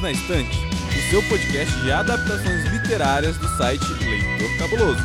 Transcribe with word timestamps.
Perdidos 0.00 0.02
na 0.02 0.10
Estante, 0.12 0.58
o 0.88 1.10
seu 1.10 1.22
podcast 1.28 1.74
de 1.80 1.92
adaptações 1.92 2.64
literárias 2.72 3.36
do 3.36 3.48
site 3.56 3.84
Leitor 3.84 4.58
Cabuloso. 4.58 5.02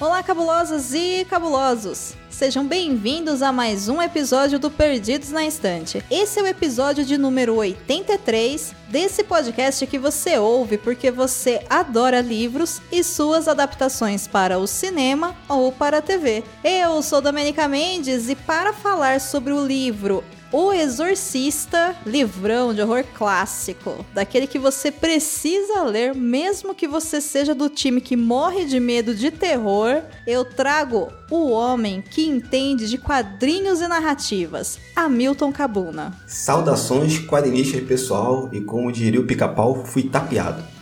Olá, 0.00 0.22
cabulosas 0.22 0.92
e 0.94 1.24
cabulosos! 1.26 2.14
Sejam 2.38 2.64
bem-vindos 2.64 3.42
a 3.42 3.50
mais 3.50 3.88
um 3.88 4.00
episódio 4.00 4.60
do 4.60 4.70
Perdidos 4.70 5.32
na 5.32 5.44
Estante. 5.44 6.04
Esse 6.08 6.38
é 6.38 6.42
o 6.44 6.46
episódio 6.46 7.04
de 7.04 7.18
número 7.18 7.56
83 7.56 8.76
desse 8.86 9.24
podcast 9.24 9.84
que 9.88 9.98
você 9.98 10.38
ouve 10.38 10.78
porque 10.78 11.10
você 11.10 11.60
adora 11.68 12.20
livros 12.20 12.80
e 12.92 13.02
suas 13.02 13.48
adaptações 13.48 14.28
para 14.28 14.56
o 14.56 14.68
cinema 14.68 15.34
ou 15.48 15.72
para 15.72 15.98
a 15.98 16.00
TV. 16.00 16.44
Eu 16.62 17.02
sou 17.02 17.20
Domenica 17.20 17.66
Mendes 17.66 18.28
e 18.28 18.36
para 18.36 18.72
falar 18.72 19.20
sobre 19.20 19.52
o 19.52 19.66
livro 19.66 20.22
o 20.52 20.72
Exorcista, 20.72 21.94
livrão 22.06 22.72
de 22.72 22.80
horror 22.80 23.04
clássico, 23.14 24.04
daquele 24.14 24.46
que 24.46 24.58
você 24.58 24.90
precisa 24.90 25.82
ler, 25.82 26.14
mesmo 26.14 26.74
que 26.74 26.88
você 26.88 27.20
seja 27.20 27.54
do 27.54 27.68
time 27.68 28.00
que 28.00 28.16
morre 28.16 28.64
de 28.64 28.80
medo 28.80 29.14
de 29.14 29.30
terror. 29.30 30.02
Eu 30.26 30.44
trago 30.44 31.08
o 31.30 31.50
homem 31.50 32.02
que 32.02 32.26
entende 32.26 32.88
de 32.88 32.96
quadrinhos 32.96 33.80
e 33.80 33.88
narrativas, 33.88 34.78
Hamilton 34.96 35.52
Cabuna. 35.52 36.16
Saudações 36.26 37.18
quadrinistas 37.18 37.82
pessoal 37.82 38.48
e 38.52 38.60
como 38.60 38.90
diria 38.90 39.20
o 39.20 39.26
pica-pau, 39.26 39.84
fui 39.84 40.04
tapeado. 40.04 40.77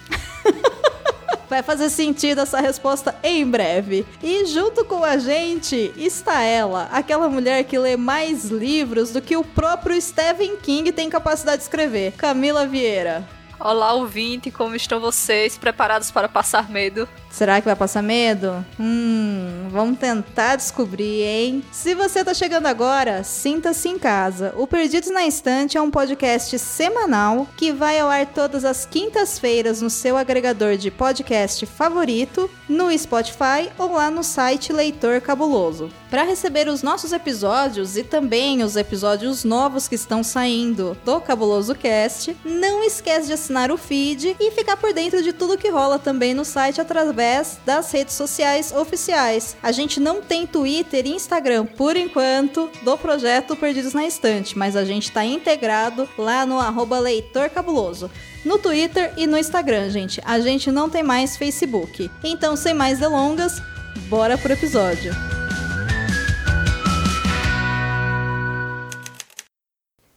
Vai 1.48 1.62
fazer 1.62 1.90
sentido 1.90 2.40
essa 2.40 2.60
resposta 2.60 3.14
em 3.22 3.48
breve. 3.48 4.04
E 4.22 4.46
junto 4.46 4.84
com 4.84 5.04
a 5.04 5.16
gente 5.16 5.92
está 5.96 6.42
ela, 6.42 6.88
aquela 6.92 7.28
mulher 7.28 7.64
que 7.64 7.78
lê 7.78 7.96
mais 7.96 8.46
livros 8.46 9.10
do 9.12 9.22
que 9.22 9.36
o 9.36 9.44
próprio 9.44 10.00
Stephen 10.00 10.56
King 10.56 10.90
tem 10.92 11.08
capacidade 11.08 11.58
de 11.58 11.62
escrever, 11.64 12.12
Camila 12.12 12.66
Vieira. 12.66 13.26
Olá, 13.58 13.94
ouvinte, 13.94 14.50
como 14.50 14.76
estão 14.76 15.00
vocês? 15.00 15.56
Preparados 15.56 16.10
para 16.10 16.28
passar 16.28 16.68
medo? 16.68 17.08
Será 17.36 17.60
que 17.60 17.66
vai 17.66 17.76
passar 17.76 18.00
medo? 18.00 18.64
Hum, 18.80 19.68
vamos 19.70 19.98
tentar 19.98 20.56
descobrir, 20.56 21.22
hein? 21.22 21.62
Se 21.70 21.94
você 21.94 22.24
tá 22.24 22.32
chegando 22.32 22.64
agora, 22.64 23.22
sinta-se 23.22 23.90
em 23.90 23.98
casa. 23.98 24.54
O 24.56 24.66
Perdidos 24.66 25.10
na 25.10 25.26
Estante 25.26 25.76
é 25.76 25.82
um 25.82 25.90
podcast 25.90 26.58
semanal 26.58 27.46
que 27.54 27.72
vai 27.72 28.00
ao 28.00 28.08
ar 28.08 28.24
todas 28.24 28.64
as 28.64 28.86
quintas-feiras 28.86 29.82
no 29.82 29.90
seu 29.90 30.16
agregador 30.16 30.78
de 30.78 30.90
podcast 30.90 31.66
favorito, 31.66 32.50
no 32.66 32.90
Spotify 32.96 33.70
ou 33.76 33.92
lá 33.92 34.10
no 34.10 34.24
site 34.24 34.72
Leitor 34.72 35.20
Cabuloso. 35.20 35.90
Para 36.08 36.22
receber 36.22 36.68
os 36.68 36.82
nossos 36.82 37.12
episódios 37.12 37.98
e 37.98 38.02
também 38.02 38.62
os 38.62 38.76
episódios 38.76 39.44
novos 39.44 39.88
que 39.88 39.94
estão 39.94 40.24
saindo 40.24 40.96
do 41.04 41.20
Cabuloso 41.20 41.74
Cast, 41.74 42.34
não 42.42 42.82
esquece 42.82 43.26
de 43.26 43.34
assinar 43.34 43.70
o 43.70 43.76
feed 43.76 44.36
e 44.40 44.50
ficar 44.52 44.78
por 44.78 44.94
dentro 44.94 45.22
de 45.22 45.34
tudo 45.34 45.58
que 45.58 45.68
rola 45.68 45.98
também 45.98 46.32
no 46.32 46.44
site 46.44 46.80
através 46.80 47.25
através 47.26 47.58
das 47.66 47.90
redes 47.90 48.14
sociais 48.14 48.72
oficiais. 48.72 49.56
A 49.62 49.72
gente 49.72 49.98
não 49.98 50.22
tem 50.22 50.46
Twitter 50.46 51.04
e 51.06 51.14
Instagram 51.14 51.66
por 51.66 51.96
enquanto 51.96 52.70
do 52.82 52.96
projeto 52.96 53.56
Perdidos 53.56 53.92
na 53.92 54.06
Estante, 54.06 54.56
mas 54.56 54.76
a 54.76 54.84
gente 54.84 55.04
está 55.04 55.24
integrado 55.24 56.08
lá 56.16 56.46
no 56.46 56.60
arroba 56.60 56.98
Leitor 57.00 57.50
Cabuloso 57.50 58.10
no 58.44 58.58
Twitter 58.58 59.12
e 59.16 59.26
no 59.26 59.36
Instagram, 59.36 59.90
gente. 59.90 60.20
A 60.24 60.38
gente 60.38 60.70
não 60.70 60.88
tem 60.88 61.02
mais 61.02 61.36
Facebook. 61.36 62.08
Então, 62.22 62.54
sem 62.54 62.72
mais 62.72 63.00
delongas, 63.00 63.60
bora 64.08 64.38
pro 64.38 64.52
episódio. 64.52 65.12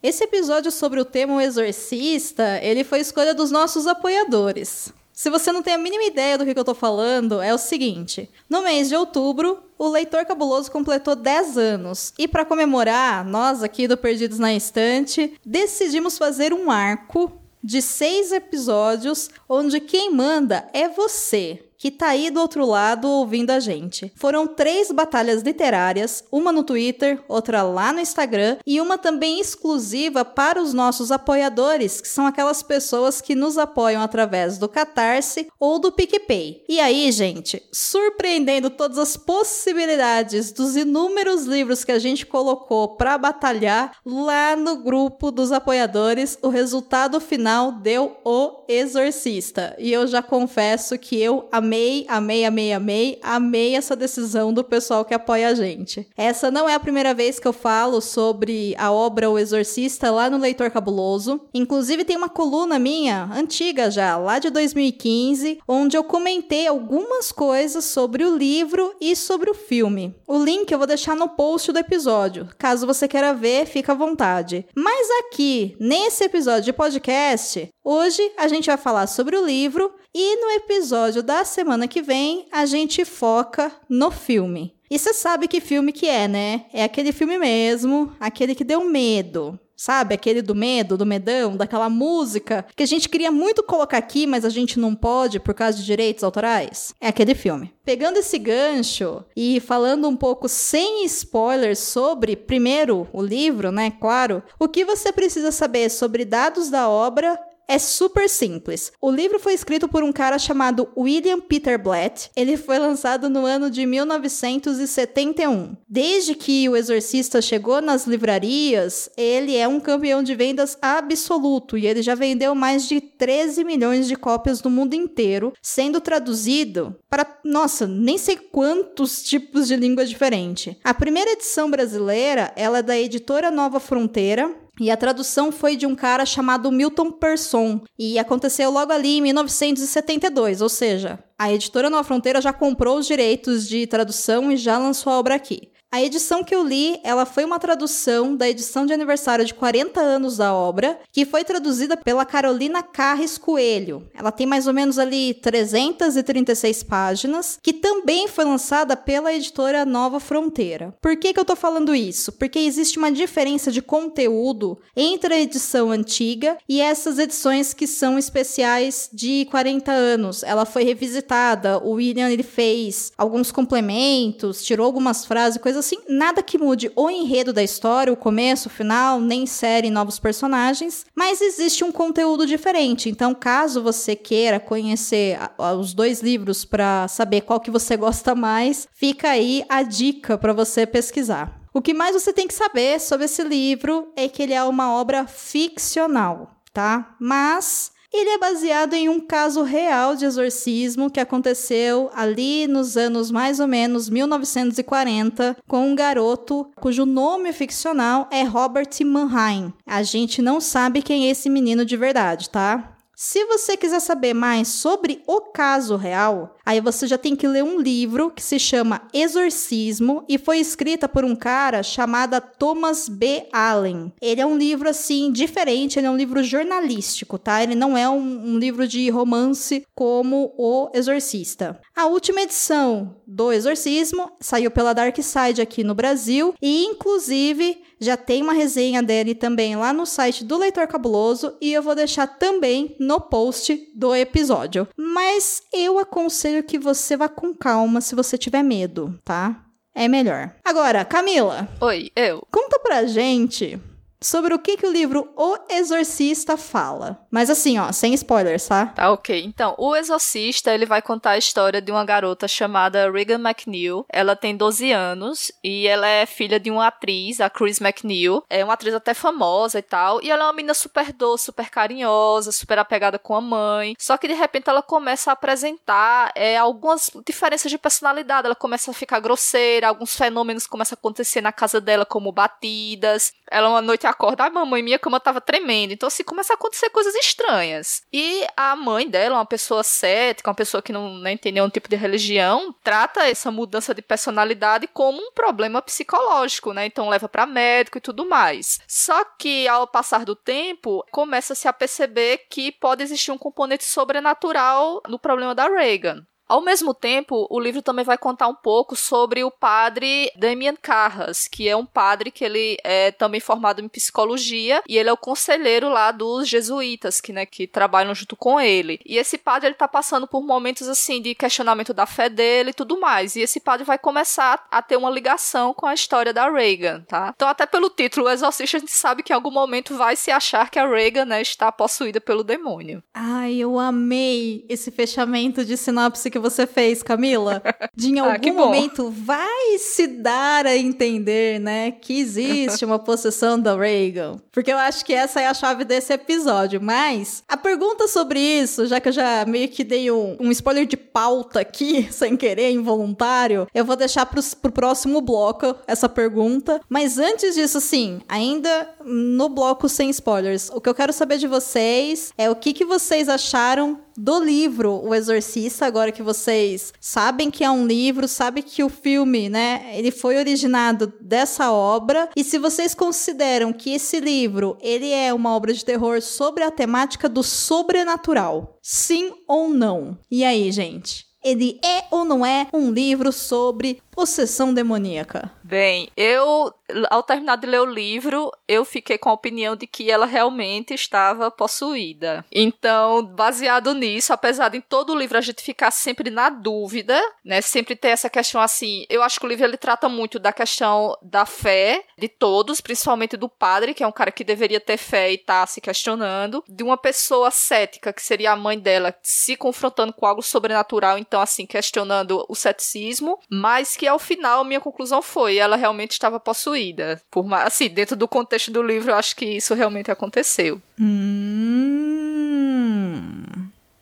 Esse 0.02 0.24
episódio 0.24 0.72
sobre 0.72 1.00
o 1.00 1.06
tema 1.06 1.36
O 1.36 1.42
Exorcista, 1.42 2.60
ele 2.62 2.84
foi 2.84 3.00
escolha 3.00 3.34
dos 3.34 3.50
nossos 3.50 3.88
apoiadores. 3.88 4.94
Se 5.20 5.30
você 5.30 5.52
não 5.52 5.62
tem 5.62 5.74
a 5.74 5.78
mínima 5.78 6.06
ideia 6.06 6.38
do 6.38 6.46
que, 6.46 6.58
eu 6.58 6.64
tô 6.64 6.74
falando, 6.74 7.42
é 7.42 7.54
o 7.54 7.58
seguinte: 7.58 8.30
no 8.50 8.62
mês 8.62 8.88
de 8.88 8.96
outubro, 8.96 9.62
o 9.78 9.90
Leitor 9.90 10.26
Cabuloso 10.26 10.72
completou 10.72 11.14
10 11.14 11.58
anos. 11.58 12.14
E 12.18 12.26
para 12.26 12.46
comemorar, 12.46 13.26
nós 13.26 13.62
aqui 13.62 13.86
do 13.86 13.98
Perdidos 13.98 14.40
na 14.40 14.54
Estante 14.54 15.34
decidimos 15.46 16.18
fazer 16.18 16.54
um 16.54 16.72
arco 16.72 17.34
de 17.62 17.82
seis 17.82 18.32
episódios 18.32 19.30
onde 19.50 19.82
quem 19.82 20.10
manda 20.10 20.70
é 20.72 20.88
você 20.88 21.69
que 21.80 21.90
tá 21.90 22.10
aí 22.10 22.30
do 22.30 22.42
outro 22.42 22.66
lado 22.66 23.08
ouvindo 23.08 23.52
a 23.52 23.60
gente. 23.60 24.12
Foram 24.14 24.46
três 24.46 24.92
batalhas 24.92 25.42
literárias, 25.42 26.26
uma 26.30 26.52
no 26.52 26.62
Twitter, 26.62 27.24
outra 27.26 27.64
lá 27.64 27.94
no 27.94 28.02
Instagram 28.02 28.58
e 28.68 28.82
uma 28.82 28.98
também 28.98 29.40
exclusiva 29.40 30.26
para 30.26 30.62
os 30.62 30.74
nossos 30.74 31.10
apoiadores, 31.10 32.02
que 32.02 32.08
são 32.10 32.28
aquelas 32.28 32.62
pessoas 32.62 33.22
que 33.22 33.34
nos 33.34 33.58
apoiam 33.58 34.04
através 34.04 34.58
do 34.58 34.68
Catarse 34.68 35.48
ou 35.58 35.80
do 35.80 35.90
PicPay. 35.90 36.66
E 36.68 36.82
aí, 36.82 37.10
gente, 37.14 37.64
surpreendendo 37.72 38.70
todas 38.70 38.98
as 38.98 39.16
possibilidades 39.16 40.52
dos 40.52 40.76
inúmeros 40.76 41.46
livros 41.46 41.86
que 41.86 41.94
a 41.94 42.00
gente 42.00 42.26
colocou 42.26 42.90
para 42.98 43.18
batalhar 43.18 43.94
lá 44.06 44.54
no 44.54 44.76
grupo 44.84 45.32
dos 45.32 45.54
apoiadores, 45.54 46.38
o 46.42 46.50
resultado 46.50 47.22
final 47.22 47.72
deu 47.72 48.18
o 48.26 48.66
Exorcista. 48.68 49.78
E 49.80 49.94
eu 49.94 50.06
já 50.06 50.22
confesso 50.22 50.98
que 50.98 51.18
eu 51.22 51.48
amei 51.54 51.69
amei, 51.70 52.06
amei, 52.08 52.46
amei, 52.46 52.74
amei, 52.74 53.20
amei 53.22 53.76
essa 53.76 53.96
decisão 53.96 54.52
do 54.52 54.64
pessoal 54.64 55.06
que 55.06 55.14
apoia 55.14 55.50
a 55.50 55.54
gente. 55.54 56.08
Essa 56.18 56.50
não 56.50 56.68
é 56.68 56.74
a 56.74 56.80
primeira 56.80 57.14
vez 57.14 57.40
que 57.40 57.48
eu 57.48 57.54
falo 57.54 58.02
sobre 58.02 58.74
a 58.76 58.92
obra 58.92 59.30
O 59.30 59.38
Exorcista 59.38 60.10
lá 60.10 60.32
no 60.32 60.40
Leitor 60.40 60.72
Cabuloso. 60.72 61.42
Inclusive 61.54 62.04
tem 62.04 62.18
uma 62.18 62.28
coluna 62.28 62.80
minha, 62.80 63.30
antiga 63.32 63.92
já, 63.92 64.18
lá 64.18 64.40
de 64.40 64.50
2015, 64.50 65.60
onde 65.68 65.96
eu 65.96 66.04
comentei 66.04 66.66
algumas 66.66 67.32
coisas 67.32 67.86
sobre 67.86 68.26
o 68.26 68.36
livro 68.36 68.96
e 69.00 69.16
sobre 69.16 69.52
o 69.52 69.54
filme. 69.54 70.16
O 70.28 70.44
link 70.44 70.72
eu 70.72 70.80
vou 70.80 70.88
deixar 70.88 71.16
no 71.16 71.30
post 71.30 71.72
do 71.72 71.78
episódio. 71.78 72.50
Caso 72.58 72.88
você 72.88 73.08
queira 73.08 73.32
ver, 73.32 73.68
fica 73.68 73.92
à 73.92 73.96
vontade. 73.96 74.66
Mas 74.76 75.08
aqui, 75.22 75.78
nesse 75.80 76.24
episódio 76.24 76.64
de 76.64 76.74
podcast, 76.74 77.70
hoje 77.84 78.32
a 78.38 78.48
gente 78.48 78.66
vai 78.66 78.78
falar 78.78 79.06
sobre 79.06 79.38
o 79.38 79.46
livro 79.46 79.94
e 80.14 80.36
no 80.38 80.50
episódio 80.52 81.22
da 81.22 81.46
semana 81.46 81.59
que 81.90 82.02
vem, 82.02 82.48
a 82.52 82.66
gente 82.66 83.04
foca 83.06 83.72
no 83.88 84.12
filme. 84.12 84.76
E 84.90 84.98
você 84.98 85.14
sabe 85.14 85.48
que 85.48 85.62
filme 85.62 85.92
que 85.92 86.08
é, 86.08 86.28
né? 86.28 86.66
É 86.74 86.84
aquele 86.84 87.12
filme 87.12 87.38
mesmo, 87.38 88.12
aquele 88.20 88.56
que 88.56 88.64
deu 88.64 88.84
medo. 88.86 89.60
Sabe, 89.80 90.14
aquele 90.14 90.42
do 90.42 90.54
medo, 90.54 90.98
do 90.98 91.06
medão, 91.06 91.56
daquela 91.56 91.90
música 91.90 92.66
que 92.76 92.84
a 92.84 92.86
gente 92.86 93.08
queria 93.08 93.32
muito 93.32 93.64
colocar 93.64 93.98
aqui, 93.98 94.28
mas 94.28 94.44
a 94.44 94.50
gente 94.50 94.78
não 94.78 94.94
pode 94.94 95.40
por 95.40 95.54
causa 95.54 95.78
de 95.78 95.86
direitos 95.86 96.22
autorais? 96.22 96.94
É 97.00 97.08
aquele 97.08 97.34
filme. 97.34 97.74
Pegando 97.86 98.18
esse 98.18 98.38
gancho 98.38 99.24
e 99.34 99.62
falando 99.62 100.10
um 100.10 100.18
pouco 100.18 100.50
sem 100.50 101.06
spoilers 101.06 101.80
sobre, 101.80 102.36
primeiro, 102.36 103.08
o 103.14 103.22
livro, 103.22 103.72
né? 103.72 103.90
Claro, 104.02 104.44
o 104.60 104.68
que 104.68 104.84
você 104.84 105.14
precisa 105.14 105.50
saber 105.50 105.90
sobre 105.90 106.26
dados 106.26 106.70
da 106.70 106.90
obra 106.90 107.40
é 107.70 107.78
super 107.78 108.28
simples. 108.28 108.92
O 109.00 109.12
livro 109.12 109.40
foi 109.40 109.54
escrito 109.54 109.88
por 109.88 110.04
um 110.04 110.12
cara 110.12 110.40
chamado 110.40 110.90
William 110.98 111.40
Peter 111.40 111.82
Blatt. 111.82 112.32
Ele 112.36 112.58
foi 112.58 112.80
lançado 112.80 113.30
no 113.30 113.46
ano 113.46 113.70
de 113.70 113.86
1971. 113.86 115.78
Desde 115.88 116.34
que 116.34 116.68
O 116.68 116.76
Exorcista 116.76 117.42
chegou 117.44 117.80
nas 117.80 118.08
livrarias, 118.08 119.08
ele 119.16 119.56
é 119.56 119.68
um 119.68 119.80
campeão 119.80 120.24
de 120.24 120.34
vendas 120.34 120.80
absoluto 120.82 121.78
e 121.78 121.86
ele 121.86 122.02
já 122.02 122.16
vendeu 122.16 122.56
mais 122.56 122.88
de 122.88 123.00
13 123.00 123.64
milhões 123.64 124.08
de 124.08 124.16
cópias 124.16 124.64
no 124.64 124.72
mundo 124.72 124.96
inteiro, 124.96 125.54
sendo 125.62 126.02
traduzido 126.02 126.96
para, 127.08 127.40
nossa, 127.46 127.86
nem 127.86 128.18
sei 128.18 128.36
quantos 128.36 129.22
tipos 129.22 129.68
de 129.68 129.76
língua 129.76 130.06
diferente. 130.06 130.76
A 130.84 130.94
primeira 130.94 131.34
edição 131.34 131.70
brasileira, 131.70 132.52
ela 132.56 132.80
é 132.80 132.84
da 132.84 132.98
editora 132.98 133.52
Nova 133.52 133.80
Fronteira, 133.80 134.56
e 134.80 134.90
a 134.90 134.98
tradução 134.98 135.52
foi 135.52 135.76
de 135.76 135.86
um 135.86 135.96
cara 135.96 136.26
chamado 136.26 136.72
Milton 136.72 137.12
Persson. 137.12 137.82
E 137.98 138.18
aconteceu 138.18 138.72
logo 138.72 138.92
ali 138.92 139.18
em 139.18 139.22
1972, 139.22 140.62
ou 140.62 140.70
seja, 140.70 141.20
a 141.38 141.52
editora 141.52 141.90
Nova 141.90 142.04
Fronteira 142.04 142.42
já 142.42 142.54
comprou 142.54 142.98
os 142.98 143.08
direitos 143.08 143.68
de 143.68 143.86
tradução 143.88 144.52
e 144.52 144.58
já 144.58 144.78
lançou 144.78 145.12
a 145.12 145.20
obra 145.20 145.36
aqui. 145.36 145.70
A 145.92 146.04
edição 146.04 146.44
que 146.44 146.54
eu 146.54 146.64
li, 146.64 147.00
ela 147.04 147.26
foi 147.26 147.44
uma 147.44 147.58
tradução 147.58 148.36
da 148.36 148.48
edição 148.48 148.86
de 148.86 148.94
aniversário 148.94 149.44
de 149.44 149.56
40 149.56 150.00
anos 150.00 150.38
da 150.38 150.54
obra, 150.54 151.00
que 151.12 151.26
foi 151.26 151.44
traduzida 151.44 151.98
pela 151.98 152.24
Carolina 152.24 152.84
Carres 152.84 153.40
Coelho. 153.40 154.08
Ela 154.14 154.32
tem 154.32 154.46
mais 154.46 154.68
ou 154.68 154.74
menos 154.74 155.00
ali 155.00 155.34
336 155.34 156.84
páginas, 156.84 157.60
que 157.60 157.74
também 157.74 158.28
foi 158.28 158.46
lançada 158.46 158.96
pela 158.96 159.34
editora 159.34 159.84
Nova 159.84 160.20
Fronteira. 160.20 160.94
Por 161.02 161.18
que, 161.18 161.34
que 161.34 161.40
eu 161.40 161.46
tô 161.46 161.56
falando 161.56 161.96
isso? 161.96 162.34
Porque 162.34 162.60
existe 162.60 163.00
uma 163.00 163.12
diferença 163.12 163.72
de 163.72 163.82
conteúdo 163.82 164.78
entre 164.96 165.34
a 165.34 165.40
edição 165.40 165.90
antiga 165.90 166.56
e 166.70 166.80
essas 166.80 167.18
edições 167.18 167.74
que 167.74 167.88
são 167.88 168.20
especiais 168.20 169.10
de 169.12 169.48
40 169.50 169.92
anos. 169.92 170.44
Ela 170.44 170.66
foi 170.66 170.84
revisitada, 170.84 171.80
o 171.80 171.94
William 171.94 172.30
ele 172.30 172.44
fez 172.44 173.12
alguns 173.18 173.52
complementos, 173.52 174.64
tirou 174.64 174.86
algumas 174.86 175.26
frases, 175.26 175.60
coisas 175.60 175.79
assim. 175.80 175.98
Nada 176.08 176.44
que 176.44 176.58
mude 176.58 176.92
o 176.96 177.10
enredo 177.10 177.52
da 177.52 177.64
história, 177.64 178.12
o 178.12 178.18
começo, 178.18 178.68
o 178.68 178.72
final, 178.72 179.20
nem 179.20 179.46
série, 179.46 179.90
novos 179.90 180.20
personagens, 180.20 181.06
mas 181.16 181.42
existe 181.42 181.84
um 181.84 181.92
conteúdo 181.92 182.46
diferente. 182.46 183.10
Então, 183.10 183.34
caso 183.34 183.82
você 183.82 184.16
queira 184.16 184.60
conhecer 184.60 185.38
os 185.80 185.94
dois 185.94 186.22
livros 186.22 186.66
para 186.66 187.08
saber 187.08 187.42
qual 187.42 187.60
que 187.60 187.72
você 187.72 187.96
gosta 187.98 188.36
mais, 188.36 188.88
fica 188.94 189.30
aí 189.30 189.64
a 189.70 189.82
dica 189.82 190.38
para 190.38 190.54
você 190.54 190.86
pesquisar. 190.86 191.60
O 191.74 191.82
que 191.82 191.94
mais 191.94 192.14
você 192.14 192.34
tem 192.34 192.48
que 192.48 192.54
saber 192.54 193.00
sobre 193.00 193.26
esse 193.26 193.44
livro 193.44 194.12
é 194.16 194.28
que 194.28 194.42
ele 194.42 194.54
é 194.54 194.64
uma 194.64 194.94
obra 194.94 195.28
ficcional, 195.28 196.52
tá? 196.74 197.16
Mas 197.20 197.92
ele 198.12 198.30
é 198.32 198.38
baseado 198.38 198.94
em 198.94 199.08
um 199.08 199.20
caso 199.20 199.62
real 199.64 200.16
de 200.16 200.26
exorcismo 200.26 201.10
que 201.10 201.20
aconteceu 201.20 202.10
ali 202.14 202.68
nos 202.68 202.98
anos 202.98 203.30
mais 203.30 203.60
ou 203.60 203.68
menos 203.68 204.10
1940 204.10 205.58
com 205.68 205.90
um 205.90 205.96
garoto 205.96 206.68
cujo 206.76 207.06
nome 207.06 207.54
ficcional 207.54 208.28
é 208.32 208.44
Robert 208.44 208.90
Mannheim. 209.06 209.74
A 209.86 210.02
gente 210.02 210.42
não 210.42 210.60
sabe 210.60 211.02
quem 211.02 211.28
é 211.28 211.32
esse 211.32 211.50
menino 211.50 211.86
de 211.86 211.96
verdade, 211.96 212.50
tá? 212.50 212.96
Se 213.22 213.44
você 213.44 213.76
quiser 213.76 214.00
saber 214.00 214.34
mais 214.34 214.70
sobre 214.70 215.22
o 215.28 215.42
caso 215.42 215.98
real, 215.98 216.56
aí 216.66 216.80
você 216.80 217.06
já 217.06 217.18
tem 217.18 217.36
que 217.36 217.46
ler 217.46 217.66
um 217.66 217.78
livro 217.78 218.32
que 218.32 218.42
se 218.42 218.58
chama 218.58 219.02
Exorcismo 219.14 220.24
e 220.30 220.38
foi 220.38 220.60
escrita 220.60 221.06
por 221.10 221.26
um 221.26 221.36
cara 221.36 221.84
chamado 221.84 222.40
Thomas 222.58 223.10
B. 223.10 223.46
Allen. 223.52 224.14
Ele 224.22 224.40
é 224.40 224.46
um 224.46 224.58
livro 224.58 224.88
assim 224.88 225.34
diferente, 225.34 226.00
ele 226.00 226.08
é 226.08 226.10
um 226.10 226.16
livro 226.16 226.42
jornalístico, 226.42 227.38
tá? 227.38 227.62
Ele 227.62 227.76
não 227.76 227.98
é 227.98 228.10
um, 228.10 228.54
um 228.54 228.58
livro 228.58 228.88
de 228.88 229.10
romance 229.10 229.86
como 229.94 230.54
O 230.58 230.90
Exorcista. 230.94 231.78
A 231.94 232.06
última 232.06 232.44
edição 232.44 233.18
do 233.28 233.52
Exorcismo 233.52 234.32
saiu 234.40 234.72
pela 234.72 234.94
Dark 234.94 235.18
Side 235.18 235.62
aqui 235.62 235.84
no 235.84 235.94
Brasil 235.94 236.54
e 236.62 236.86
inclusive 236.86 237.82
já 238.00 238.16
tem 238.16 238.42
uma 238.42 238.54
resenha 238.54 239.04
dele 239.04 239.36
também 239.36 239.76
lá 239.76 239.92
no 239.92 240.06
site 240.06 240.44
do 240.44 240.58
Leitor 240.58 240.88
Cabuloso 240.88 241.56
e 241.62 241.74
eu 241.74 241.82
vou 241.82 241.96
deixar 241.96 242.28
também 242.28 242.96
no 243.00 243.20
post 243.20 243.78
do 243.96 244.16
episódio. 244.16 244.88
Mas 244.98 245.62
eu 245.74 246.00
aconselho 246.00 246.64
que 246.64 246.80
você 246.80 247.18
vá 247.18 247.28
com 247.28 247.54
calma 247.54 248.02
se 248.02 248.16
você 248.16 248.38
tiver 248.38 248.64
medo, 248.64 249.20
tá? 249.24 249.66
É 249.94 250.08
melhor. 250.08 250.56
Agora, 250.64 251.04
Camila. 251.04 251.68
Oi, 251.82 252.10
eu. 252.16 252.42
Conta 252.52 252.80
pra 252.80 253.06
gente 253.06 253.80
sobre 254.22 254.54
o 254.54 254.60
que, 254.60 254.78
que 254.78 254.86
o 254.86 254.92
livro 254.92 255.32
O 255.36 255.58
Exorcista 255.70 256.58
fala. 256.58 257.20
Mas 257.32 257.50
assim, 257.50 257.80
ó, 257.80 257.92
sem 257.92 258.14
spoilers, 258.14 258.68
tá? 258.68 258.88
Tá, 258.88 259.12
ok. 259.12 259.44
Então, 259.46 259.76
O 259.78 259.96
Exorcista, 259.96 260.74
ele 260.74 260.86
vai 260.86 261.02
contar 261.02 261.32
a 261.32 261.38
história 261.38 261.82
de 261.82 261.92
uma 261.92 262.04
garota 262.04 262.48
chamada 262.48 263.10
Regan 263.10 263.40
McNeil. 263.40 264.06
Ela 264.10 264.36
tem 264.36 264.56
12 264.56 264.92
anos 264.92 265.52
e 265.64 265.88
ela 265.88 266.08
é 266.08 266.26
filha 266.26 266.60
de 266.60 266.70
uma 266.70 266.88
atriz, 266.88 267.40
a 267.40 267.50
Chris 267.50 267.80
McNeil. 267.80 268.44
É 268.50 268.64
uma 268.64 268.74
atriz 268.74 268.94
até 268.94 269.14
famosa 269.14 269.80
e 269.80 269.84
tal. 269.84 270.22
E 270.22 270.30
ela 270.30 270.44
é 270.44 270.48
uma 270.48 270.54
menina 270.54 270.74
super 270.74 271.14
doce, 271.14 271.46
super 271.46 271.70
carinhosa, 271.70 272.52
super 272.52 272.80
apegada 272.80 273.18
com 273.18 273.36
a 273.36 273.42
mãe. 273.42 273.96
Só 273.98 274.18
que 274.18 274.28
de 274.28 274.34
repente 274.34 274.70
ela 274.70 274.82
começa 274.82 275.32
a 275.32 275.34
apresentar 275.34 276.32
é, 276.36 276.58
algumas 276.58 277.10
diferenças 277.26 277.72
de 277.72 277.78
personalidade. 277.78 278.46
Ela 278.46 278.56
começa 278.56 278.92
a 278.92 278.94
ficar 278.94 279.20
grosseira, 279.20 279.88
alguns 279.88 280.16
fenômenos 280.16 280.68
começam 280.68 280.96
a 280.96 281.00
acontecer 281.00 281.42
na 281.42 281.52
casa 281.52 281.80
dela, 281.80 282.06
como 282.06 282.32
batidas. 282.32 283.34
Ela 283.50 283.70
uma 283.70 283.82
noite 283.82 284.06
acorda, 284.10 284.44
ai 284.44 284.50
mamãe, 284.50 284.84
minha 284.84 285.00
cama 285.00 285.20
tava 285.20 285.42
tremendo. 285.42 285.92
Então 285.92 286.08
assim, 286.08 286.24
começa 286.24 286.54
a 286.54 286.56
acontecer 286.56 286.90
coisas 286.90 287.16
estranhas. 287.16 288.04
E 288.12 288.46
a 288.56 288.76
mãe 288.76 289.10
dela, 289.10 289.36
uma 289.36 289.46
pessoa 289.46 289.84
cética, 289.84 290.50
uma 290.50 290.56
pessoa 290.56 290.82
que 290.82 290.92
não, 290.92 291.10
não 291.10 291.38
tem 291.38 291.52
nenhum 291.52 291.70
tipo 291.70 291.90
de 291.90 291.96
religião, 291.96 292.74
trata 292.84 293.28
essa 293.28 293.52
mudança 293.52 293.94
de 293.94 294.02
personalidade 294.02 294.88
como 294.88 295.20
um 295.22 295.32
problema 295.32 295.82
psicológico, 295.82 296.74
né? 296.74 296.86
Então 296.86 297.10
leva 297.10 297.30
para 297.30 297.46
médico 297.46 297.98
e 297.98 298.02
tudo 298.02 298.28
mais. 298.28 298.80
Só 298.88 299.24
que 299.38 299.68
ao 299.68 299.88
passar 299.88 300.26
do 300.26 300.36
tempo, 300.36 301.06
começa-se 301.12 301.68
a 301.68 301.74
perceber 301.74 302.46
que 302.50 302.72
pode 302.72 303.04
existir 303.04 303.32
um 303.32 303.38
componente 303.38 303.86
sobrenatural 303.86 305.02
no 305.08 305.20
problema 305.20 305.56
da 305.56 305.68
Reagan. 305.68 306.26
Ao 306.50 306.62
mesmo 306.62 306.96
tempo, 306.96 307.46
o 307.48 307.60
livro 307.60 307.80
também 307.84 308.04
vai 308.04 308.18
contar 308.18 308.48
um 308.48 308.56
pouco 308.56 308.96
sobre 308.96 309.44
o 309.44 309.52
padre 309.52 310.32
Damian 310.36 310.76
Carras, 310.76 311.48
que 311.48 311.70
é 311.70 311.78
um 311.78 311.86
padre 311.86 312.32
que 312.32 312.44
ele 312.44 312.76
é 312.84 313.12
também 313.12 313.40
formado 313.40 313.82
em 313.82 313.88
psicologia 313.88 314.82
e 314.90 314.98
ele 314.98 315.10
é 315.10 315.14
o 315.14 315.18
conselheiro 315.18 315.90
lá 315.90 316.12
dos 316.12 316.48
jesuítas 316.48 317.22
que, 317.22 317.32
né, 317.32 317.46
que 317.46 317.68
trabalham 317.68 318.16
junto 318.16 318.36
com 318.36 318.60
ele. 318.60 319.00
E 319.06 319.18
esse 319.18 319.38
padre 319.38 319.68
ele 319.68 319.76
tá 319.76 319.88
passando 319.88 320.28
por 320.28 320.42
momentos 320.42 320.88
assim 320.88 321.22
de 321.22 321.36
questionamento 321.36 321.94
da 321.94 322.08
fé 322.08 322.28
dele 322.30 322.72
e 322.72 322.74
tudo 322.74 323.00
mais. 323.00 323.36
E 323.36 323.42
esse 323.42 323.60
padre 323.60 323.86
vai 323.86 324.00
começar 324.00 324.68
a 324.72 324.82
ter 324.82 324.98
uma 324.98 325.12
ligação 325.12 325.72
com 325.72 325.86
a 325.86 325.94
história 325.94 326.34
da 326.34 326.50
Reagan, 326.50 327.02
tá? 327.08 327.32
Então 327.36 327.48
até 327.48 327.68
pelo 327.68 327.92
título 327.92 328.26
o 328.26 328.30
exorcista 328.30 328.78
a 328.78 328.80
gente 328.80 328.92
sabe 328.92 329.22
que 329.22 329.32
em 329.32 329.36
algum 329.36 329.52
momento 329.52 329.96
vai 329.96 330.16
se 330.16 330.32
achar 330.32 330.72
que 330.72 330.80
a 330.80 330.88
Reagan, 330.88 331.26
né, 331.26 331.44
está 331.44 331.72
possuída 331.72 332.20
pelo 332.20 332.44
demônio. 332.44 333.04
Ai, 333.14 333.54
eu 333.54 333.78
amei 333.78 334.66
esse 334.68 334.90
fechamento 334.90 335.64
de 335.64 335.78
sinopse 335.78 336.32
que 336.32 336.39
que 336.40 336.50
você 336.50 336.66
fez, 336.66 337.04
Camila, 337.04 337.62
de 337.96 338.10
em 338.10 338.20
ah, 338.20 338.34
algum 338.34 338.50
ah, 338.50 338.66
momento 338.66 339.12
vai 339.12 339.78
se 339.78 340.08
dar 340.08 340.66
a 340.66 340.76
entender, 340.76 341.60
né, 341.60 341.92
que 341.92 342.20
existe 342.20 342.86
uma 342.86 342.98
possessão 342.98 343.60
da 343.60 343.76
Reagan. 343.76 344.38
Porque 344.52 344.72
eu 344.72 344.78
acho 344.78 345.06
que 345.06 345.14
essa 345.14 345.42
é 345.42 345.48
a 345.48 345.54
chave 345.54 345.84
desse 345.84 346.14
episódio. 346.14 346.82
Mas 346.82 347.44
a 347.48 347.58
pergunta 347.58 348.08
sobre 348.08 348.40
isso, 348.40 348.88
já 348.88 349.00
que 349.00 349.10
eu 349.10 349.14
já 349.14 349.46
meio 349.46 349.68
que 349.70 349.84
dei 349.84 350.10
um, 350.12 350.38
um 350.40 350.52
spoiler 350.52 350.86
de 350.86 350.98
pauta 350.98 351.60
aqui, 351.60 352.08
sem 352.12 352.36
querer, 352.38 352.72
involuntário, 352.72 353.68
eu 353.74 353.84
vou 353.84 353.96
deixar 353.96 354.26
pro, 354.26 354.42
pro 354.62 354.72
próximo 354.72 355.22
bloco 355.22 355.76
essa 355.86 356.08
pergunta. 356.08 356.80
Mas 356.90 357.18
antes 357.18 357.56
disso, 357.56 357.82
sim, 357.82 358.22
ainda 358.28 358.90
no 359.10 359.50
bloco 359.50 359.90
sem 359.90 360.10
spoilers, 360.12 360.70
o 360.70 360.80
que 360.80 360.88
eu 360.88 360.94
quero 360.94 361.12
saber 361.12 361.38
de 361.38 361.48
vocês 361.48 362.32
é 362.38 362.50
o 362.50 362.56
que, 362.56 362.74
que 362.74 362.86
vocês 362.86 363.28
acharam 363.28 364.00
do 364.16 364.40
livro 364.40 365.02
O 365.04 365.16
Exorcista, 365.16 365.86
agora 365.86 366.12
que 366.12 366.22
vocês 366.22 366.94
sabem 367.00 367.50
que 367.50 367.64
é 367.64 367.72
um 367.72 367.88
livro, 367.88 368.28
sabem 368.28 368.62
que 368.62 368.84
o 368.84 368.90
filme, 368.90 369.50
né, 369.50 369.92
ele 369.94 370.12
foi 370.12 370.38
originado 370.38 371.12
dessa 371.20 371.72
obra, 371.72 372.30
e 372.36 372.44
se 372.44 372.60
vocês 372.60 372.94
consideram 372.94 373.74
que 373.74 373.92
esse 373.92 374.20
livro, 374.20 374.78
ele 374.82 375.10
é 375.10 375.34
uma 375.34 375.56
obra 375.56 375.74
de 375.74 375.84
terror 375.84 376.22
sobre 376.22 376.64
a 376.64 376.72
temática 376.72 377.28
do 377.28 377.42
sobrenatural, 377.42 378.78
sim 378.82 379.32
ou 379.48 379.70
não? 379.70 380.18
E 380.30 380.44
aí, 380.44 380.72
gente? 380.72 381.30
Ele 381.42 381.80
é 381.84 382.04
ou 382.12 382.26
não 382.26 382.46
é 382.46 382.68
um 382.74 382.92
livro 382.92 383.32
sobre 383.32 384.02
possessão 384.12 384.74
demoníaca? 384.74 385.52
Bem, 385.64 386.10
eu, 386.18 386.74
ao 387.12 387.22
terminar 387.22 387.58
de 387.58 387.68
ler 387.68 387.80
o 387.80 387.86
livro, 387.86 388.52
eu 388.68 388.84
fiquei 388.84 389.18
com 389.20 389.30
a 389.30 389.34
opinião 389.34 389.76
de 389.76 389.86
que 389.86 390.10
ela 390.10 390.26
realmente 390.26 390.96
estava 390.96 391.52
possuída. 391.52 392.44
Então, 392.52 393.24
baseado 393.24 393.94
nisso, 393.94 394.34
apesar 394.34 394.70
de 394.70 394.80
em 394.80 394.82
todo 394.82 395.14
o 395.14 395.16
livro 395.16 395.38
a 395.38 395.42
gente 395.42 395.62
ficar 395.62 395.92
sempre 395.92 396.30
na 396.30 396.50
dúvida, 396.50 397.22
né, 397.44 397.62
sempre 397.62 397.96
ter 397.96 398.10
essa 398.10 398.30
questão 398.30 398.62
assim, 398.62 399.06
eu 399.10 399.22
acho 399.22 399.40
que 399.40 399.46
o 399.46 399.50
livro 399.50 399.66
ele 399.66 399.78
trata 399.78 400.08
muito 400.08 400.40
da 400.40 400.54
questão 400.54 401.16
da 401.22 401.46
fé 401.46 402.04
de 402.18 402.28
todos, 402.28 402.82
principalmente 402.82 403.38
do 403.38 403.50
padre, 403.50 403.94
que 403.94 404.04
é 404.04 404.08
um 404.08 404.12
cara 404.12 404.32
que 404.32 404.44
deveria 404.44 404.80
ter 404.80 404.98
fé 404.98 405.32
e 405.32 405.38
tá 405.38 405.68
se 405.68 405.82
questionando, 405.82 406.64
de 406.68 406.84
uma 406.84 406.98
pessoa 406.98 407.52
cética, 407.52 408.14
que 408.14 408.22
seria 408.22 408.54
a 408.54 408.56
mãe 408.56 408.80
dela, 408.80 409.14
se 409.22 409.56
confrontando 409.56 410.14
com 410.14 410.26
algo 410.26 410.42
sobrenatural, 410.42 411.18
então 411.18 411.42
assim, 411.42 411.66
questionando 411.66 412.46
o 412.48 412.56
ceticismo, 412.56 413.38
mas 413.50 413.96
que 413.96 414.08
ao 414.10 414.20
final 414.20 414.66
minha 414.66 414.82
conclusão 414.82 415.22
foi, 415.22 415.58
ela 415.58 415.76
realmente 415.76 416.12
estava 416.12 416.40
possuída. 416.40 417.22
Por 417.32 417.46
mais, 417.46 417.68
assim, 417.68 417.88
dentro 417.88 418.16
do 418.16 418.28
contexto 418.28 418.72
do 418.72 418.82
livro, 418.84 419.12
eu 419.12 419.16
acho 419.16 419.36
que 419.36 419.46
isso 419.46 419.74
realmente 419.74 420.12
aconteceu. 420.12 420.82
Hum, 421.00 422.10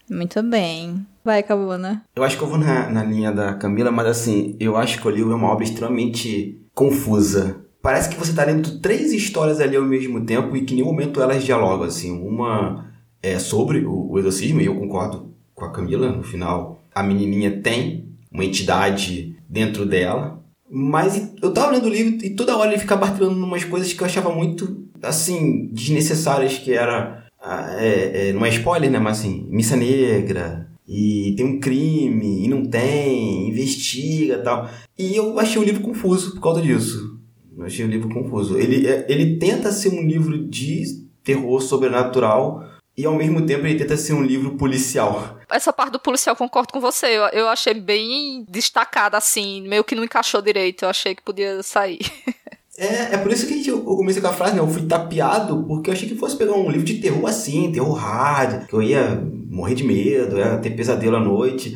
muito 0.09 0.41
bem. 0.41 1.05
Vai, 1.23 1.43
Cabuna. 1.43 2.03
Eu 2.15 2.23
acho 2.23 2.37
que 2.37 2.43
eu 2.43 2.47
vou 2.47 2.57
na, 2.57 2.89
na 2.89 3.03
linha 3.03 3.31
da 3.31 3.53
Camila, 3.53 3.91
mas 3.91 4.07
assim, 4.07 4.55
eu 4.59 4.77
acho 4.77 4.99
que 4.99 5.07
o 5.07 5.11
livro 5.11 5.33
é 5.33 5.35
uma 5.35 5.51
obra 5.51 5.65
extremamente 5.65 6.59
confusa. 6.73 7.63
Parece 7.81 8.09
que 8.09 8.15
você 8.15 8.31
está 8.31 8.43
lendo 8.45 8.79
três 8.79 9.11
histórias 9.11 9.59
ali 9.59 9.75
ao 9.75 9.83
mesmo 9.83 10.25
tempo 10.25 10.55
e 10.55 10.63
que 10.63 10.73
em 10.73 10.77
nenhum 10.77 10.89
momento 10.89 11.21
elas 11.21 11.43
dialogam, 11.43 11.85
assim. 11.85 12.11
Uma 12.11 12.91
é 13.21 13.37
sobre 13.37 13.85
o, 13.85 14.11
o 14.11 14.17
exorcismo, 14.17 14.61
e 14.61 14.65
eu 14.65 14.75
concordo 14.75 15.35
com 15.53 15.65
a 15.65 15.71
Camila, 15.71 16.09
no 16.09 16.23
final 16.23 16.77
a 16.97 17.03
menininha 17.03 17.61
tem 17.61 18.09
uma 18.31 18.43
entidade 18.43 19.36
dentro 19.49 19.85
dela. 19.85 20.43
Mas 20.69 21.33
eu 21.41 21.53
tava 21.53 21.71
lendo 21.71 21.85
o 21.85 21.89
livro 21.89 22.25
e 22.25 22.31
toda 22.31 22.57
hora 22.57 22.71
ele 22.71 22.79
ficava 22.79 23.05
martelando 23.05 23.43
umas 23.43 23.63
coisas 23.63 23.93
que 23.93 24.01
eu 24.01 24.05
achava 24.05 24.29
muito, 24.33 24.85
assim, 25.01 25.67
desnecessárias, 25.71 26.57
que 26.57 26.73
era... 26.73 27.25
Ah, 27.41 27.77
é, 27.79 28.29
é, 28.29 28.33
não 28.33 28.45
é 28.45 28.49
spoiler, 28.49 28.91
né? 28.91 28.99
Mas 28.99 29.19
assim, 29.19 29.47
missa 29.49 29.77
negra, 29.77 30.67
e 30.87 31.33
tem 31.35 31.45
um 31.45 31.59
crime, 31.59 32.45
e 32.45 32.47
não 32.47 32.65
tem, 32.65 33.49
investiga 33.49 34.39
tal. 34.39 34.69
E 34.97 35.15
eu 35.15 35.37
achei 35.37 35.61
o 35.61 35.65
livro 35.65 35.81
confuso 35.81 36.33
por 36.33 36.41
causa 36.41 36.61
disso. 36.61 37.19
Eu 37.57 37.65
achei 37.65 37.85
o 37.85 37.89
livro 37.89 38.09
confuso. 38.09 38.57
Ele, 38.57 38.87
é, 38.87 39.05
ele 39.09 39.37
tenta 39.37 39.71
ser 39.71 39.89
um 39.89 40.05
livro 40.05 40.47
de 40.47 41.05
terror 41.23 41.59
sobrenatural 41.61 42.63
e 42.97 43.05
ao 43.05 43.13
mesmo 43.13 43.45
tempo 43.45 43.67
ele 43.67 43.77
tenta 43.77 43.95
ser 43.95 44.13
um 44.13 44.23
livro 44.23 44.57
policial. 44.57 45.37
Essa 45.51 45.71
parte 45.71 45.91
do 45.91 45.99
policial 45.99 46.35
concordo 46.35 46.73
com 46.73 46.81
você. 46.81 47.05
Eu, 47.05 47.25
eu 47.27 47.47
achei 47.47 47.75
bem 47.75 48.43
destacada, 48.49 49.15
assim, 49.17 49.61
meio 49.67 49.83
que 49.83 49.93
não 49.93 50.03
encaixou 50.03 50.41
direito. 50.41 50.83
Eu 50.83 50.89
achei 50.89 51.13
que 51.13 51.21
podia 51.21 51.61
sair. 51.61 51.99
É, 52.79 53.15
é 53.15 53.17
por 53.17 53.31
isso 53.31 53.47
que 53.47 53.55
a 53.55 53.57
gente, 53.57 53.69
eu 53.69 53.81
comecei 53.81 54.21
com 54.21 54.27
a 54.27 54.33
frase, 54.33 54.53
né? 54.53 54.59
Eu 54.59 54.67
fui 54.67 54.83
tapeado, 54.83 55.63
porque 55.63 55.89
eu 55.89 55.95
achei 55.95 56.07
que 56.07 56.13
fosse 56.15 56.37
pegar 56.37 56.53
um 56.53 56.69
livro 56.69 56.85
de 56.85 56.99
terror 56.99 57.27
assim, 57.27 57.71
terror 57.71 57.91
hard, 57.95 58.67
que 58.67 58.73
eu 58.75 58.83
ia 58.83 59.19
morrer 59.49 59.73
de 59.73 59.83
medo, 59.83 60.37
ia 60.37 60.59
ter 60.59 60.69
pesadelo 60.69 61.15
à 61.15 61.19
noite. 61.19 61.75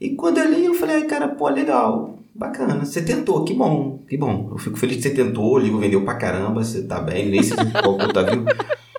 E 0.00 0.10
quando 0.16 0.38
eu 0.38 0.52
li, 0.52 0.64
eu 0.64 0.74
falei, 0.74 0.96
ai, 0.96 1.04
cara, 1.04 1.28
pô, 1.28 1.48
legal, 1.48 2.18
bacana. 2.34 2.84
Você 2.84 3.00
tentou, 3.00 3.44
que 3.44 3.54
bom, 3.54 4.02
que 4.08 4.16
bom. 4.16 4.48
Eu 4.50 4.58
fico 4.58 4.76
feliz 4.76 4.96
que 4.96 5.04
você 5.04 5.10
tentou, 5.10 5.54
o 5.54 5.58
livro 5.60 5.78
vendeu 5.78 6.04
pra 6.04 6.16
caramba, 6.16 6.64
você 6.64 6.82
tá 6.82 7.00
bem, 7.00 7.30
nem 7.30 7.44
sei 7.44 7.56
qual 7.80 7.96
que 7.96 8.08
tá 8.12 8.22
viu. 8.22 8.44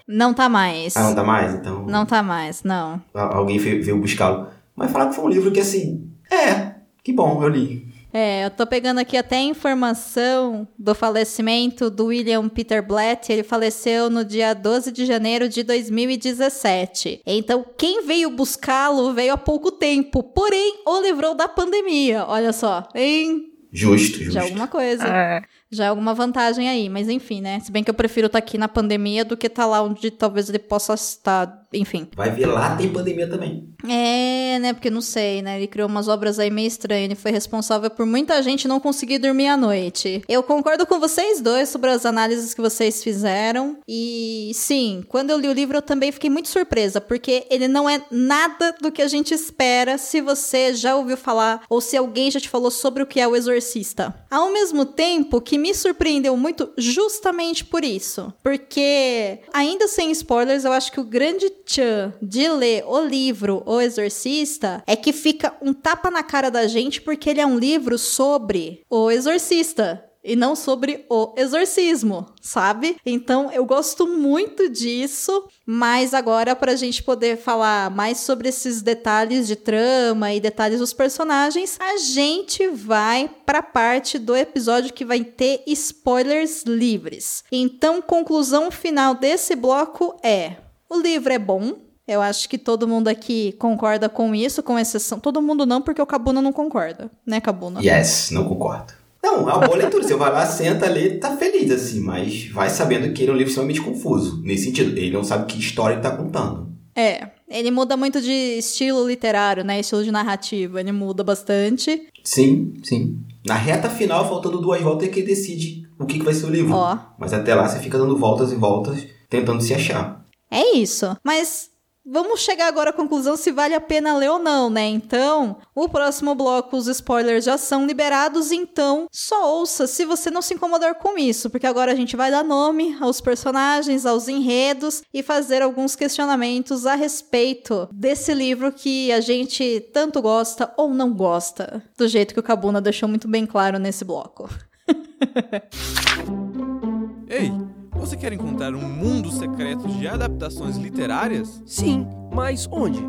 Não 0.08 0.34
tá 0.34 0.50
mais. 0.50 0.96
Ah, 0.96 1.04
não 1.04 1.16
tá 1.16 1.24
mais? 1.24 1.54
Então. 1.54 1.86
Não 1.86 2.06
tá 2.06 2.24
mais, 2.24 2.64
não. 2.64 3.02
Alguém 3.14 3.58
veio 3.58 3.98
buscá-lo. 3.98 4.48
Mas 4.76 4.92
falaram 4.92 5.12
que 5.12 5.16
foi 5.16 5.26
um 5.26 5.30
livro 5.30 5.52
que, 5.52 5.60
assim, 5.60 6.10
é, 6.32 6.76
que 7.04 7.14
bom, 7.14 7.44
eu 7.44 7.50
li. 7.50 7.92
É, 8.14 8.46
eu 8.46 8.50
tô 8.50 8.68
pegando 8.68 9.00
aqui 9.00 9.16
até 9.16 9.38
a 9.38 9.42
informação 9.42 10.68
do 10.78 10.94
falecimento 10.94 11.90
do 11.90 12.08
William 12.08 12.50
Peter 12.50 12.86
Blatt. 12.86 13.32
Ele 13.32 13.44
faleceu 13.44 14.10
no 14.10 14.26
dia 14.26 14.54
12 14.54 14.92
de 14.92 15.06
janeiro 15.06 15.48
de 15.48 15.64
2017. 15.64 17.22
Então, 17.26 17.66
quem 17.78 18.06
veio 18.06 18.30
buscá-lo 18.30 19.14
veio 19.14 19.34
há 19.34 19.38
pouco 19.38 19.72
tempo, 19.72 20.22
porém 20.24 20.82
o 20.86 21.02
livrou 21.02 21.34
da 21.34 21.48
pandemia. 21.48 22.26
Olha 22.28 22.52
só, 22.52 22.88
hein? 22.94 23.46
Justo, 23.72 24.18
justo. 24.18 24.34
Já 24.34 24.44
alguma 24.44 24.68
coisa. 24.68 25.08
É 25.08 25.42
já 25.72 25.86
é 25.86 25.88
alguma 25.88 26.14
vantagem 26.14 26.68
aí, 26.68 26.90
mas 26.90 27.08
enfim, 27.08 27.42
né? 27.42 27.60
Se 27.62 27.72
bem 27.72 27.84
que 27.84 27.90
eu 27.90 27.96
prefiro 27.96 28.28
estar 28.28 28.42
tá 28.42 28.46
aqui 28.46 28.58
na 28.58 28.68
pandemia 28.68 29.24
do 29.24 29.38
que 29.38 29.48
estar 29.48 29.64
tá 29.64 29.68
lá 29.68 29.82
onde 29.82 30.12
talvez 30.12 30.50
ele 30.50 30.60
possa 30.60 30.94
estar, 30.94 31.61
enfim. 31.74 32.08
Vai 32.16 32.32
ver 32.32 32.48
lá 32.48 32.76
tem 32.76 32.90
pandemia 32.90 33.28
também. 33.28 33.70
É, 33.88 34.60
né? 34.60 34.74
Porque 34.74 34.90
não 34.90 35.02
sei, 35.02 35.42
né? 35.42 35.58
Ele 35.58 35.68
criou 35.68 35.88
umas 35.88 36.08
obras 36.08 36.38
aí 36.38 36.50
meio 36.52 36.68
estranhas. 36.68 37.06
Ele 37.06 37.16
foi 37.16 37.32
responsável 37.32 37.90
por 37.90 38.06
muita 38.06 38.42
gente 38.44 38.68
não 38.68 38.80
conseguir 38.80 39.18
dormir 39.18 39.48
à 39.48 39.58
noite. 39.58 40.22
Eu 40.28 40.44
concordo 40.44 40.86
com 40.86 41.00
vocês 41.00 41.42
dois 41.42 41.70
sobre 41.70 41.90
as 41.90 42.06
análises 42.06 42.54
que 42.54 42.62
vocês 42.62 43.04
fizeram. 43.04 43.78
E 43.88 44.52
sim, 44.54 45.04
quando 45.08 45.32
eu 45.32 45.38
li 45.38 45.48
o 45.48 45.54
livro 45.54 45.78
eu 45.78 45.82
também 45.82 46.12
fiquei 46.12 46.30
muito 46.30 46.50
surpresa, 46.50 47.00
porque 47.00 47.46
ele 47.50 47.68
não 47.68 47.90
é 47.90 48.02
nada 48.12 48.76
do 48.82 48.92
que 48.92 49.02
a 49.02 49.08
gente 49.08 49.34
espera 49.34 49.98
se 49.98 50.22
você 50.22 50.74
já 50.74 50.96
ouviu 50.96 51.18
falar 51.18 51.64
ou 51.70 51.82
se 51.82 51.98
alguém 51.98 52.30
já 52.30 52.40
te 52.40 52.50
falou 52.50 52.72
sobre 52.72 53.04
o 53.04 53.08
que 53.08 53.20
é 53.20 53.28
o 53.28 53.36
exorcista. 53.36 54.14
Ao 54.30 54.52
mesmo 54.52 54.86
tempo 54.86 55.42
que 55.42 55.58
me 55.58 55.74
surpreendeu 55.74 56.36
muito 56.38 56.72
justamente 56.78 57.66
por 57.66 57.84
isso. 57.84 58.34
Porque, 58.44 59.40
ainda 59.54 59.88
sem 59.88 60.12
spoilers, 60.12 60.66
eu 60.66 60.72
acho 60.72 60.92
que 60.92 61.00
o 61.00 61.04
grande 61.04 61.50
tchan 61.72 62.14
de 62.22 62.50
ler 62.50 62.84
o 62.86 63.00
livro 63.00 63.64
O 63.66 63.80
Exorcista 63.80 64.84
é 64.86 64.96
que 64.96 65.14
fica 65.14 65.56
um 65.62 65.74
tapa 65.74 66.12
na 66.12 66.24
cara 66.24 66.52
da 66.52 66.68
gente 66.68 67.02
porque 67.02 67.30
ele 67.30 67.42
é 67.42 67.46
um 67.46 67.58
livro 67.58 67.98
sobre 67.98 68.84
o 68.90 69.10
exorcista 69.10 70.06
e 70.24 70.36
não 70.36 70.56
sobre 70.56 71.06
o 71.10 71.34
exorcismo, 71.36 72.28
sabe? 72.40 72.96
Então 73.04 73.52
eu 73.52 73.66
gosto 73.66 74.06
muito 74.06 74.70
disso, 74.70 75.48
mas 75.66 76.14
agora 76.14 76.56
para 76.56 76.74
a 76.74 76.76
gente 76.76 77.02
poder 77.02 77.38
falar 77.38 77.90
mais 77.90 78.20
sobre 78.20 78.50
esses 78.50 78.82
detalhes 78.82 79.48
de 79.48 79.56
trama 79.56 80.32
e 80.32 80.40
detalhes 80.40 80.80
dos 80.80 80.94
personagens, 80.94 81.78
a 81.80 81.98
gente 81.98 82.68
vai 82.68 83.30
para 83.46 83.60
a 83.60 83.64
parte 83.64 84.20
do 84.20 84.36
episódio 84.36 84.94
que 84.94 85.06
vai 85.06 85.24
ter 85.24 85.64
spoilers 85.66 86.64
livres. 86.64 87.44
Então, 87.52 88.02
conclusão 88.02 88.70
final 88.70 89.16
desse 89.16 89.56
bloco 89.56 90.16
é: 90.22 90.58
o 90.92 91.02
livro 91.02 91.32
é 91.32 91.40
bom, 91.40 91.74
eu 92.06 92.22
acho 92.22 92.50
que 92.50 92.58
todo 92.58 92.86
mundo 92.86 93.08
aqui 93.08 93.54
concorda 93.54 94.10
com 94.10 94.36
isso, 94.36 94.62
com 94.62 94.78
exceção. 94.78 95.20
Todo 95.20 95.42
mundo 95.42 95.66
não, 95.66 95.82
porque 95.82 96.02
o 96.02 96.06
Cabuna 96.06 96.42
não 96.42 96.52
concorda, 96.52 97.10
né, 97.26 97.40
Cabuna? 97.40 97.80
Yes, 97.82 98.30
não 98.32 98.44
concordo. 98.44 98.94
Não, 99.24 99.50
é 99.50 99.54
uma 99.54 99.66
boa 99.66 99.78
leitura. 99.78 100.04
Você 100.04 100.16
vai 100.16 100.32
lá, 100.32 100.46
senta, 100.46 100.90
lê, 100.90 101.12
tá 101.12 101.38
feliz, 101.38 101.72
assim, 101.72 102.02
mas 102.02 102.50
vai 102.50 102.70
sabendo 102.70 103.14
que 103.14 103.22
ele 103.22 103.32
é 103.32 103.34
um 103.34 103.38
livro 103.38 103.50
extremamente 103.50 103.80
confuso. 103.80 104.42
Nesse 104.44 104.66
sentido, 104.66 104.98
ele 104.98 105.12
não 105.12 105.24
sabe 105.24 105.46
que 105.46 105.58
história 105.60 105.94
ele 105.94 106.02
tá 106.02 106.12
contando. 106.12 106.70
É, 106.94 107.30
ele 107.48 107.72
muda 107.72 107.96
muito 107.96 108.20
de 108.20 108.58
estilo 108.58 109.08
literário, 109.08 109.64
né? 109.64 109.80
Estilo 109.80 110.04
de 110.04 110.12
narrativa. 110.12 110.80
Ele 110.80 110.92
muda 110.92 111.24
bastante. 111.24 112.08
Sim, 112.24 112.74
sim. 112.84 113.20
Na 113.46 113.56
reta 113.56 113.90
final, 113.90 114.28
faltando 114.28 114.60
duas 114.60 114.82
voltas, 114.82 115.08
é 115.08 115.12
que 115.12 115.20
ele 115.20 115.28
decide 115.28 115.88
o 115.98 116.06
que, 116.06 116.18
que 116.18 116.26
vai 116.26 116.34
ser 116.34 116.48
o 116.48 116.50
livro. 116.50 116.74
Ó. 116.74 116.98
Mas 117.18 117.32
até 117.32 117.56
lá 117.56 117.68
você 117.68 117.80
fica 117.80 117.98
dando 117.98 118.18
voltas 118.18 118.52
e 118.52 118.56
voltas, 118.56 119.06
tentando 119.30 119.62
se 119.62 119.74
achar. 119.74 120.21
É 120.52 120.76
isso. 120.76 121.16
Mas 121.24 121.72
Vamos 122.04 122.42
chegar 122.42 122.68
agora 122.68 122.90
à 122.90 122.94
conclusão 122.94 123.38
se 123.38 123.52
vale 123.52 123.76
a 123.76 123.80
pena 123.80 124.18
ler 124.18 124.32
ou 124.32 124.40
não, 124.40 124.72
né? 124.72 124.88
Então, 124.88 125.58
o 125.76 125.88
próximo 125.88 126.34
bloco, 126.34 126.76
os 126.76 126.88
spoilers 126.88 127.46
já 127.46 127.60
são 127.60 127.86
liberados, 127.86 128.52
então 128.52 129.08
só 129.12 129.60
ouça 129.60 129.86
se 129.86 130.04
você 130.04 130.32
não 130.32 130.42
se 130.42 130.56
incomodar 130.56 130.96
com 130.96 131.16
isso, 131.16 131.48
porque 131.48 131.68
agora 131.68 131.92
a 131.92 131.96
gente 131.96 132.16
vai 132.16 132.32
dar 132.32 132.44
nome 132.44 132.98
aos 133.00 133.22
personagens, 133.22 134.04
aos 134.04 134.28
enredos 134.28 135.04
e 135.14 135.22
fazer 135.22 135.62
alguns 135.62 135.96
questionamentos 135.96 136.88
a 136.88 136.96
respeito 136.96 137.88
desse 137.92 138.34
livro 138.34 138.72
que 138.72 139.12
a 139.12 139.22
gente 139.22 139.88
tanto 139.94 140.24
gosta 140.24 140.74
ou 140.78 140.90
não 140.90 141.14
gosta, 141.14 141.84
do 141.96 142.08
jeito 142.08 142.34
que 142.34 142.40
o 142.40 142.44
Kabuna 142.44 142.82
deixou 142.82 143.08
muito 143.08 143.28
bem 143.28 143.46
claro 143.46 143.78
nesse 143.78 144.04
bloco. 144.04 144.50
Ei! 147.30 147.81
Você 148.02 148.18
quer 148.18 148.34
encontrar 148.34 148.74
um 148.74 148.82
mundo 148.82 149.32
secreto 149.32 149.88
de 149.88 150.08
adaptações 150.08 150.76
literárias? 150.76 151.62
Sim, 151.68 152.08
mas 152.34 152.68
onde? 152.72 153.00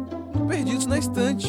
Perdidos 0.47 0.85
na 0.85 0.99
estante. 0.99 1.49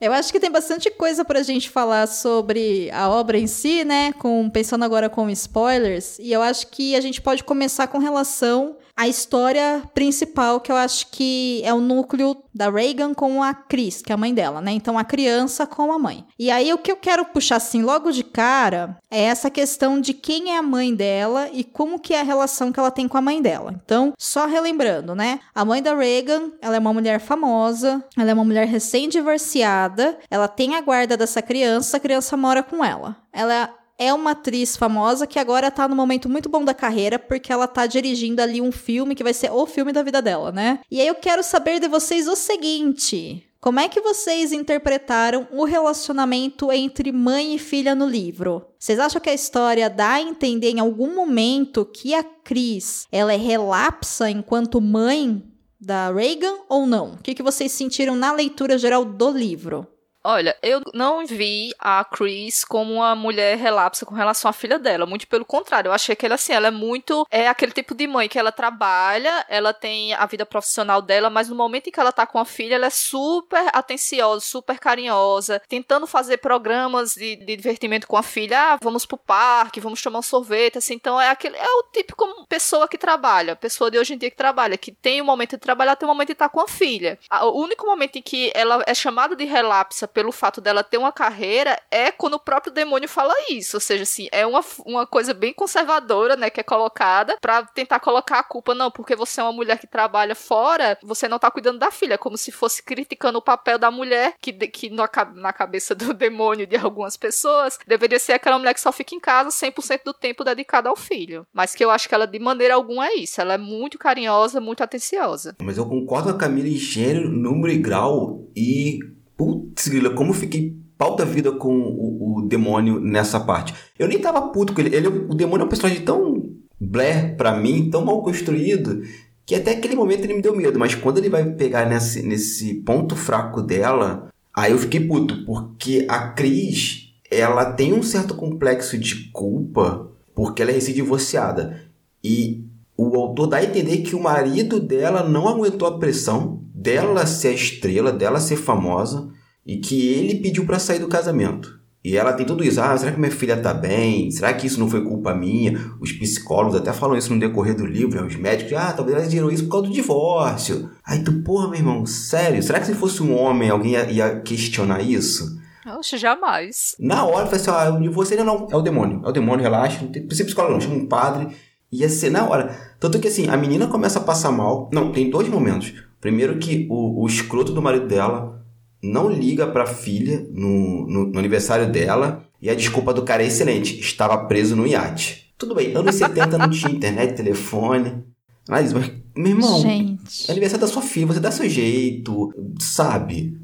Eu 0.00 0.12
acho 0.12 0.32
que 0.32 0.40
tem 0.40 0.50
bastante 0.50 0.90
coisa 0.90 1.24
pra 1.24 1.44
gente 1.44 1.70
falar 1.70 2.08
sobre 2.08 2.90
a 2.90 3.08
obra 3.08 3.38
em 3.38 3.46
si, 3.46 3.84
né? 3.84 4.12
Com, 4.14 4.50
pensando 4.50 4.84
agora 4.84 5.08
com 5.08 5.30
spoilers. 5.30 6.18
E 6.18 6.32
eu 6.32 6.42
acho 6.42 6.66
que 6.66 6.96
a 6.96 7.00
gente 7.00 7.22
pode 7.22 7.44
começar 7.44 7.86
com 7.86 7.98
relação 7.98 8.76
a 8.96 9.08
história 9.08 9.82
principal, 9.92 10.60
que 10.60 10.70
eu 10.70 10.76
acho 10.76 11.08
que 11.10 11.60
é 11.64 11.74
o 11.74 11.80
núcleo 11.80 12.36
da 12.54 12.70
Reagan 12.70 13.12
com 13.12 13.42
a 13.42 13.52
Chris, 13.52 14.00
que 14.00 14.12
é 14.12 14.14
a 14.14 14.18
mãe 14.18 14.32
dela, 14.32 14.60
né? 14.60 14.70
Então 14.70 14.96
a 14.96 15.04
criança 15.04 15.66
com 15.66 15.92
a 15.92 15.98
mãe. 15.98 16.24
E 16.38 16.50
aí 16.50 16.72
o 16.72 16.78
que 16.78 16.92
eu 16.92 16.96
quero 16.96 17.24
puxar 17.24 17.56
assim 17.56 17.82
logo 17.82 18.12
de 18.12 18.22
cara 18.22 18.96
é 19.10 19.22
essa 19.24 19.50
questão 19.50 20.00
de 20.00 20.14
quem 20.14 20.52
é 20.52 20.58
a 20.58 20.62
mãe 20.62 20.94
dela 20.94 21.48
e 21.52 21.64
como 21.64 21.98
que 21.98 22.14
é 22.14 22.20
a 22.20 22.24
relação 22.24 22.70
que 22.70 22.78
ela 22.78 22.90
tem 22.90 23.08
com 23.08 23.18
a 23.18 23.22
mãe 23.22 23.42
dela. 23.42 23.74
Então, 23.84 24.12
só 24.16 24.46
relembrando, 24.46 25.14
né? 25.14 25.40
A 25.54 25.64
mãe 25.64 25.82
da 25.82 25.94
Reagan, 25.94 26.52
ela 26.60 26.76
é 26.76 26.78
uma 26.78 26.92
mulher 26.92 27.18
famosa, 27.18 28.04
ela 28.16 28.30
é 28.30 28.34
uma 28.34 28.44
mulher 28.44 28.68
recém-divorciada, 28.68 30.18
ela 30.30 30.46
tem 30.46 30.76
a 30.76 30.80
guarda 30.80 31.16
dessa 31.16 31.42
criança, 31.42 31.96
a 31.96 32.00
criança 32.00 32.36
mora 32.36 32.62
com 32.62 32.84
ela. 32.84 33.16
Ela 33.32 33.74
é 33.98 34.12
uma 34.12 34.32
atriz 34.32 34.76
famosa 34.76 35.26
que 35.26 35.38
agora 35.38 35.70
tá 35.70 35.86
no 35.86 35.96
momento 35.96 36.28
muito 36.28 36.48
bom 36.48 36.64
da 36.64 36.74
carreira, 36.74 37.18
porque 37.18 37.52
ela 37.52 37.66
tá 37.66 37.86
dirigindo 37.86 38.42
ali 38.42 38.60
um 38.60 38.72
filme 38.72 39.14
que 39.14 39.22
vai 39.22 39.34
ser 39.34 39.50
o 39.52 39.66
filme 39.66 39.92
da 39.92 40.02
vida 40.02 40.20
dela, 40.20 40.50
né? 40.50 40.80
E 40.90 41.00
aí 41.00 41.06
eu 41.06 41.14
quero 41.14 41.42
saber 41.42 41.80
de 41.80 41.88
vocês 41.88 42.26
o 42.26 42.36
seguinte: 42.36 43.46
como 43.64 43.80
é 43.80 43.88
que 43.88 44.00
vocês 44.00 44.52
interpretaram 44.52 45.48
o 45.50 45.64
relacionamento 45.64 46.70
entre 46.70 47.10
mãe 47.10 47.54
e 47.54 47.58
filha 47.58 47.94
no 47.94 48.06
livro? 48.06 48.66
Vocês 48.78 48.98
acham 48.98 49.20
que 49.20 49.30
a 49.30 49.34
história 49.34 49.88
dá 49.88 50.12
a 50.12 50.20
entender 50.20 50.70
em 50.70 50.80
algum 50.80 51.14
momento 51.14 51.86
que 51.86 52.14
a 52.14 52.22
Cris 52.22 53.06
ela 53.10 53.32
é 53.32 53.38
relapsa 53.38 54.28
enquanto 54.28 54.82
mãe 54.82 55.42
da 55.80 56.12
Reagan 56.12 56.56
ou 56.68 56.86
não? 56.86 57.12
O 57.12 57.22
que, 57.22 57.34
que 57.34 57.42
vocês 57.42 57.72
sentiram 57.72 58.14
na 58.14 58.32
leitura 58.32 58.76
geral 58.76 59.02
do 59.02 59.30
livro? 59.30 59.86
Olha, 60.26 60.56
eu 60.62 60.80
não 60.94 61.26
vi 61.26 61.74
a 61.78 62.02
Chris 62.02 62.64
como 62.64 62.94
uma 62.94 63.14
mulher 63.14 63.58
relapsa 63.58 64.06
com 64.06 64.14
relação 64.14 64.48
à 64.48 64.54
filha 64.54 64.78
dela. 64.78 65.04
Muito 65.04 65.28
pelo 65.28 65.44
contrário. 65.44 65.90
Eu 65.90 65.92
achei 65.92 66.16
que 66.16 66.24
ela, 66.24 66.36
assim, 66.36 66.54
ela 66.54 66.68
é 66.68 66.70
muito. 66.70 67.26
É 67.30 67.46
aquele 67.46 67.72
tipo 67.72 67.94
de 67.94 68.06
mãe 68.06 68.26
que 68.26 68.38
ela 68.38 68.50
trabalha, 68.50 69.44
ela 69.50 69.74
tem 69.74 70.14
a 70.14 70.24
vida 70.24 70.46
profissional 70.46 71.02
dela, 71.02 71.28
mas 71.28 71.50
no 71.50 71.54
momento 71.54 71.88
em 71.88 71.90
que 71.90 72.00
ela 72.00 72.10
tá 72.10 72.26
com 72.26 72.38
a 72.38 72.46
filha, 72.46 72.76
ela 72.76 72.86
é 72.86 72.90
super 72.90 73.68
atenciosa, 73.74 74.40
super 74.40 74.78
carinhosa, 74.78 75.60
tentando 75.68 76.06
fazer 76.06 76.38
programas 76.38 77.14
de, 77.14 77.36
de 77.36 77.56
divertimento 77.56 78.06
com 78.06 78.16
a 78.16 78.22
filha. 78.22 78.58
Ah, 78.58 78.78
vamos 78.82 79.04
pro 79.04 79.18
parque, 79.18 79.78
vamos 79.78 80.00
tomar 80.00 80.20
um 80.20 80.22
sorvete, 80.22 80.78
assim. 80.78 80.94
Então 80.94 81.20
é 81.20 81.28
aquele. 81.28 81.58
É 81.58 81.68
o 81.68 81.82
típico 81.92 82.46
pessoa 82.48 82.88
que 82.88 82.96
trabalha, 82.96 83.56
pessoa 83.56 83.90
de 83.90 83.98
hoje 83.98 84.14
em 84.14 84.18
dia 84.18 84.30
que 84.30 84.36
trabalha, 84.36 84.78
que 84.78 84.90
tem 84.90 85.20
o 85.20 85.24
momento 85.24 85.50
de 85.50 85.58
trabalhar, 85.58 85.96
tem 85.96 86.08
o 86.08 86.12
momento 86.12 86.28
de 86.28 86.32
estar 86.32 86.48
tá 86.48 86.54
com 86.54 86.60
a 86.60 86.68
filha. 86.68 87.18
O 87.42 87.60
único 87.60 87.84
momento 87.84 88.16
em 88.16 88.22
que 88.22 88.50
ela 88.54 88.82
é 88.86 88.94
chamada 88.94 89.36
de 89.36 89.44
relapsa 89.44 90.08
pelo 90.14 90.32
fato 90.32 90.60
dela 90.60 90.84
ter 90.84 90.96
uma 90.96 91.12
carreira 91.12 91.78
é 91.90 92.10
quando 92.10 92.34
o 92.34 92.38
próprio 92.40 92.72
demônio 92.72 93.08
fala 93.08 93.34
isso. 93.50 93.76
Ou 93.76 93.80
seja, 93.80 94.04
assim, 94.04 94.28
é 94.30 94.46
uma, 94.46 94.64
uma 94.86 95.06
coisa 95.06 95.34
bem 95.34 95.52
conservadora, 95.52 96.36
né, 96.36 96.48
que 96.48 96.60
é 96.60 96.62
colocada 96.62 97.36
para 97.40 97.64
tentar 97.64 98.00
colocar 98.00 98.38
a 98.38 98.42
culpa, 98.42 98.74
não, 98.74 98.90
porque 98.90 99.16
você 99.16 99.40
é 99.40 99.44
uma 99.44 99.52
mulher 99.52 99.78
que 99.78 99.86
trabalha 99.86 100.34
fora, 100.34 100.96
você 101.02 101.28
não 101.28 101.38
tá 101.38 101.50
cuidando 101.50 101.78
da 101.78 101.90
filha, 101.90 102.16
como 102.16 102.38
se 102.38 102.52
fosse 102.52 102.82
criticando 102.82 103.38
o 103.38 103.42
papel 103.42 103.78
da 103.78 103.90
mulher, 103.90 104.34
que, 104.40 104.52
que 104.52 104.88
na, 104.88 105.08
na 105.34 105.52
cabeça 105.52 105.94
do 105.94 106.14
demônio 106.14 106.66
de 106.66 106.76
algumas 106.76 107.16
pessoas, 107.16 107.78
deveria 107.86 108.18
ser 108.18 108.32
aquela 108.32 108.58
mulher 108.58 108.74
que 108.74 108.80
só 108.80 108.92
fica 108.92 109.14
em 109.14 109.20
casa 109.20 109.50
100% 109.50 110.00
do 110.04 110.14
tempo 110.14 110.44
dedicada 110.44 110.88
ao 110.88 110.96
filho. 110.96 111.46
Mas 111.52 111.74
que 111.74 111.84
eu 111.84 111.90
acho 111.90 112.08
que 112.08 112.14
ela, 112.14 112.26
de 112.26 112.38
maneira 112.38 112.74
alguma, 112.74 113.08
é 113.08 113.14
isso. 113.16 113.40
Ela 113.40 113.54
é 113.54 113.58
muito 113.58 113.98
carinhosa, 113.98 114.60
muito 114.60 114.82
atenciosa. 114.82 115.56
Mas 115.60 115.76
eu 115.76 115.86
concordo 115.86 116.30
com 116.30 116.36
a 116.36 116.38
Camila 116.38 116.68
em 116.68 116.76
gênero, 116.76 117.28
número 117.28 117.72
e 117.72 117.78
grau. 117.78 118.48
E, 118.54 118.98
putz, 119.36 119.90
como 120.16 120.30
eu 120.30 120.34
fiquei 120.34 120.76
pau 120.96 121.16
da 121.16 121.24
vida 121.24 121.52
com 121.52 121.76
o, 121.76 122.38
o, 122.38 122.42
demônio 122.42 123.00
nessa 123.00 123.40
parte. 123.40 123.74
Eu 123.98 124.08
nem 124.08 124.18
tava 124.18 124.48
puto 124.48 124.72
com 124.72 124.80
ele. 124.80 124.94
ele 124.94 125.08
o 125.08 125.34
demônio 125.34 125.62
é 125.62 125.66
um 125.66 125.68
personagem 125.68 126.02
tão 126.02 126.54
Blair 126.80 127.36
para 127.36 127.56
mim, 127.56 127.88
tão 127.90 128.04
mal 128.04 128.22
construído, 128.22 129.02
que 129.46 129.54
até 129.54 129.72
aquele 129.72 129.94
momento 129.94 130.24
ele 130.24 130.34
me 130.34 130.42
deu 130.42 130.54
medo. 130.54 130.78
Mas 130.78 130.94
quando 130.94 131.18
ele 131.18 131.28
vai 131.28 131.44
pegar 131.52 131.88
nesse, 131.88 132.22
nesse 132.22 132.74
ponto 132.74 133.16
fraco 133.16 133.62
dela, 133.62 134.28
aí 134.54 134.72
eu 134.72 134.78
fiquei 134.78 135.00
puto. 135.00 135.44
Porque 135.44 136.06
a 136.08 136.28
Cris, 136.28 137.12
ela 137.30 137.72
tem 137.72 137.92
um 137.92 138.02
certo 138.02 138.34
complexo 138.34 138.98
de 138.98 139.30
culpa 139.30 140.10
porque 140.34 140.62
ela 140.62 140.70
é 140.70 140.74
recém-divorciada. 140.74 141.80
E 142.22 142.64
o 142.96 143.16
autor 143.16 143.46
dá 143.46 143.58
a 143.58 143.64
entender 143.64 143.98
que 143.98 144.16
o 144.16 144.22
marido 144.22 144.80
dela 144.80 145.22
não 145.22 145.48
aguentou 145.48 145.86
a 145.86 145.98
pressão 145.98 146.63
dela 146.84 147.24
ser 147.24 147.48
a 147.48 147.52
estrela, 147.52 148.12
dela 148.12 148.38
ser 148.38 148.56
famosa, 148.56 149.30
e 149.66 149.78
que 149.78 150.12
ele 150.12 150.36
pediu 150.36 150.66
para 150.66 150.78
sair 150.78 150.98
do 150.98 151.08
casamento. 151.08 151.82
E 152.04 152.18
ela 152.18 152.34
tem 152.34 152.44
tudo 152.44 152.62
isso. 152.62 152.78
Ah, 152.82 152.94
será 152.98 153.12
que 153.12 153.18
minha 153.18 153.32
filha 153.32 153.56
tá 153.56 153.72
bem? 153.72 154.30
Será 154.30 154.52
que 154.52 154.66
isso 154.66 154.78
não 154.78 154.90
foi 154.90 155.02
culpa 155.02 155.34
minha? 155.34 155.80
Os 155.98 156.12
psicólogos 156.12 156.76
até 156.76 156.92
falam 156.92 157.16
isso 157.16 157.32
no 157.32 157.40
decorrer 157.40 157.74
do 157.74 157.86
livro, 157.86 158.20
né? 158.20 158.26
os 158.26 158.36
médicos. 158.36 158.74
Ah, 158.74 158.92
talvez 158.92 159.16
elas 159.16 159.32
viram 159.32 159.50
isso 159.50 159.64
por 159.64 159.70
causa 159.70 159.86
do 159.86 159.92
divórcio. 159.94 160.90
Aí 161.02 161.24
tu, 161.24 161.32
porra, 161.42 161.68
meu 161.68 161.78
irmão, 161.78 162.04
sério? 162.04 162.62
Será 162.62 162.78
que 162.78 162.86
se 162.86 162.94
fosse 162.94 163.22
um 163.22 163.34
homem, 163.34 163.70
alguém 163.70 163.92
ia, 163.92 164.10
ia 164.10 164.40
questionar 164.40 165.00
isso? 165.00 165.58
Oxe, 165.98 166.18
jamais. 166.18 166.94
Na 167.00 167.24
hora, 167.24 167.46
eu 167.46 167.50
falei 167.50 167.60
assim, 167.60 167.70
ah, 167.70 167.96
o 167.96 168.02
divórcio 168.02 168.38
ainda 168.38 168.44
não. 168.44 168.68
É 168.70 168.76
o 168.76 168.82
demônio. 168.82 169.22
É 169.24 169.28
o 169.30 169.32
demônio, 169.32 169.62
relaxa. 169.62 170.02
Não 170.02 170.12
tem 170.12 170.26
psicólogo 170.26 170.74
não, 170.74 170.80
chama 170.82 170.96
um 170.96 171.06
padre. 171.06 171.56
Ia 171.90 172.10
ser 172.10 172.28
na 172.28 172.46
hora. 172.46 172.76
Tanto 173.00 173.18
que 173.18 173.28
assim, 173.28 173.48
a 173.48 173.56
menina 173.56 173.86
começa 173.86 174.18
a 174.18 174.22
passar 174.22 174.50
mal. 174.50 174.90
Não, 174.92 175.10
tem 175.10 175.30
dois 175.30 175.48
momentos. 175.48 175.94
Primeiro 176.24 176.56
que 176.56 176.86
o, 176.88 177.22
o 177.22 177.26
escroto 177.26 177.70
do 177.70 177.82
marido 177.82 178.06
dela 178.06 178.64
não 179.02 179.28
liga 179.28 179.66
pra 179.66 179.84
filha 179.84 180.48
no, 180.50 181.06
no, 181.06 181.26
no, 181.26 181.38
aniversário 181.38 181.92
dela 181.92 182.42
e 182.62 182.70
a 182.70 182.74
desculpa 182.74 183.12
do 183.12 183.24
cara 183.24 183.42
é 183.42 183.46
excelente, 183.46 184.00
estava 184.00 184.46
preso 184.46 184.74
no 184.74 184.86
iate. 184.86 185.52
Tudo 185.58 185.74
bem, 185.74 185.94
anos 185.94 186.14
70 186.14 186.56
não 186.56 186.70
tinha 186.70 186.90
internet, 186.90 187.36
telefone. 187.36 188.24
Mas, 188.66 188.94
mas 188.94 189.12
meu 189.36 189.50
irmão, 189.52 189.82
Gente. 189.82 190.48
é 190.48 190.52
aniversário 190.52 190.86
da 190.86 190.90
sua 190.90 191.02
filha, 191.02 191.26
você 191.26 191.40
dá 191.40 191.50
seu 191.50 191.68
jeito, 191.68 192.54
sabe? 192.80 193.60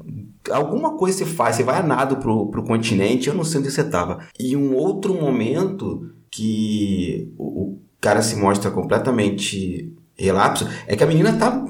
Alguma 0.51 0.95
coisa 0.95 1.17
você 1.17 1.25
faz, 1.25 1.55
você 1.55 1.63
vai 1.63 1.79
a 1.79 1.83
nado 1.83 2.17
pro, 2.17 2.45
pro 2.51 2.63
continente, 2.63 3.27
eu 3.27 3.33
não 3.33 3.43
sei 3.43 3.59
onde 3.59 3.71
você 3.71 3.83
tava. 3.83 4.19
E 4.39 4.55
um 4.55 4.75
outro 4.75 5.15
momento 5.15 6.11
que 6.29 7.33
o, 7.39 7.45
o 7.63 7.81
cara 7.99 8.21
se 8.21 8.35
mostra 8.35 8.69
completamente 8.69 9.91
relapso 10.15 10.69
é 10.85 10.95
que 10.95 11.03
a 11.03 11.07
menina 11.07 11.33
tá 11.33 11.65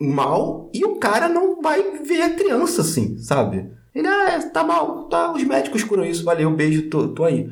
mal 0.00 0.70
e 0.72 0.84
o 0.84 0.96
cara 0.96 1.28
não 1.28 1.60
vai 1.60 1.82
ver 2.02 2.22
a 2.22 2.34
criança 2.34 2.82
assim, 2.82 3.18
sabe? 3.18 3.70
Ele, 3.94 4.06
ah, 4.06 4.30
é, 4.30 4.40
tá 4.50 4.62
mal, 4.62 5.08
tá, 5.08 5.32
os 5.32 5.42
médicos 5.42 5.82
curam 5.82 6.04
isso, 6.04 6.24
valeu, 6.24 6.50
beijo, 6.50 6.88
tô, 6.88 7.08
tô 7.08 7.24
aí. 7.24 7.50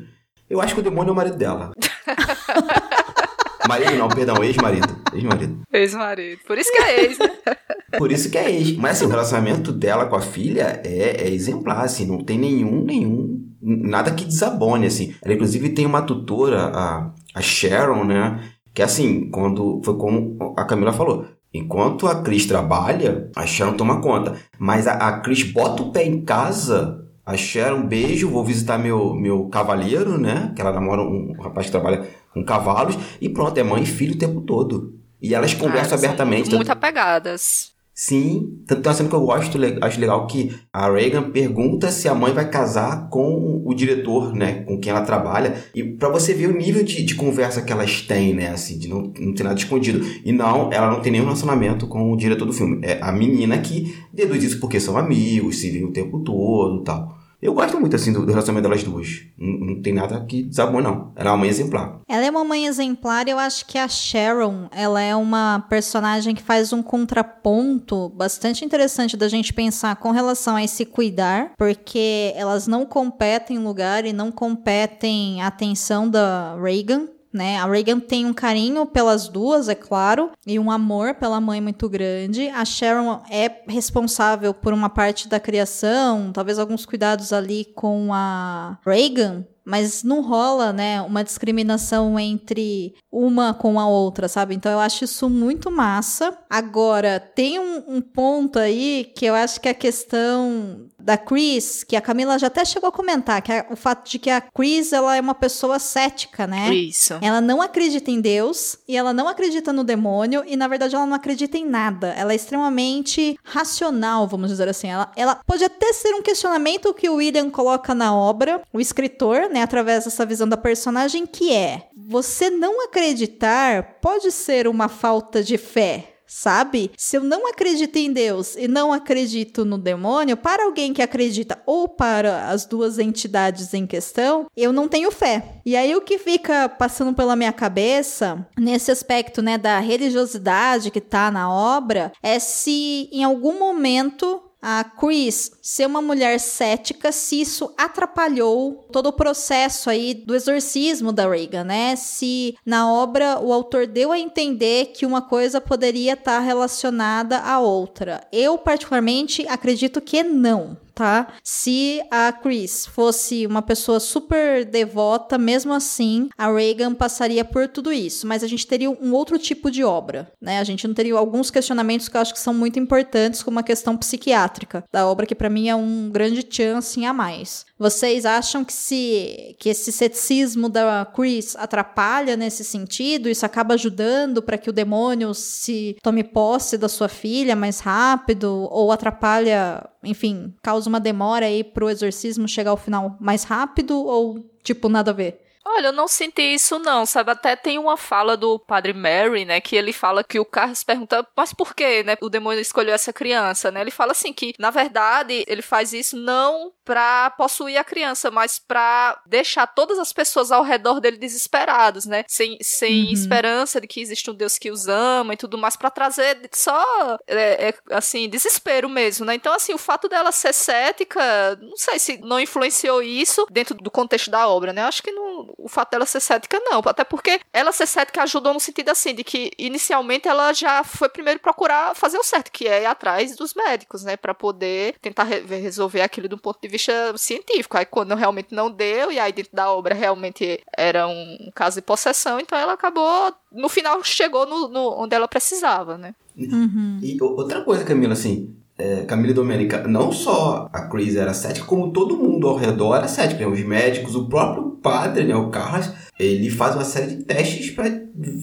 Eu 0.49 0.61
acho 0.61 0.73
que 0.73 0.79
o 0.79 0.83
demônio 0.83 1.09
é 1.09 1.11
o 1.11 1.15
marido 1.15 1.35
dela. 1.35 1.71
marido 3.67 3.95
não, 3.95 4.07
perdão, 4.07 4.41
ex-marido. 4.41 4.87
Ex-marido. 5.13 5.61
Ex-marido. 5.73 6.41
Por 6.47 6.57
isso 6.57 6.71
que 6.71 6.81
é 6.81 7.03
ex, 7.03 7.19
né? 7.19 7.29
Por 7.97 8.11
isso 8.11 8.29
que 8.29 8.37
é 8.37 8.49
ex. 8.49 8.77
Mas 8.77 8.97
assim, 8.97 9.05
o 9.05 9.09
relacionamento 9.09 9.73
dela 9.73 10.05
com 10.05 10.15
a 10.15 10.21
filha 10.21 10.81
é, 10.85 11.27
é 11.27 11.29
exemplar, 11.29 11.83
assim, 11.83 12.05
não 12.05 12.23
tem 12.23 12.37
nenhum, 12.37 12.83
nenhum, 12.83 13.45
nada 13.61 14.11
que 14.11 14.23
desabone, 14.23 14.85
assim. 14.85 15.13
Ela, 15.21 15.33
inclusive, 15.33 15.69
tem 15.69 15.85
uma 15.85 16.01
tutora, 16.01 16.71
a, 16.73 17.11
a 17.35 17.41
Sharon, 17.41 18.05
né? 18.05 18.41
Que 18.73 18.81
assim, 18.81 19.29
quando. 19.31 19.81
Foi 19.83 19.97
como 19.97 20.53
a 20.55 20.63
Camila 20.63 20.93
falou. 20.93 21.25
Enquanto 21.53 22.07
a 22.07 22.21
Cris 22.21 22.45
trabalha, 22.45 23.31
a 23.35 23.45
Sharon 23.45 23.73
toma 23.73 24.01
conta. 24.01 24.35
Mas 24.59 24.87
a, 24.87 24.93
a 24.93 25.19
Cris 25.21 25.43
bota 25.43 25.81
o 25.81 25.91
pé 25.91 26.05
em 26.05 26.23
casa, 26.23 27.05
a 27.25 27.35
Sharon, 27.35 27.85
beijo, 27.85 28.29
vou 28.29 28.43
visitar 28.43 28.77
meu, 28.77 29.13
meu 29.13 29.47
cavaleiro, 29.49 30.17
né? 30.17 30.51
Que 30.55 30.61
ela 30.61 30.71
namora 30.71 31.01
um, 31.01 31.31
um 31.31 31.41
rapaz 31.41 31.65
que 31.65 31.71
trabalha 31.71 32.07
com 32.33 32.43
cavalos. 32.43 32.97
E 33.19 33.29
pronto, 33.29 33.57
é 33.57 33.63
mãe 33.63 33.83
e 33.83 33.85
filho 33.85 34.15
o 34.15 34.17
tempo 34.17 34.41
todo. 34.41 34.93
E 35.21 35.33
elas 35.33 35.53
conversam 35.53 35.97
ah, 35.97 35.99
abertamente. 35.99 36.53
Muito 36.53 36.71
apegadas. 36.71 37.71
Sim, 37.99 38.61
tanto 38.67 38.83
tem 38.83 38.91
uma 38.91 38.95
cena 38.95 39.09
que 39.09 39.15
eu 39.15 39.25
gosto, 39.25 39.57
acho 39.81 39.99
legal 39.99 40.27
que 40.27 40.55
a 40.71 40.87
Reagan 40.87 41.31
pergunta 41.31 41.89
se 41.89 42.07
a 42.07 42.13
mãe 42.13 42.31
vai 42.31 42.47
casar 42.47 43.09
com 43.09 43.63
o 43.65 43.73
diretor, 43.73 44.35
né, 44.35 44.61
com 44.65 44.79
quem 44.79 44.91
ela 44.91 45.01
trabalha, 45.01 45.55
e 45.73 45.83
para 45.83 46.07
você 46.07 46.31
ver 46.31 46.47
o 46.47 46.55
nível 46.55 46.83
de, 46.83 47.01
de, 47.03 47.15
conversa 47.15 47.59
que 47.59 47.73
elas 47.73 48.03
têm, 48.03 48.35
né, 48.35 48.49
assim, 48.49 48.77
de 48.77 48.87
não, 48.87 49.11
não 49.19 49.33
ter 49.33 49.41
nada 49.41 49.57
escondido. 49.57 50.05
E 50.23 50.31
não, 50.31 50.71
ela 50.71 50.91
não 50.91 51.01
tem 51.01 51.11
nenhum 51.11 51.23
relacionamento 51.23 51.87
com 51.87 52.13
o 52.13 52.15
diretor 52.15 52.45
do 52.45 52.53
filme. 52.53 52.81
É 52.83 52.99
a 53.01 53.11
menina 53.11 53.57
que 53.57 53.97
deduz 54.13 54.43
isso 54.43 54.59
porque 54.59 54.79
são 54.79 54.95
amigos, 54.95 55.57
se 55.57 55.71
vê 55.71 55.83
o 55.83 55.91
tempo 55.91 56.19
todo 56.19 56.81
e 56.81 56.83
tal. 56.83 57.16
Eu 57.41 57.53
gosto 57.53 57.79
muito, 57.79 57.95
assim, 57.95 58.11
do, 58.11 58.25
do 58.25 58.31
relacionamento 58.31 58.67
delas 58.67 58.83
duas. 58.83 59.23
Não, 59.37 59.67
não, 59.67 59.81
tem 59.81 59.93
nada 59.93 60.25
que 60.25 60.43
desabou, 60.43 60.81
não. 60.81 61.11
Ela 61.15 61.29
é 61.29 61.31
uma 61.31 61.37
mãe 61.37 61.49
exemplar. 61.49 62.01
Ela 62.07 62.25
é 62.25 62.29
uma 62.31 62.43
mãe 62.43 62.65
exemplar 62.65 63.27
e 63.27 63.31
eu 63.31 63.37
acho 63.37 63.65
que 63.67 63.77
a 63.77 63.87
Sharon, 63.87 64.67
ela 64.71 65.01
é 65.01 65.15
uma 65.15 65.63
personagem 65.69 66.33
que 66.33 66.41
faz 66.41 66.73
um 66.73 66.81
contraponto 66.81 68.09
bastante 68.09 68.65
interessante 68.65 69.15
da 69.15 69.27
gente 69.27 69.53
pensar 69.53 69.95
com 69.97 70.09
relação 70.09 70.55
a 70.55 70.63
esse 70.63 70.83
cuidar, 70.83 71.51
porque 71.57 72.33
elas 72.35 72.67
não 72.67 72.85
competem 72.85 73.57
em 73.57 73.63
lugar 73.63 74.05
e 74.05 74.13
não 74.13 74.31
competem 74.31 75.41
a 75.41 75.47
atenção 75.47 76.09
da 76.09 76.57
Reagan, 76.59 77.07
né? 77.37 77.57
A 77.59 77.65
Reagan 77.65 77.99
tem 77.99 78.25
um 78.25 78.33
carinho 78.33 78.85
pelas 78.85 79.29
duas, 79.29 79.69
é 79.69 79.75
claro, 79.75 80.31
e 80.45 80.59
um 80.59 80.69
amor 80.69 81.15
pela 81.15 81.39
mãe 81.39 81.61
muito 81.61 81.87
grande. 81.87 82.49
A 82.49 82.65
Sharon 82.65 83.21
é 83.29 83.61
responsável 83.67 84.53
por 84.53 84.73
uma 84.73 84.89
parte 84.89 85.29
da 85.29 85.39
criação, 85.39 86.31
talvez 86.33 86.59
alguns 86.59 86.85
cuidados 86.85 87.31
ali 87.31 87.65
com 87.75 88.09
a 88.11 88.77
Reagan, 88.85 89.45
mas 89.67 90.01
não 90.01 90.21
rola, 90.21 90.71
né, 90.71 91.01
uma 91.01 91.25
discriminação 91.25 92.17
entre 92.17 92.95
uma 93.11 93.53
com 93.53 93.77
a 93.77 93.85
outra, 93.85 94.29
sabe? 94.29 94.55
Então 94.55 94.71
eu 94.71 94.79
acho 94.79 95.03
isso 95.03 95.29
muito 95.29 95.69
massa. 95.69 96.37
Agora, 96.49 97.19
tem 97.19 97.59
um, 97.59 97.83
um 97.97 98.01
ponto 98.01 98.57
aí 98.59 99.11
que 99.13 99.25
eu 99.25 99.35
acho 99.35 99.59
que 99.59 99.67
a 99.67 99.73
questão 99.73 100.87
da 101.07 101.17
Chris, 101.17 101.85
que 101.85 101.95
a 101.95 102.01
Camila 102.01 102.37
já 102.37 102.47
até 102.47 102.65
chegou 102.65 102.89
a 102.89 102.91
comentar, 102.91 103.41
que 103.41 103.49
é 103.49 103.65
o 103.71 103.77
fato 103.77 104.09
de 104.09 104.19
que 104.19 104.29
a 104.29 104.41
Chris, 104.41 104.91
ela 104.91 105.15
é 105.15 105.21
uma 105.21 105.33
pessoa 105.33 105.79
cética, 105.79 106.45
né? 106.45 106.75
Isso. 106.75 107.13
Ela 107.21 107.39
não 107.39 107.61
acredita 107.61 108.11
em 108.11 108.19
Deus 108.19 108.77
e 108.85 108.97
ela 108.97 109.13
não 109.13 109.25
acredita 109.25 109.71
no 109.71 109.85
demônio 109.85 110.43
e 110.45 110.57
na 110.57 110.67
verdade 110.67 110.95
ela 110.95 111.05
não 111.05 111.15
acredita 111.15 111.57
em 111.57 111.65
nada. 111.65 112.09
Ela 112.09 112.33
é 112.33 112.35
extremamente 112.35 113.39
racional, 113.41 114.27
vamos 114.27 114.49
dizer 114.49 114.67
assim. 114.67 114.89
Ela, 114.89 115.09
ela 115.15 115.35
pode 115.35 115.63
até 115.63 115.93
ser 115.93 116.13
um 116.13 116.21
questionamento 116.21 116.93
que 116.93 117.07
o 117.07 117.15
William 117.15 117.49
coloca 117.49 117.95
na 117.95 118.13
obra, 118.13 118.61
o 118.73 118.81
escritor, 118.81 119.49
né, 119.49 119.61
através 119.61 120.03
dessa 120.03 120.25
visão 120.25 120.45
da 120.45 120.57
personagem, 120.57 121.25
que 121.25 121.53
é: 121.53 121.87
você 121.95 122.49
não 122.49 122.83
acreditar 122.83 123.97
pode 124.01 124.29
ser 124.29 124.67
uma 124.67 124.89
falta 124.89 125.41
de 125.41 125.57
fé 125.57 126.16
sabe? 126.27 126.91
Se 126.97 127.17
eu 127.17 127.23
não 127.23 127.47
acredito 127.47 127.95
em 127.95 128.11
Deus 128.11 128.55
e 128.55 128.67
não 128.67 128.91
acredito 128.91 129.63
no 129.63 129.77
demônio, 129.77 130.37
para 130.37 130.65
alguém 130.65 130.93
que 130.93 131.01
acredita 131.01 131.57
ou 131.65 131.87
para 131.87 132.49
as 132.49 132.65
duas 132.65 132.99
entidades 132.99 133.73
em 133.73 133.87
questão, 133.87 134.45
eu 134.55 134.73
não 134.73 134.87
tenho 134.87 135.11
fé. 135.11 135.61
E 135.65 135.75
aí 135.75 135.95
o 135.95 136.01
que 136.01 136.17
fica 136.17 136.69
passando 136.69 137.13
pela 137.13 137.35
minha 137.35 137.53
cabeça 137.53 138.45
nesse 138.57 138.91
aspecto, 138.91 139.41
né, 139.41 139.57
da 139.57 139.79
religiosidade 139.79 140.91
que 140.91 141.01
tá 141.01 141.31
na 141.31 141.51
obra, 141.51 142.11
é 142.21 142.37
se 142.39 143.09
em 143.11 143.23
algum 143.23 143.57
momento 143.57 144.41
a 144.61 144.83
Chris 144.83 145.51
ser 145.61 145.85
uma 145.85 146.01
mulher 146.01 146.39
cética, 146.39 147.11
se 147.11 147.41
isso 147.41 147.73
atrapalhou 147.77 148.87
todo 148.91 149.07
o 149.07 149.13
processo 149.13 149.89
aí 149.89 150.13
do 150.13 150.35
exorcismo 150.35 151.11
da 151.11 151.29
Reagan, 151.29 151.63
né? 151.63 151.95
Se 151.95 152.55
na 152.65 152.91
obra 152.91 153.39
o 153.39 153.53
autor 153.53 153.87
deu 153.87 154.11
a 154.11 154.19
entender 154.19 154.87
que 154.87 155.05
uma 155.05 155.21
coisa 155.21 155.61
poderia 155.61 156.13
estar 156.13 156.39
relacionada 156.39 157.39
à 157.39 157.59
outra. 157.59 158.25
Eu, 158.31 158.57
particularmente, 158.57 159.45
acredito 159.47 160.01
que 160.01 160.23
não 160.23 160.77
tá? 160.97 161.27
Se 161.43 162.01
a 162.09 162.31
Chris 162.31 162.87
fosse 162.87 163.45
uma 163.45 163.61
pessoa 163.61 163.99
super 163.99 164.65
devota, 164.65 165.37
mesmo 165.37 165.71
assim, 165.71 166.27
a 166.35 166.51
Reagan 166.51 166.95
passaria 166.95 167.45
por 167.45 167.67
tudo 167.67 167.93
isso. 167.93 168.25
Mas 168.25 168.43
a 168.43 168.47
gente 168.47 168.65
teria 168.65 168.89
um 168.89 169.13
outro 169.13 169.37
tipo 169.37 169.69
de 169.69 169.83
obra, 169.83 170.31
né? 170.41 170.57
A 170.59 170.63
gente 170.63 170.87
não 170.87 170.95
teria 170.95 171.13
alguns 171.13 171.51
questionamentos 171.51 172.09
que 172.09 172.17
eu 172.17 172.21
acho 172.21 172.33
que 172.33 172.39
são 172.39 172.53
muito 172.53 172.79
importantes, 172.79 173.43
como 173.43 173.59
a 173.59 173.63
questão 173.63 173.95
psiquiátrica 173.95 174.83
da 174.91 175.07
obra, 175.07 175.27
que 175.27 175.35
para 175.35 175.51
mim 175.51 175.69
é 175.69 175.75
um 175.75 176.09
grande 176.09 176.43
chance 176.49 177.05
a 177.05 177.13
mais. 177.13 177.67
Vocês 177.77 178.25
acham 178.25 178.65
que 178.65 178.73
se 178.73 179.55
que 179.59 179.69
esse 179.69 179.91
ceticismo 179.91 180.67
da 180.67 181.05
Chris 181.05 181.55
atrapalha 181.55 182.35
nesse 182.35 182.63
sentido? 182.63 183.29
Isso 183.29 183.45
acaba 183.45 183.75
ajudando 183.75 184.41
para 184.41 184.57
que 184.57 184.69
o 184.69 184.73
demônio 184.73 185.31
se 185.35 185.95
tome 186.01 186.23
posse 186.23 186.75
da 186.75 186.89
sua 186.89 187.07
filha 187.07 187.55
mais 187.55 187.79
rápido 187.79 188.67
ou 188.71 188.91
atrapalha, 188.91 189.87
enfim, 190.09 190.53
causa 190.61 190.89
uma 190.89 190.99
demora 190.99 191.45
aí 191.45 191.63
pro 191.63 191.89
exorcismo 191.89 192.47
chegar 192.47 192.71
ao 192.71 192.77
final 192.77 193.17
mais 193.19 193.43
rápido 193.43 193.97
ou 193.97 194.39
tipo 194.63 194.89
nada 194.89 195.11
a 195.11 195.13
ver? 195.13 195.46
Olha, 195.69 195.87
eu 195.87 195.93
não 195.93 196.07
senti 196.07 196.41
isso 196.41 196.79
não, 196.79 197.05
sabe? 197.05 197.31
Até 197.31 197.55
tem 197.55 197.77
uma 197.77 197.97
fala 197.97 198.37
do 198.37 198.57
padre 198.57 198.93
Mary, 198.93 199.43
né, 199.43 199.59
que 199.59 199.75
ele 199.75 199.91
fala 199.91 200.23
que 200.23 200.39
o 200.39 200.45
Carlos 200.45 200.83
pergunta, 200.83 201.27
mas 201.35 201.53
por 201.53 201.75
que, 201.75 202.03
né, 202.03 202.15
o 202.21 202.29
demônio 202.29 202.61
escolheu 202.61 202.93
essa 202.93 203.11
criança, 203.11 203.69
né? 203.69 203.81
Ele 203.81 203.91
fala 203.91 204.13
assim 204.13 204.31
que, 204.31 204.53
na 204.57 204.71
verdade, 204.71 205.43
ele 205.47 205.61
faz 205.61 205.91
isso 205.91 206.15
não 206.15 206.71
para 206.85 207.29
possuir 207.31 207.77
a 207.77 207.83
criança, 207.83 208.31
mas 208.31 208.59
para 208.59 209.21
deixar 209.25 209.67
todas 209.67 209.99
as 209.99 210.13
pessoas 210.13 210.53
ao 210.53 210.63
redor 210.63 211.01
dele 211.01 211.17
desesperados, 211.17 212.05
né? 212.05 212.23
Sem, 212.29 212.57
sem 212.61 213.07
uhum. 213.07 213.11
esperança 213.11 213.81
de 213.81 213.87
que 213.87 213.99
existe 213.99 214.31
um 214.31 214.33
Deus 214.33 214.57
que 214.57 214.71
os 214.71 214.87
ama 214.87 215.33
e 215.33 215.37
tudo 215.37 215.57
mais, 215.57 215.75
para 215.75 215.89
trazer 215.89 216.49
só, 216.53 217.17
é, 217.27 217.69
é, 217.69 217.73
assim, 217.91 218.29
desespero 218.29 218.87
mesmo, 218.87 219.25
né? 219.25 219.35
Então, 219.35 219.53
assim, 219.53 219.73
o 219.73 219.77
fato 219.77 220.07
dela 220.07 220.31
ser 220.31 220.53
cética, 220.53 221.57
não 221.61 221.75
sei 221.75 221.99
se 221.99 222.17
não 222.19 222.39
influenciou 222.39 223.01
isso 223.01 223.45
dentro 223.51 223.75
do 223.75 223.91
contexto 223.91 224.31
da 224.31 224.47
obra, 224.47 224.71
né? 224.71 224.83
Acho 224.83 225.03
que 225.03 225.11
não, 225.11 225.53
o 225.57 225.67
fato 225.67 225.91
dela 225.91 226.05
ser 226.05 226.19
cética, 226.19 226.59
não. 226.63 226.81
Até 226.85 227.03
porque 227.03 227.39
ela 227.51 227.71
ser 227.71 227.87
cética 227.87 228.23
ajudou 228.23 228.53
no 228.53 228.59
sentido 228.59 228.89
assim, 228.89 229.13
de 229.13 229.23
que 229.23 229.51
inicialmente 229.57 230.27
ela 230.27 230.53
já 230.53 230.83
foi 230.83 231.09
primeiro 231.09 231.39
procurar 231.39 231.95
fazer 231.95 232.17
o 232.17 232.23
certo, 232.23 232.51
que 232.51 232.67
é 232.67 232.83
ir 232.83 232.85
atrás 232.85 233.35
dos 233.35 233.53
médicos, 233.53 234.03
né? 234.03 234.15
para 234.17 234.33
poder 234.33 234.95
tentar 235.01 235.23
re 235.23 235.39
resolver 235.39 236.01
aquilo 236.01 236.27
do 236.27 236.37
ponto 236.37 236.59
de 236.61 236.67
vista 236.67 237.17
científico. 237.17 237.77
Aí 237.77 237.85
quando 237.85 238.13
realmente 238.15 238.53
não 238.53 238.69
deu, 238.69 239.11
e 239.11 239.19
aí 239.19 239.31
dentro 239.31 239.55
da 239.55 239.71
obra 239.71 239.95
realmente 239.95 240.61
era 240.75 241.07
um 241.07 241.51
caso 241.55 241.77
de 241.77 241.81
possessão, 241.81 242.39
então 242.39 242.57
ela 242.57 242.73
acabou, 242.73 243.33
no 243.51 243.69
final 243.69 244.03
chegou 244.03 244.45
no, 244.45 244.67
no 244.67 245.01
onde 245.01 245.15
ela 245.15 245.27
precisava, 245.27 245.97
né? 245.97 246.13
Uhum. 246.35 246.99
E 247.01 247.17
outra 247.21 247.63
coisa, 247.63 247.83
Camila, 247.83 248.13
assim, 248.13 248.55
é, 248.77 249.01
Camila 249.01 249.33
Domenica, 249.33 249.87
não 249.87 250.11
só 250.11 250.69
a 250.71 250.81
Chris 250.81 251.15
era 251.15 251.33
cética, 251.33 251.65
como 251.65 251.91
todo 251.91 252.17
mundo 252.17 252.47
ao 252.47 252.55
redor 252.55 252.95
era 252.95 253.07
cético, 253.07 253.41
né? 253.41 253.47
Os 253.47 253.63
médicos, 253.63 254.15
o 254.15 254.27
próprio 254.27 254.77
padre, 254.81 255.23
né, 255.23 255.35
o 255.35 255.49
Carlos, 255.49 255.91
ele 256.19 256.49
faz 256.49 256.75
uma 256.75 256.85
série 256.85 257.15
de 257.15 257.23
testes 257.23 257.71
para 257.71 257.89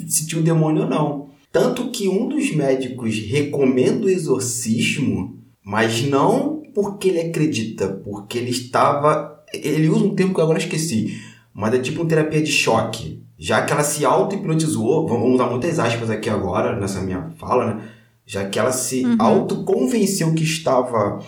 se 0.08 0.26
tinha 0.26 0.40
um 0.40 0.44
demônio 0.44 0.82
ou 0.82 0.88
não. 0.88 1.28
Tanto 1.52 1.90
que 1.90 2.08
um 2.08 2.28
dos 2.28 2.54
médicos 2.54 3.16
recomenda 3.18 4.06
o 4.06 4.10
exorcismo, 4.10 5.38
mas 5.64 6.02
não 6.02 6.62
porque 6.74 7.08
ele 7.08 7.20
acredita, 7.20 7.86
porque 8.04 8.38
ele 8.38 8.50
estava. 8.50 9.40
Ele 9.52 9.88
usa 9.88 10.04
um 10.04 10.14
termo 10.16 10.34
que 10.34 10.40
eu 10.40 10.44
agora 10.44 10.58
esqueci, 10.58 11.16
mas 11.54 11.72
é 11.74 11.78
tipo 11.78 12.02
uma 12.02 12.08
terapia 12.08 12.42
de 12.42 12.50
choque. 12.50 13.22
Já 13.38 13.62
que 13.62 13.72
ela 13.72 13.84
se 13.84 14.04
auto-hipnotizou, 14.04 15.06
vamos 15.06 15.34
usar 15.34 15.46
muitas 15.46 15.78
aspas 15.78 16.10
aqui 16.10 16.28
agora 16.28 16.78
nessa 16.78 17.00
minha 17.00 17.30
fala, 17.38 17.74
né? 17.74 17.82
Já 18.26 18.48
que 18.48 18.58
ela 18.58 18.72
se 18.72 19.04
uhum. 19.04 19.16
autoconvenceu 19.18 20.32
que 20.34 20.44
estava 20.44 21.22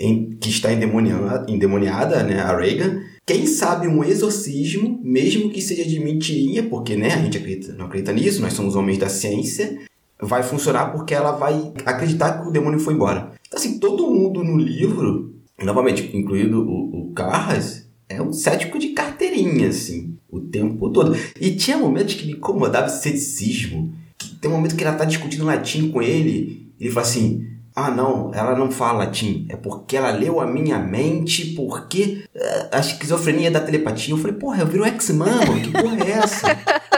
em, 0.00 0.30
que 0.40 0.48
está 0.48 0.72
endemoniada, 0.72 1.50
endemoniada, 1.50 2.22
né, 2.22 2.40
a 2.40 2.56
Reagan. 2.56 3.02
Quem 3.26 3.46
sabe 3.46 3.86
um 3.86 4.02
exorcismo, 4.02 4.98
mesmo 5.04 5.50
que 5.50 5.60
seja 5.60 5.84
de 5.84 6.00
mentirinha, 6.00 6.64
porque 6.64 6.96
né, 6.96 7.12
a 7.12 7.18
gente 7.18 7.36
acredita, 7.36 7.74
não 7.74 7.86
acredita 7.86 8.12
nisso, 8.12 8.40
nós 8.40 8.54
somos 8.54 8.74
homens 8.74 8.98
da 8.98 9.08
ciência, 9.08 9.78
vai 10.20 10.42
funcionar 10.42 10.86
porque 10.86 11.14
ela 11.14 11.32
vai 11.32 11.72
acreditar 11.84 12.40
que 12.40 12.48
o 12.48 12.50
demônio 12.50 12.80
foi 12.80 12.94
embora. 12.94 13.32
Então, 13.46 13.58
assim, 13.58 13.78
todo 13.78 14.10
mundo 14.10 14.42
no 14.42 14.56
livro, 14.56 15.34
novamente, 15.62 16.10
incluído 16.16 16.62
o, 16.62 17.10
o 17.10 17.12
Carras, 17.12 17.88
é 18.08 18.20
um 18.20 18.32
cético 18.32 18.78
de 18.78 18.88
carteirinha, 18.88 19.68
assim, 19.68 20.16
o 20.28 20.40
tempo 20.40 20.90
todo. 20.90 21.16
E 21.40 21.54
tinha 21.54 21.78
momentos 21.78 22.14
que 22.14 22.26
me 22.26 22.32
incomodava 22.32 22.86
esse 22.86 23.02
ceticismo. 23.02 23.94
Tem 24.40 24.50
um 24.50 24.54
momento 24.54 24.76
que 24.76 24.84
ela 24.84 24.96
tá 24.96 25.04
discutindo 25.04 25.44
latim 25.44 25.90
com 25.90 26.00
ele, 26.00 26.72
ele 26.80 26.90
fala 26.90 27.06
assim: 27.06 27.46
ah, 27.74 27.90
não, 27.90 28.32
ela 28.34 28.56
não 28.56 28.70
fala 28.70 29.04
latim. 29.04 29.46
É 29.48 29.56
porque 29.56 29.96
ela 29.96 30.10
leu 30.10 30.40
a 30.40 30.46
minha 30.46 30.78
mente, 30.78 31.54
porque 31.54 32.24
uh, 32.34 32.68
a 32.72 32.80
esquizofrenia 32.80 33.50
da 33.50 33.60
telepatia. 33.60 34.12
Eu 34.12 34.18
falei, 34.18 34.36
porra, 34.36 34.62
eu 34.62 34.66
viro 34.66 34.84
X-Man, 34.84 35.60
que 35.62 35.70
porra 35.70 36.04
é 36.04 36.10
essa? 36.10 36.48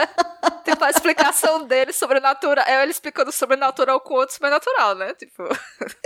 a 1.07 1.11
explicação 1.11 1.65
dele 1.65 1.91
sobrenatural. 1.91 2.65
É 2.67 2.81
ele 2.81 2.91
explicando 2.91 3.31
sobrenatural 3.31 3.99
com 3.99 4.13
outro 4.15 4.33
sobrenatural, 4.33 4.95
né? 4.95 5.13
Tipo. 5.13 5.43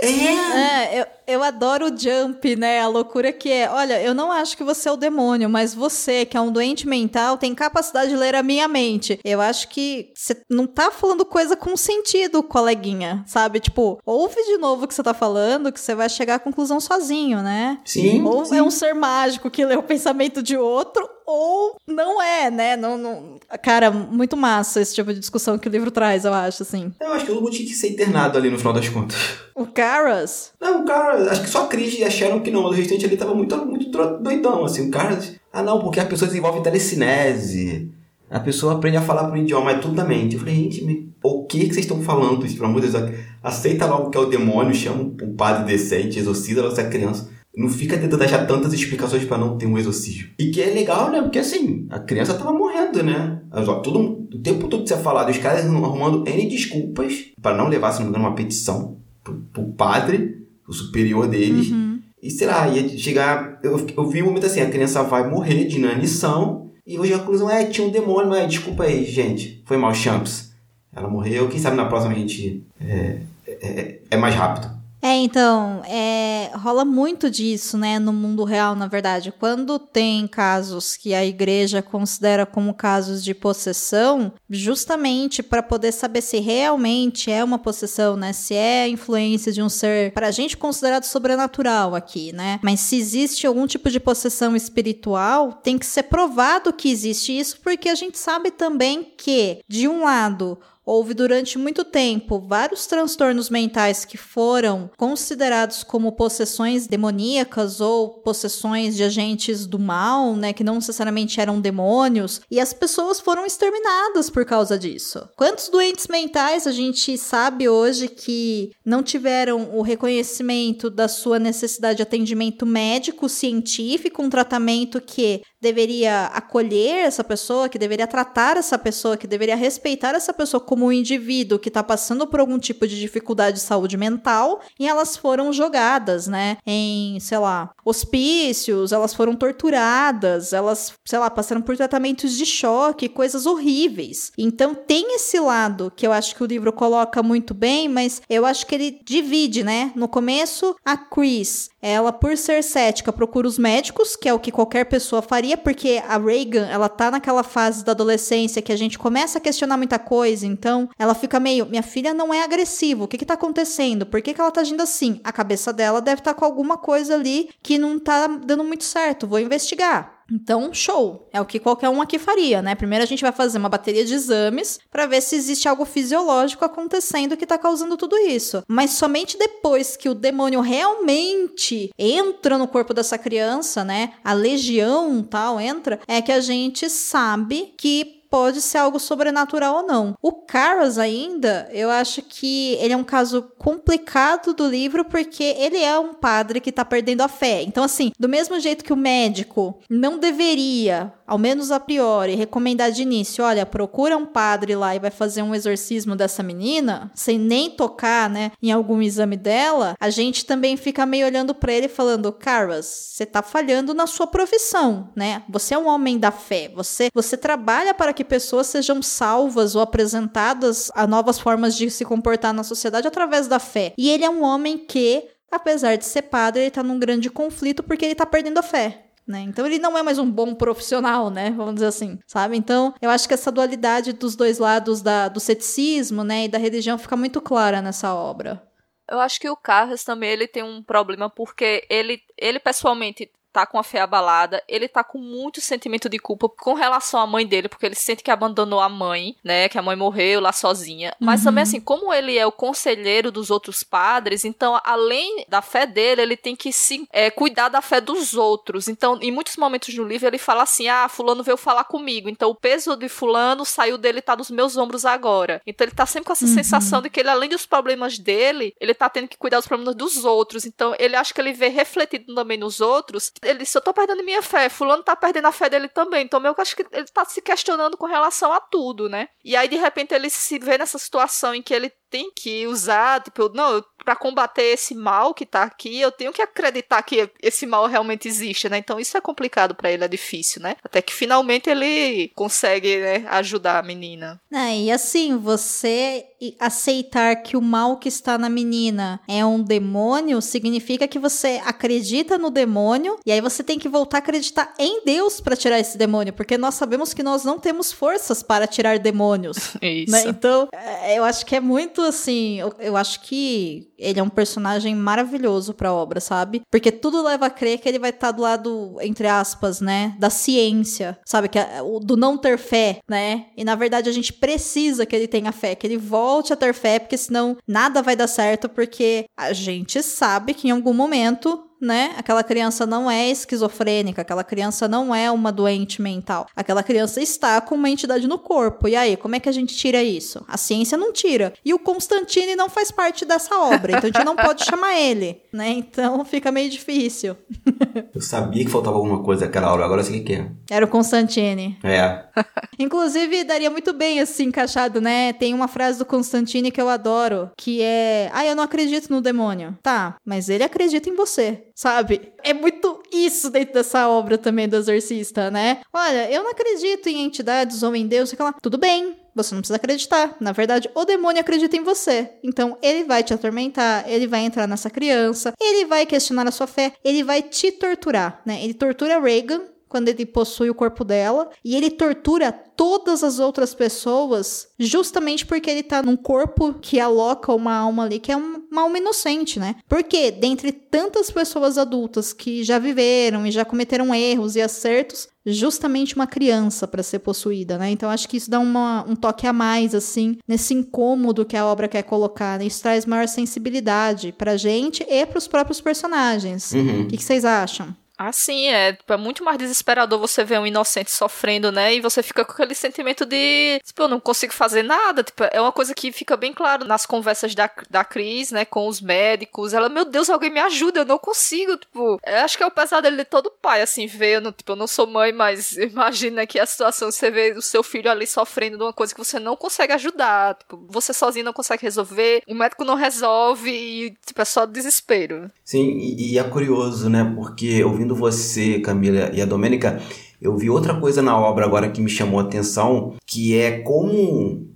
É, 0.00 0.08
é 0.08 1.00
eu, 1.00 1.34
eu 1.34 1.42
adoro 1.42 1.86
o 1.86 1.96
jump, 1.96 2.56
né? 2.56 2.80
A 2.80 2.88
loucura 2.88 3.32
que 3.32 3.50
é. 3.50 3.70
Olha, 3.70 4.00
eu 4.02 4.14
não 4.14 4.30
acho 4.30 4.56
que 4.56 4.64
você 4.64 4.88
é 4.88 4.92
o 4.92 4.96
demônio, 4.96 5.48
mas 5.48 5.74
você, 5.74 6.24
que 6.24 6.36
é 6.36 6.40
um 6.40 6.52
doente 6.52 6.86
mental, 6.86 7.36
tem 7.36 7.54
capacidade 7.54 8.10
de 8.10 8.16
ler 8.16 8.34
a 8.34 8.42
minha 8.42 8.68
mente. 8.68 9.18
Eu 9.24 9.40
acho 9.40 9.68
que 9.68 10.12
você 10.14 10.40
não 10.48 10.66
tá 10.66 10.90
falando 10.90 11.24
coisa 11.24 11.56
com 11.56 11.76
sentido, 11.76 12.42
coleguinha, 12.42 13.24
sabe? 13.26 13.60
Tipo, 13.60 14.00
ouve 14.04 14.42
de 14.44 14.58
novo 14.58 14.84
o 14.84 14.88
que 14.88 14.94
você 14.94 15.02
tá 15.02 15.14
falando, 15.14 15.72
que 15.72 15.80
você 15.80 15.94
vai 15.94 16.08
chegar 16.08 16.36
à 16.36 16.38
conclusão 16.38 16.80
sozinho, 16.80 17.42
né? 17.42 17.78
Sim. 17.84 18.24
Ou 18.24 18.44
sim. 18.44 18.56
é 18.56 18.62
um 18.62 18.70
ser 18.70 18.94
mágico 18.94 19.50
que 19.50 19.64
lê 19.64 19.76
o 19.76 19.82
pensamento 19.82 20.42
de 20.42 20.56
outro, 20.56 21.08
ou 21.30 21.76
não 21.86 22.22
é, 22.22 22.50
né? 22.50 22.74
Não, 22.74 22.96
não... 22.96 23.38
Cara, 23.62 23.90
muito 23.90 24.34
massa 24.34 24.80
esse 24.80 24.94
tipo 24.94 25.12
de 25.12 25.20
discussão 25.20 25.58
que 25.58 25.68
o 25.68 25.70
livro 25.70 25.90
traz, 25.90 26.24
eu 26.24 26.32
acho, 26.32 26.62
assim. 26.62 26.90
Eu 26.98 27.12
acho 27.12 27.26
que 27.26 27.30
todo 27.30 27.42
mundo 27.42 27.52
tinha 27.52 27.68
que 27.68 27.74
ser 27.74 27.90
internado 27.90 28.38
ali 28.38 28.50
no 28.50 28.56
final 28.56 28.72
das 28.72 28.88
contas. 28.88 29.18
O 29.54 29.66
Caras? 29.66 30.52
Não, 30.58 30.80
o 30.80 30.84
Caras, 30.86 31.28
acho 31.28 31.42
que 31.42 31.50
só 31.50 31.64
a 31.64 31.66
Cris 31.66 32.02
acharam 32.02 32.40
que 32.40 32.50
não, 32.50 32.64
o 32.64 32.70
restante 32.70 33.04
ali 33.04 33.18
tava 33.18 33.34
muito, 33.34 33.54
muito 33.66 33.90
doidão, 34.22 34.64
assim. 34.64 34.88
O 34.88 34.90
Caras, 34.90 35.34
ah 35.52 35.62
não, 35.62 35.80
porque 35.80 36.00
as 36.00 36.08
pessoas 36.08 36.30
desenvolvem 36.30 36.62
telecinese. 36.62 37.92
A 38.30 38.40
pessoa 38.40 38.74
aprende 38.74 38.96
a 38.96 39.02
falar 39.02 39.28
pro 39.28 39.36
idioma, 39.36 39.72
é 39.72 39.78
tudo 39.78 39.94
da 39.94 40.04
mente. 40.04 40.34
Eu 40.34 40.40
falei, 40.40 40.54
gente, 40.54 41.12
o 41.22 41.44
que, 41.44 41.60
que 41.60 41.74
vocês 41.74 41.84
estão 41.84 42.00
falando? 42.00 42.46
Pelo 42.46 42.64
amor 42.64 42.80
de 42.80 42.88
Deus, 42.88 43.10
aceita 43.42 43.84
logo 43.84 44.08
que 44.08 44.16
é 44.16 44.20
o 44.20 44.26
demônio, 44.26 44.74
chama 44.74 45.02
um 45.02 45.34
padre 45.36 45.64
decente, 45.64 46.18
exorciza 46.18 46.64
essa 46.66 46.84
criança. 46.84 47.28
Não 47.58 47.68
fica 47.68 47.98
tentando 47.98 48.22
achar 48.22 48.46
tantas 48.46 48.72
explicações 48.72 49.24
para 49.24 49.36
não 49.36 49.58
ter 49.58 49.66
um 49.66 49.76
exorcismo. 49.76 50.28
E 50.38 50.50
que 50.50 50.62
é 50.62 50.66
legal, 50.66 51.10
né? 51.10 51.20
Porque 51.20 51.40
assim, 51.40 51.88
a 51.90 51.98
criança 51.98 52.34
tava 52.34 52.52
morrendo, 52.52 53.02
né? 53.02 53.40
Todo, 53.82 54.28
o 54.32 54.38
tempo 54.38 54.68
todo 54.68 54.84
que 54.84 54.88
você 54.88 54.94
é 54.94 54.98
falado, 54.98 55.28
os 55.28 55.38
caras 55.38 55.66
arrumando 55.66 56.24
N 56.28 56.48
desculpas 56.48 57.32
para 57.42 57.56
não 57.56 57.66
levar, 57.66 57.90
se 57.90 57.98
não 57.98 58.06
me 58.06 58.10
engano, 58.10 58.28
uma 58.28 58.36
petição 58.36 58.98
pro, 59.24 59.34
pro 59.52 59.64
padre, 59.72 60.46
o 60.68 60.72
superior 60.72 61.26
deles. 61.26 61.68
Uhum. 61.72 61.98
E 62.22 62.30
sei 62.30 62.46
lá, 62.46 62.68
ia 62.68 62.96
chegar. 62.96 63.58
Eu, 63.60 63.84
eu 63.96 64.08
vi 64.08 64.22
um 64.22 64.26
momento 64.26 64.46
assim: 64.46 64.60
a 64.60 64.70
criança 64.70 65.02
vai 65.02 65.28
morrer 65.28 65.64
de 65.64 65.78
inanição. 65.78 66.70
E 66.86 66.96
hoje 66.96 67.12
a 67.12 67.18
conclusão 67.18 67.50
é: 67.50 67.64
tinha 67.64 67.84
um 67.84 67.90
demônio, 67.90 68.30
mas 68.30 68.48
desculpa 68.48 68.84
aí, 68.84 69.04
gente. 69.04 69.64
Foi 69.64 69.76
mal, 69.76 69.92
Champs. 69.92 70.52
Ela 70.94 71.08
morreu. 71.08 71.48
Quem 71.48 71.58
sabe 71.58 71.76
na 71.76 71.86
próxima 71.86 72.14
a 72.14 72.16
gente 72.16 72.64
é, 72.80 73.18
é, 73.44 73.52
é, 73.52 74.00
é 74.12 74.16
mais 74.16 74.36
rápido. 74.36 74.77
É, 75.00 75.14
então, 75.14 75.82
é, 75.84 76.50
rola 76.54 76.84
muito 76.84 77.30
disso, 77.30 77.78
né, 77.78 77.98
no 78.00 78.12
mundo 78.12 78.42
real, 78.42 78.74
na 78.74 78.88
verdade. 78.88 79.32
Quando 79.38 79.78
tem 79.78 80.26
casos 80.26 80.96
que 80.96 81.14
a 81.14 81.24
igreja 81.24 81.80
considera 81.80 82.44
como 82.44 82.74
casos 82.74 83.22
de 83.22 83.32
possessão, 83.32 84.32
justamente 84.50 85.42
para 85.42 85.62
poder 85.62 85.92
saber 85.92 86.20
se 86.20 86.38
realmente 86.40 87.30
é 87.30 87.44
uma 87.44 87.58
possessão, 87.58 88.16
né, 88.16 88.32
se 88.32 88.54
é 88.54 88.82
a 88.82 88.88
influência 88.88 89.52
de 89.52 89.62
um 89.62 89.68
ser, 89.68 90.12
para 90.12 90.28
a 90.28 90.32
gente 90.32 90.56
considerado 90.56 91.04
sobrenatural 91.04 91.94
aqui, 91.94 92.32
né, 92.32 92.58
mas 92.62 92.80
se 92.80 92.96
existe 92.96 93.46
algum 93.46 93.66
tipo 93.66 93.88
de 93.90 94.00
possessão 94.00 94.56
espiritual, 94.56 95.52
tem 95.52 95.78
que 95.78 95.86
ser 95.86 96.04
provado 96.04 96.72
que 96.72 96.90
existe 96.90 97.38
isso, 97.38 97.60
porque 97.62 97.88
a 97.88 97.94
gente 97.94 98.18
sabe 98.18 98.50
também 98.50 99.12
que, 99.16 99.60
de 99.68 99.86
um 99.86 100.04
lado, 100.04 100.58
Houve 100.90 101.12
durante 101.12 101.58
muito 101.58 101.84
tempo 101.84 102.40
vários 102.40 102.86
transtornos 102.86 103.50
mentais 103.50 104.06
que 104.06 104.16
foram 104.16 104.90
considerados 104.96 105.84
como 105.84 106.12
possessões 106.12 106.86
demoníacas 106.86 107.78
ou 107.78 108.22
possessões 108.22 108.96
de 108.96 109.04
agentes 109.04 109.66
do 109.66 109.78
mal, 109.78 110.34
né, 110.34 110.54
que 110.54 110.64
não 110.64 110.76
necessariamente 110.76 111.42
eram 111.42 111.60
demônios, 111.60 112.40
e 112.50 112.58
as 112.58 112.72
pessoas 112.72 113.20
foram 113.20 113.44
exterminadas 113.44 114.30
por 114.30 114.46
causa 114.46 114.78
disso. 114.78 115.28
Quantos 115.36 115.68
doentes 115.68 116.06
mentais 116.06 116.66
a 116.66 116.72
gente 116.72 117.18
sabe 117.18 117.68
hoje 117.68 118.08
que 118.08 118.70
não 118.82 119.02
tiveram 119.02 119.76
o 119.76 119.82
reconhecimento 119.82 120.88
da 120.88 121.06
sua 121.06 121.38
necessidade 121.38 121.98
de 121.98 122.02
atendimento 122.02 122.64
médico 122.64 123.28
científico, 123.28 124.22
um 124.22 124.30
tratamento 124.30 125.02
que 125.02 125.42
deveria 125.60 126.26
acolher 126.26 127.04
essa 127.04 127.24
pessoa, 127.24 127.68
que 127.68 127.78
deveria 127.78 128.06
tratar 128.06 128.56
essa 128.56 128.78
pessoa, 128.78 129.16
que 129.16 129.26
deveria 129.26 129.56
respeitar 129.56 130.14
essa 130.14 130.32
pessoa 130.32 130.60
como 130.60 130.86
um 130.86 130.92
indivíduo 130.92 131.58
que 131.58 131.68
está 131.68 131.82
passando 131.82 132.26
por 132.26 132.40
algum 132.40 132.58
tipo 132.58 132.86
de 132.86 132.98
dificuldade 132.98 133.56
de 133.56 133.62
saúde 133.62 133.96
mental, 133.96 134.60
e 134.78 134.86
elas 134.86 135.16
foram 135.16 135.52
jogadas, 135.52 136.26
né, 136.26 136.58
em, 136.66 137.18
sei 137.20 137.38
lá, 137.38 137.70
hospícios, 137.84 138.92
elas 138.92 139.14
foram 139.14 139.34
torturadas, 139.34 140.52
elas, 140.52 140.92
sei 141.04 141.18
lá, 141.18 141.30
passaram 141.30 141.62
por 141.62 141.76
tratamentos 141.76 142.36
de 142.36 142.46
choque, 142.46 143.08
coisas 143.08 143.46
horríveis. 143.46 144.32
Então 144.36 144.74
tem 144.74 145.14
esse 145.14 145.38
lado 145.40 145.92
que 145.94 146.06
eu 146.06 146.12
acho 146.12 146.34
que 146.34 146.42
o 146.42 146.46
livro 146.46 146.72
coloca 146.72 147.22
muito 147.22 147.54
bem, 147.54 147.88
mas 147.88 148.22
eu 148.28 148.44
acho 148.44 148.66
que 148.66 148.74
ele 148.74 149.00
divide, 149.04 149.64
né? 149.64 149.92
No 149.94 150.08
começo, 150.08 150.76
a 150.84 150.96
Chris, 150.96 151.70
ela 151.80 152.12
por 152.12 152.36
ser 152.36 152.62
cética, 152.62 153.12
procura 153.12 153.48
os 153.48 153.58
médicos, 153.58 154.16
que 154.16 154.28
é 154.28 154.34
o 154.34 154.38
que 154.38 154.52
qualquer 154.52 154.84
pessoa 154.84 155.22
faria, 155.22 155.47
porque 155.56 156.02
a 156.06 156.18
Reagan, 156.18 156.66
ela 156.66 156.88
tá 156.88 157.10
naquela 157.10 157.42
fase 157.42 157.84
da 157.84 157.92
adolescência 157.92 158.62
que 158.62 158.72
a 158.72 158.76
gente 158.76 158.98
começa 158.98 159.38
a 159.38 159.40
questionar 159.40 159.76
muita 159.76 159.98
coisa, 159.98 160.46
então 160.46 160.88
ela 160.98 161.14
fica 161.14 161.40
meio, 161.40 161.66
minha 161.66 161.82
filha 161.82 162.12
não 162.12 162.32
é 162.32 162.42
agressiva, 162.42 163.04
o 163.04 163.08
que 163.08 163.18
que 163.18 163.26
tá 163.26 163.34
acontecendo? 163.34 164.06
Por 164.06 164.20
que 164.20 164.34
que 164.34 164.40
ela 164.40 164.50
tá 164.50 164.60
agindo 164.60 164.82
assim? 164.82 165.20
A 165.24 165.32
cabeça 165.32 165.72
dela 165.72 166.00
deve 166.00 166.20
estar 166.20 166.34
tá 166.34 166.38
com 166.38 166.44
alguma 166.44 166.76
coisa 166.76 167.14
ali 167.14 167.50
que 167.62 167.78
não 167.78 167.98
tá 167.98 168.26
dando 168.26 168.64
muito 168.64 168.84
certo, 168.84 169.26
vou 169.26 169.38
investigar. 169.38 170.17
Então, 170.30 170.72
show. 170.72 171.28
É 171.32 171.40
o 171.40 171.46
que 171.46 171.58
qualquer 171.58 171.88
um 171.88 172.02
aqui 172.02 172.18
faria, 172.18 172.60
né? 172.60 172.74
Primeiro 172.74 173.02
a 173.02 173.06
gente 173.06 173.22
vai 173.22 173.32
fazer 173.32 173.58
uma 173.58 173.68
bateria 173.68 174.04
de 174.04 174.14
exames 174.14 174.78
para 174.90 175.06
ver 175.06 175.22
se 175.22 175.36
existe 175.36 175.68
algo 175.68 175.84
fisiológico 175.84 176.64
acontecendo 176.64 177.36
que 177.36 177.46
tá 177.46 177.56
causando 177.56 177.96
tudo 177.96 178.16
isso. 178.16 178.62
Mas 178.68 178.90
somente 178.90 179.38
depois 179.38 179.96
que 179.96 180.08
o 180.08 180.14
demônio 180.14 180.60
realmente 180.60 181.90
entra 181.98 182.58
no 182.58 182.68
corpo 182.68 182.92
dessa 182.92 183.16
criança, 183.16 183.84
né? 183.84 184.12
A 184.22 184.32
legião 184.32 185.22
tal 185.22 185.60
entra, 185.60 185.98
é 186.06 186.20
que 186.20 186.32
a 186.32 186.40
gente 186.40 186.88
sabe 186.90 187.72
que 187.76 188.17
pode 188.30 188.60
ser 188.60 188.78
algo 188.78 188.98
sobrenatural 188.98 189.76
ou 189.76 189.86
não. 189.86 190.16
O 190.22 190.32
Caras 190.32 190.98
ainda, 190.98 191.68
eu 191.72 191.90
acho 191.90 192.22
que 192.22 192.74
ele 192.80 192.92
é 192.92 192.96
um 192.96 193.04
caso 193.04 193.42
complicado 193.58 194.54
do 194.54 194.66
livro 194.66 195.04
porque 195.04 195.44
ele 195.44 195.78
é 195.78 195.98
um 195.98 196.14
padre 196.14 196.60
que 196.60 196.72
tá 196.72 196.84
perdendo 196.84 197.22
a 197.22 197.28
fé. 197.28 197.62
Então 197.62 197.84
assim, 197.84 198.12
do 198.18 198.28
mesmo 198.28 198.58
jeito 198.60 198.84
que 198.84 198.92
o 198.92 198.96
médico 198.96 199.78
não 199.88 200.18
deveria 200.18 201.12
ao 201.28 201.36
menos 201.36 201.70
a 201.70 201.78
priori, 201.78 202.34
recomendar 202.34 202.90
de 202.90 203.02
início, 203.02 203.44
olha, 203.44 203.66
procura 203.66 204.16
um 204.16 204.24
padre 204.24 204.74
lá 204.74 204.96
e 204.96 204.98
vai 204.98 205.10
fazer 205.10 205.42
um 205.42 205.54
exorcismo 205.54 206.16
dessa 206.16 206.42
menina, 206.42 207.12
sem 207.14 207.38
nem 207.38 207.68
tocar, 207.68 208.30
né, 208.30 208.50
em 208.62 208.72
algum 208.72 209.02
exame 209.02 209.36
dela, 209.36 209.94
a 210.00 210.08
gente 210.08 210.46
também 210.46 210.74
fica 210.78 211.04
meio 211.04 211.26
olhando 211.26 211.54
para 211.54 211.70
ele 211.70 211.86
falando, 211.86 212.32
Caras, 212.32 212.86
você 212.86 213.26
tá 213.26 213.42
falhando 213.42 213.92
na 213.92 214.06
sua 214.06 214.26
profissão, 214.26 215.10
né? 215.14 215.42
Você 215.50 215.74
é 215.74 215.78
um 215.78 215.86
homem 215.86 216.18
da 216.18 216.30
fé, 216.30 216.70
você 216.74 217.10
você 217.12 217.36
trabalha 217.36 217.92
para 217.92 218.14
que 218.18 218.24
pessoas 218.24 218.66
sejam 218.66 219.00
salvas 219.00 219.76
ou 219.76 219.80
apresentadas 219.80 220.90
a 220.92 221.06
novas 221.06 221.38
formas 221.38 221.76
de 221.76 221.88
se 221.88 222.04
comportar 222.04 222.52
na 222.52 222.64
sociedade 222.64 223.06
através 223.06 223.46
da 223.46 223.60
fé. 223.60 223.94
E 223.96 224.10
ele 224.10 224.24
é 224.24 224.30
um 224.30 224.42
homem 224.42 224.76
que 224.76 225.28
apesar 225.48 225.94
de 225.94 226.04
ser 226.04 226.22
padre, 226.22 226.62
ele 226.62 226.70
tá 226.72 226.82
num 226.82 226.98
grande 226.98 227.30
conflito 227.30 227.84
porque 227.84 228.04
ele 228.04 228.16
tá 228.16 228.26
perdendo 228.26 228.58
a 228.58 228.62
fé 228.62 229.04
né? 229.28 229.40
Então 229.42 229.66
ele 229.66 229.78
não 229.78 229.96
é 229.96 230.02
mais 230.02 230.18
um 230.18 230.28
bom 230.28 230.54
profissional, 230.54 231.28
né? 231.28 231.50
Vamos 231.50 231.74
dizer 231.74 231.88
assim, 231.88 232.18
sabe? 232.26 232.56
Então 232.56 232.94
eu 233.00 233.10
acho 233.10 233.28
que 233.28 233.34
essa 233.34 233.52
dualidade 233.52 234.14
dos 234.14 234.34
dois 234.34 234.58
lados 234.58 235.02
da, 235.02 235.28
do 235.28 235.38
ceticismo, 235.38 236.24
né, 236.24 236.46
e 236.46 236.48
da 236.48 236.56
religião 236.56 236.96
fica 236.96 237.14
muito 237.14 237.38
clara 237.38 237.82
nessa 237.82 238.14
obra. 238.14 238.66
Eu 239.06 239.20
acho 239.20 239.38
que 239.38 239.48
o 239.48 239.56
Carlos 239.56 240.02
também 240.02 240.30
ele 240.30 240.48
tem 240.48 240.62
um 240.62 240.82
problema 240.82 241.28
porque 241.28 241.86
ele, 241.90 242.22
ele 242.36 242.58
pessoalmente 242.58 243.30
tá 243.58 243.66
com 243.66 243.78
a 243.78 243.82
fé 243.82 244.00
abalada, 244.00 244.62
ele 244.68 244.86
tá 244.86 245.02
com 245.02 245.18
muito 245.18 245.60
sentimento 245.60 246.08
de 246.08 246.16
culpa 246.18 246.48
com 246.48 246.74
relação 246.74 247.18
à 247.18 247.26
mãe 247.26 247.44
dele, 247.44 247.68
porque 247.68 247.84
ele 247.84 247.96
sente 247.96 248.22
que 248.22 248.30
abandonou 248.30 248.78
a 248.78 248.88
mãe, 248.88 249.34
né, 249.42 249.68
que 249.68 249.76
a 249.76 249.82
mãe 249.82 249.96
morreu 249.96 250.40
lá 250.40 250.52
sozinha. 250.52 251.12
Mas 251.18 251.40
uhum. 251.40 251.46
também 251.46 251.62
assim, 251.62 251.80
como 251.80 252.14
ele 252.14 252.38
é 252.38 252.46
o 252.46 252.52
conselheiro 252.52 253.32
dos 253.32 253.50
outros 253.50 253.82
padres, 253.82 254.44
então 254.44 254.80
além 254.84 255.44
da 255.48 255.60
fé 255.60 255.86
dele, 255.86 256.22
ele 256.22 256.36
tem 256.36 256.54
que 256.54 256.72
se 256.72 257.04
é, 257.12 257.30
cuidar 257.32 257.68
da 257.68 257.82
fé 257.82 258.00
dos 258.00 258.34
outros. 258.34 258.86
Então, 258.86 259.18
em 259.20 259.32
muitos 259.32 259.56
momentos 259.56 259.92
no 259.94 260.04
livro 260.04 260.28
ele 260.28 260.38
fala 260.38 260.62
assim: 260.62 260.86
"Ah, 260.86 261.08
fulano 261.08 261.42
veio 261.42 261.56
falar 261.56 261.84
comigo, 261.84 262.28
então 262.28 262.50
o 262.50 262.54
peso 262.54 262.94
de 262.94 263.08
fulano 263.08 263.64
saiu 263.64 263.98
dele 263.98 264.22
tá 264.22 264.36
dos 264.36 264.50
meus 264.50 264.76
ombros 264.76 265.04
agora". 265.04 265.60
Então 265.66 265.84
ele 265.84 265.94
tá 265.94 266.06
sempre 266.06 266.26
com 266.26 266.32
essa 266.32 266.44
uhum. 266.44 266.54
sensação 266.54 267.02
de 267.02 267.10
que 267.10 267.18
ele 267.18 267.28
além 267.28 267.48
dos 267.48 267.66
problemas 267.66 268.18
dele, 268.18 268.74
ele 268.80 268.94
tá 268.94 269.08
tendo 269.08 269.26
que 269.26 269.36
cuidar 269.36 269.58
dos 269.58 269.66
problemas 269.66 269.96
dos 269.96 270.24
outros. 270.24 270.64
Então, 270.64 270.94
ele 270.98 271.16
acha 271.16 271.34
que 271.34 271.40
ele 271.40 271.52
vê 271.52 271.68
refletido 271.68 272.34
também 272.34 272.58
nos 272.58 272.80
outros 272.80 273.32
ele 273.48 273.60
disse: 273.60 273.76
Eu 273.76 273.82
tô 273.82 273.94
perdendo 273.94 274.22
minha 274.22 274.42
fé, 274.42 274.68
Fulano 274.68 275.02
tá 275.02 275.16
perdendo 275.16 275.46
a 275.46 275.52
fé 275.52 275.70
dele 275.70 275.88
também. 275.88 276.24
Então, 276.24 276.44
eu 276.44 276.54
acho 276.58 276.76
que 276.76 276.86
ele 276.92 277.06
tá 277.06 277.24
se 277.24 277.40
questionando 277.40 277.96
com 277.96 278.06
relação 278.06 278.52
a 278.52 278.60
tudo, 278.60 279.08
né? 279.08 279.28
E 279.42 279.56
aí, 279.56 279.68
de 279.68 279.76
repente, 279.76 280.14
ele 280.14 280.28
se 280.28 280.58
vê 280.58 280.76
nessa 280.76 280.98
situação 280.98 281.54
em 281.54 281.62
que 281.62 281.72
ele 281.72 281.90
tem 282.10 282.30
que 282.34 282.66
usar, 282.66 283.22
tipo, 283.22 283.50
não, 283.54 283.82
para 284.04 284.16
combater 284.16 284.62
esse 284.62 284.94
mal 284.94 285.34
que 285.34 285.44
tá 285.44 285.64
aqui, 285.64 286.00
eu 286.00 286.10
tenho 286.10 286.32
que 286.32 286.40
acreditar 286.40 287.02
que 287.02 287.28
esse 287.42 287.66
mal 287.66 287.86
realmente 287.86 288.26
existe, 288.26 288.68
né? 288.68 288.78
Então 288.78 288.98
isso 288.98 289.16
é 289.16 289.20
complicado 289.20 289.74
para 289.74 289.90
ele, 289.90 290.04
é 290.04 290.08
difícil, 290.08 290.62
né? 290.62 290.76
Até 290.82 291.02
que 291.02 291.12
finalmente 291.12 291.68
ele 291.68 292.32
consegue, 292.34 292.96
né, 292.98 293.26
ajudar 293.28 293.78
a 293.78 293.82
menina. 293.82 294.40
É, 294.52 294.78
e 294.78 294.90
assim, 294.90 295.36
você 295.36 296.24
aceitar 296.58 297.36
que 297.42 297.56
o 297.56 297.60
mal 297.60 297.96
que 297.96 298.08
está 298.08 298.38
na 298.38 298.48
menina 298.48 299.20
é 299.26 299.44
um 299.44 299.60
demônio 299.60 300.40
significa 300.40 301.08
que 301.08 301.18
você 301.18 301.60
acredita 301.64 302.38
no 302.38 302.48
demônio 302.50 303.18
e 303.26 303.32
aí 303.32 303.40
você 303.40 303.62
tem 303.62 303.78
que 303.78 303.88
voltar 303.88 304.18
a 304.18 304.20
acreditar 304.20 304.72
em 304.78 305.04
Deus 305.04 305.40
para 305.40 305.56
tirar 305.56 305.80
esse 305.80 305.98
demônio, 305.98 306.32
porque 306.32 306.56
nós 306.56 306.74
sabemos 306.74 307.12
que 307.12 307.22
nós 307.22 307.44
não 307.44 307.58
temos 307.58 307.92
forças 307.92 308.42
para 308.42 308.66
tirar 308.66 308.98
demônios. 308.98 309.74
Isso. 309.82 310.12
Né? 310.12 310.24
Então, 310.28 310.68
é, 310.72 311.18
eu 311.18 311.24
acho 311.24 311.44
que 311.44 311.56
é 311.56 311.60
muito 311.60 311.97
muito 311.98 312.02
assim. 312.02 312.60
Eu, 312.60 312.72
eu, 312.78 312.96
acho 312.96 313.20
que 313.20 313.90
ele 313.98 314.20
é 314.20 314.22
um 314.22 314.28
personagem 314.28 314.94
maravilhoso 314.94 315.74
pra 315.74 315.92
obra, 315.92 316.20
sabe? 316.20 316.62
Porque 316.70 316.92
tudo 316.92 317.22
leva 317.22 317.46
a 317.46 317.50
crer 317.50 317.78
que 317.78 317.88
ele 317.88 317.98
vai 317.98 318.10
estar 318.10 318.28
tá 318.28 318.32
do 318.32 318.42
lado, 318.42 318.96
entre 319.00 319.26
aspas, 319.26 319.80
né? 319.80 320.14
Da 320.18 320.30
ciência, 320.30 321.18
sabe? 321.24 321.48
Que 321.48 321.58
é, 321.58 321.80
do 322.02 322.16
não 322.16 322.38
ter 322.38 322.58
fé, 322.58 323.00
né? 323.08 323.46
E 323.56 323.64
na 323.64 323.74
verdade 323.74 324.08
a 324.08 324.12
gente 324.12 324.32
precisa 324.32 325.04
que 325.04 325.14
ele 325.14 325.26
tenha 325.26 325.52
fé, 325.52 325.74
que 325.74 325.86
ele 325.86 325.96
volte 325.96 326.52
a 326.52 326.56
ter 326.56 326.72
fé, 326.72 326.98
porque 326.98 327.16
senão 327.16 327.56
nada 327.66 328.02
vai 328.02 328.14
dar 328.14 328.28
certo, 328.28 328.68
porque 328.68 329.26
a 329.36 329.52
gente 329.52 330.02
sabe 330.02 330.54
que 330.54 330.68
em 330.68 330.70
algum 330.70 330.94
momento 330.94 331.67
né? 331.80 332.14
Aquela 332.16 332.42
criança 332.42 332.86
não 332.86 333.10
é 333.10 333.28
esquizofrênica, 333.28 334.22
aquela 334.22 334.44
criança 334.44 334.88
não 334.88 335.14
é 335.14 335.30
uma 335.30 335.52
doente 335.52 336.02
mental. 336.02 336.46
Aquela 336.54 336.82
criança 336.82 337.20
está 337.20 337.60
com 337.60 337.74
uma 337.74 337.88
entidade 337.88 338.26
no 338.26 338.38
corpo. 338.38 338.88
E 338.88 338.96
aí, 338.96 339.16
como 339.16 339.36
é 339.36 339.40
que 339.40 339.48
a 339.48 339.52
gente 339.52 339.76
tira 339.76 340.02
isso? 340.02 340.44
A 340.48 340.56
ciência 340.56 340.98
não 340.98 341.12
tira. 341.12 341.52
E 341.64 341.72
o 341.72 341.78
Constantine 341.78 342.56
não 342.56 342.68
faz 342.68 342.90
parte 342.90 343.24
dessa 343.24 343.56
obra, 343.58 343.92
então 343.92 344.10
a 344.10 344.12
gente 344.12 344.24
não 344.24 344.36
pode 344.36 344.64
chamar 344.66 344.98
ele, 344.98 345.40
né? 345.52 345.70
Então 345.70 346.24
fica 346.24 346.50
meio 346.50 346.70
difícil. 346.70 347.36
Eu 348.14 348.20
sabia 348.20 348.64
que 348.64 348.70
faltava 348.70 348.96
alguma 348.96 349.22
coisa 349.22 349.46
naquela 349.46 349.72
obra, 349.72 349.84
agora 349.84 350.00
eu 350.00 350.04
sei 350.04 350.20
o 350.20 350.24
que 350.24 350.34
é. 350.34 350.50
Era 350.70 350.84
o 350.84 350.88
Constantine. 350.88 351.78
É. 351.82 352.24
Inclusive, 352.78 353.44
daria 353.44 353.70
muito 353.70 353.92
bem 353.92 354.20
assim, 354.20 354.44
encaixado, 354.44 355.00
né? 355.00 355.32
Tem 355.32 355.54
uma 355.54 355.68
frase 355.68 355.98
do 355.98 356.04
Constantine 356.04 356.70
que 356.70 356.80
eu 356.80 356.88
adoro, 356.88 357.50
que 357.56 357.82
é: 357.82 358.30
Ah, 358.32 358.44
eu 358.44 358.56
não 358.56 358.62
acredito 358.62 359.10
no 359.10 359.20
demônio. 359.20 359.76
Tá, 359.82 360.16
mas 360.24 360.48
ele 360.48 360.64
acredita 360.64 361.08
em 361.08 361.14
você 361.14 361.67
sabe? 361.78 362.32
É 362.42 362.52
muito 362.52 363.00
isso 363.12 363.50
dentro 363.50 363.74
dessa 363.74 364.08
obra 364.08 364.36
também 364.36 364.68
do 364.68 364.74
Exorcista, 364.74 365.48
né? 365.48 365.80
Olha, 365.92 366.28
eu 366.28 366.42
não 366.42 366.50
acredito 366.50 367.08
em 367.08 367.24
entidades 367.24 367.84
ou 367.84 367.94
em 367.94 368.04
Deus, 368.04 368.30
sei 368.30 368.38
lá. 368.40 368.52
Tudo 368.60 368.76
bem, 368.76 369.16
você 369.32 369.54
não 369.54 369.60
precisa 369.60 369.76
acreditar. 369.76 370.36
Na 370.40 370.50
verdade, 370.50 370.90
o 370.92 371.04
demônio 371.04 371.40
acredita 371.40 371.76
em 371.76 371.84
você. 371.84 372.32
Então, 372.42 372.76
ele 372.82 373.04
vai 373.04 373.22
te 373.22 373.32
atormentar, 373.32 374.04
ele 374.10 374.26
vai 374.26 374.40
entrar 374.40 374.66
nessa 374.66 374.90
criança, 374.90 375.54
ele 375.60 375.84
vai 375.84 376.04
questionar 376.04 376.48
a 376.48 376.50
sua 376.50 376.66
fé, 376.66 376.94
ele 377.04 377.22
vai 377.22 377.42
te 377.42 377.70
torturar, 377.70 378.42
né? 378.44 378.60
Ele 378.60 378.74
tortura 378.74 379.20
Reagan 379.20 379.62
quando 379.88 380.08
ele 380.08 380.26
possui 380.26 380.70
o 380.70 380.74
corpo 380.74 381.04
dela, 381.04 381.50
e 381.64 381.74
ele 381.74 381.90
tortura 381.90 382.52
todas 382.52 383.24
as 383.24 383.40
outras 383.40 383.74
pessoas 383.74 384.68
justamente 384.78 385.44
porque 385.44 385.68
ele 385.68 385.82
tá 385.82 386.00
num 386.00 386.16
corpo 386.16 386.74
que 386.74 387.00
aloca 387.00 387.52
uma 387.52 387.74
alma 387.74 388.04
ali 388.04 388.20
que 388.20 388.30
é 388.30 388.36
uma 388.36 388.82
alma 388.82 388.98
inocente, 388.98 389.58
né? 389.58 389.76
Porque 389.88 390.30
dentre 390.30 390.70
tantas 390.70 391.28
pessoas 391.28 391.76
adultas 391.76 392.32
que 392.32 392.62
já 392.62 392.78
viveram 392.78 393.44
e 393.44 393.50
já 393.50 393.64
cometeram 393.64 394.14
erros 394.14 394.54
e 394.54 394.62
acertos, 394.62 395.26
justamente 395.44 396.14
uma 396.14 396.26
criança 396.26 396.86
para 396.86 397.02
ser 397.02 397.18
possuída, 397.20 397.78
né? 397.78 397.90
Então 397.90 398.10
acho 398.10 398.28
que 398.28 398.36
isso 398.36 398.50
dá 398.50 398.60
uma, 398.60 399.04
um 399.08 399.16
toque 399.16 399.46
a 399.46 399.52
mais 399.52 399.94
assim 399.94 400.38
nesse 400.46 400.74
incômodo 400.74 401.44
que 401.44 401.56
a 401.56 401.66
obra 401.66 401.88
quer 401.88 402.02
colocar, 402.02 402.58
né? 402.58 402.66
Isso 402.66 402.82
traz 402.82 403.04
maior 403.06 403.26
sensibilidade 403.26 404.32
pra 404.36 404.56
gente 404.56 405.04
e 405.08 405.26
para 405.26 405.38
os 405.38 405.48
próprios 405.48 405.80
personagens. 405.80 406.72
Uhum. 406.72 407.02
O 407.02 407.06
que, 407.08 407.16
que 407.16 407.24
vocês 407.24 407.44
acham? 407.44 407.94
Assim, 408.18 408.66
é, 408.66 408.92
tipo, 408.94 409.12
é 409.12 409.16
muito 409.16 409.44
mais 409.44 409.58
desesperador 409.58 410.18
você 410.18 410.42
ver 410.42 410.58
um 410.58 410.66
inocente 410.66 411.10
sofrendo, 411.10 411.70
né? 411.70 411.94
E 411.94 412.00
você 412.00 412.22
fica 412.22 412.44
com 412.44 412.52
aquele 412.52 412.74
sentimento 412.74 413.24
de, 413.24 413.80
tipo, 413.84 414.02
eu 414.02 414.08
não 414.08 414.18
consigo 414.18 414.52
fazer 414.52 414.82
nada. 414.82 415.22
Tipo, 415.22 415.44
é 415.44 415.60
uma 415.60 415.72
coisa 415.72 415.94
que 415.94 416.10
fica 416.10 416.36
bem 416.36 416.52
claro 416.52 416.84
nas 416.84 417.06
conversas 417.06 417.54
da, 417.54 417.70
da 417.88 418.04
Cris, 418.04 418.50
né, 418.50 418.64
com 418.64 418.88
os 418.88 419.00
médicos. 419.00 419.72
Ela, 419.72 419.88
meu 419.88 420.04
Deus, 420.04 420.28
alguém 420.28 420.50
me 420.50 420.60
ajuda, 420.60 421.00
eu 421.00 421.04
não 421.04 421.18
consigo, 421.18 421.76
tipo. 421.76 422.18
Acho 422.26 422.56
que 422.56 422.62
é 422.62 422.66
o 422.66 422.70
pesadelo 422.70 423.16
de 423.16 423.24
todo 423.24 423.52
pai, 423.62 423.82
assim, 423.82 424.08
não, 424.42 424.52
tipo, 424.52 424.72
eu 424.72 424.76
não 424.76 424.86
sou 424.86 425.06
mãe, 425.06 425.32
mas 425.32 425.76
imagina 425.78 426.46
que 426.46 426.58
a 426.58 426.66
situação, 426.66 427.10
você 427.10 427.30
vê 427.30 427.52
o 427.52 427.62
seu 427.62 427.82
filho 427.82 428.10
ali 428.10 428.26
sofrendo 428.26 428.76
de 428.76 428.82
uma 428.82 428.92
coisa 428.92 429.14
que 429.14 429.24
você 429.24 429.38
não 429.38 429.56
consegue 429.56 429.92
ajudar, 429.92 430.56
tipo, 430.56 430.86
você 430.88 431.12
sozinho 431.12 431.44
não 431.44 431.52
consegue 431.52 431.82
resolver, 431.82 432.42
o 432.48 432.54
médico 432.54 432.84
não 432.84 432.94
resolve 432.94 433.70
e, 433.70 434.10
tipo, 434.26 434.40
é 434.40 434.44
só 434.44 434.66
desespero. 434.66 435.50
Sim, 435.64 435.98
e, 435.98 436.32
e 436.32 436.38
é 436.38 436.44
curioso, 436.44 437.08
né, 437.08 437.24
porque 437.36 437.84
ouvindo 437.84 438.07
você, 438.14 438.80
Camila 438.80 439.30
e 439.34 439.40
a 439.40 439.46
Domênica, 439.46 440.00
eu 440.40 440.56
vi 440.56 440.70
outra 440.70 440.94
coisa 440.94 441.20
na 441.20 441.36
obra 441.38 441.64
agora 441.64 441.90
que 441.90 442.00
me 442.00 442.08
chamou 442.08 442.38
a 442.38 442.44
atenção, 442.44 443.14
que 443.26 443.56
é 443.56 443.80
como 443.80 444.66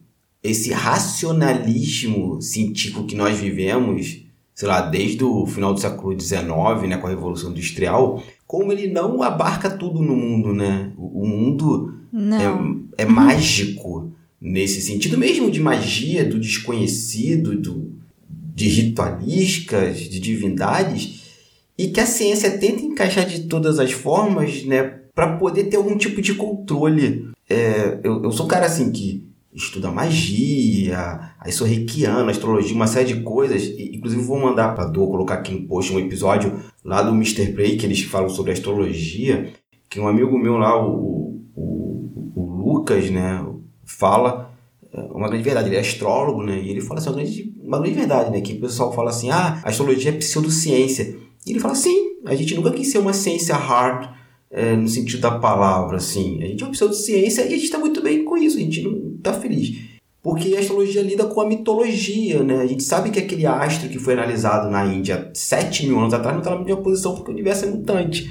esse 0.43 0.73
racionalismo 0.73 2.43
científico 2.43 3.05
que 3.05 3.15
nós 3.15 3.39
vivemos, 3.39 4.25
sei 4.55 4.69
lá, 4.69 4.81
desde 4.81 5.23
o 5.23 5.47
final 5.47 5.73
do 5.73 5.81
século 5.81 6.19
XIX, 6.19 6.89
né, 6.89 6.97
com 6.97 7.07
a 7.07 7.11
Revolução 7.11 7.51
Industrial, 7.51 8.23
como 8.47 8.73
ele 8.73 8.89
não 8.89 9.23
abarca 9.23 9.71
tudo 9.71 10.03
no 10.03 10.17
mundo, 10.17 10.53
né? 10.53 10.93
O, 10.99 11.27
mundo 11.27 11.95
é, 12.99 13.05
é 13.05 13.07
mágico 13.07 14.13
nesse 14.41 14.83
sentido, 14.83 15.17
mesmo 15.17 15.51
de 15.51 15.61
magia, 15.61 16.25
do 16.25 16.39
desconhecido, 16.41 17.57
do, 17.57 17.93
de 18.55 18.69
ritualísticas, 18.69 20.01
de 20.01 20.19
divindades, 20.19 21.22
e 21.77 21.89
que 21.89 22.01
a 22.01 22.07
ciência 22.07 22.59
tenta 22.59 22.83
encaixar 22.83 23.27
de 23.27 23.45
todas 23.45 23.79
as 23.79 23.93
formas, 23.93 24.65
né, 24.65 25.01
para 25.15 25.37
poder 25.37 25.65
ter 25.65 25.77
algum 25.77 25.97
tipo 25.97 26.21
de 26.21 26.35
controle. 26.35 27.31
É, 27.49 28.01
eu, 28.03 28.23
eu 28.23 28.33
sou 28.33 28.47
um 28.47 28.49
cara 28.49 28.67
assim 28.67 28.91
que 28.91 29.27
estuda 29.55 29.91
magia, 29.91 31.35
aí 31.39 31.53
sou 31.53 31.67
reikiano, 31.67 32.31
astrologia, 32.31 32.75
uma 32.75 32.87
série 32.87 33.15
de 33.15 33.21
coisas. 33.21 33.63
E, 33.63 33.97
inclusive 33.97 34.23
vou 34.23 34.39
mandar 34.39 34.75
para 34.75 34.87
Dor 34.87 35.11
colocar 35.11 35.35
aqui 35.35 35.53
em 35.53 35.67
post 35.67 35.93
um 35.93 35.99
episódio 35.99 36.59
lá 36.85 37.03
do 37.03 37.11
Mr. 37.11 37.53
Play 37.53 37.77
que 37.77 37.85
eles 37.85 38.03
falam 38.03 38.29
sobre 38.29 38.53
astrologia, 38.53 39.53
que 39.89 40.01
um 40.01 40.09
amigo 40.09 40.39
meu 40.39 40.57
lá, 40.57 40.83
o, 40.83 41.43
o, 41.55 42.33
o 42.35 42.63
Lucas, 42.65 43.11
né, 43.11 43.45
fala 43.85 44.51
é, 44.93 45.01
uma 45.13 45.29
grande 45.29 45.45
verdade, 45.45 45.69
ele 45.69 45.77
é 45.77 45.81
astrólogo, 45.81 46.43
né, 46.43 46.59
e 46.59 46.71
ele 46.71 46.81
fala 46.81 47.01
assim, 47.01 47.11
uma 47.11 47.17
grande, 47.17 47.55
uma 47.63 47.79
grande 47.79 47.95
verdade, 47.95 48.31
né, 48.31 48.41
que 48.41 48.55
o 48.55 48.61
pessoal 48.61 48.93
fala 48.95 49.11
assim, 49.11 49.31
ah, 49.31 49.61
astrologia 49.65 50.11
é 50.11 50.15
pseudociência. 50.15 51.17
E 51.47 51.51
ele 51.51 51.61
fala, 51.61 51.75
sim, 51.75 52.17
a 52.25 52.35
gente 52.35 52.55
nunca 52.55 52.71
quis 52.71 52.91
ser 52.91 52.99
uma 52.99 53.13
ciência 53.13 53.55
hard, 53.55 54.09
é, 54.51 54.77
no 54.77 54.87
sentido 54.87 55.21
da 55.21 55.39
palavra, 55.39 55.97
assim. 55.97 56.43
A 56.43 56.47
gente 56.47 56.63
é 56.63 56.67
uma 56.67 56.73
pseudociência 56.73 57.43
e 57.43 57.49
a 57.49 57.51
gente 57.51 57.65
está 57.65 57.79
muito 57.79 58.03
bem 58.03 58.25
com 58.25 58.37
isso, 58.37 58.59
a 58.59 58.61
gente 58.61 58.83
não 58.83 59.15
está 59.17 59.33
feliz. 59.33 59.77
Porque 60.23 60.55
a 60.55 60.61
astrologia 60.61 61.03
lida 61.03 61.25
com 61.25 61.41
a 61.41 61.49
mitologia, 61.49 62.45
né? 62.45 62.61
A 62.61 62.67
gente 62.67 62.85
sabe 62.85 63.11
que 63.11 63.19
aquele 63.19 63.45
astro 63.45 63.89
que 63.89 63.99
foi 63.99 64.13
analisado 64.13 64.71
na 64.71 64.87
Índia 64.87 65.31
7 65.35 65.87
mil 65.87 65.99
anos 65.99 66.15
atrás 66.15 66.35
não 66.35 66.43
está 66.43 66.55
na 66.55 66.65
mesma 66.65 66.81
posição 66.81 67.15
porque 67.15 67.31
o 67.31 67.35
universo 67.35 67.65
é 67.65 67.71
mutante. 67.71 68.31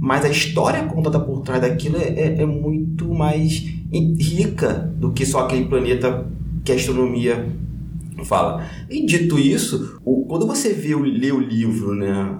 Mas 0.00 0.24
a 0.24 0.28
história 0.28 0.84
contada 0.84 1.18
por 1.18 1.40
trás 1.40 1.60
daquilo 1.60 1.96
é, 1.96 2.08
é, 2.08 2.42
é 2.42 2.46
muito 2.46 3.12
mais 3.12 3.64
rica 3.92 4.92
do 4.96 5.12
que 5.12 5.26
só 5.26 5.40
aquele 5.40 5.64
planeta 5.64 6.26
que 6.64 6.70
a 6.70 6.76
astronomia 6.76 7.48
fala. 8.24 8.64
E 8.88 9.04
dito 9.04 9.38
isso, 9.38 9.98
o, 10.04 10.24
quando 10.26 10.46
você 10.46 10.72
vê, 10.72 10.94
lê 10.94 11.32
o 11.32 11.40
livro, 11.40 11.94
né, 11.94 12.38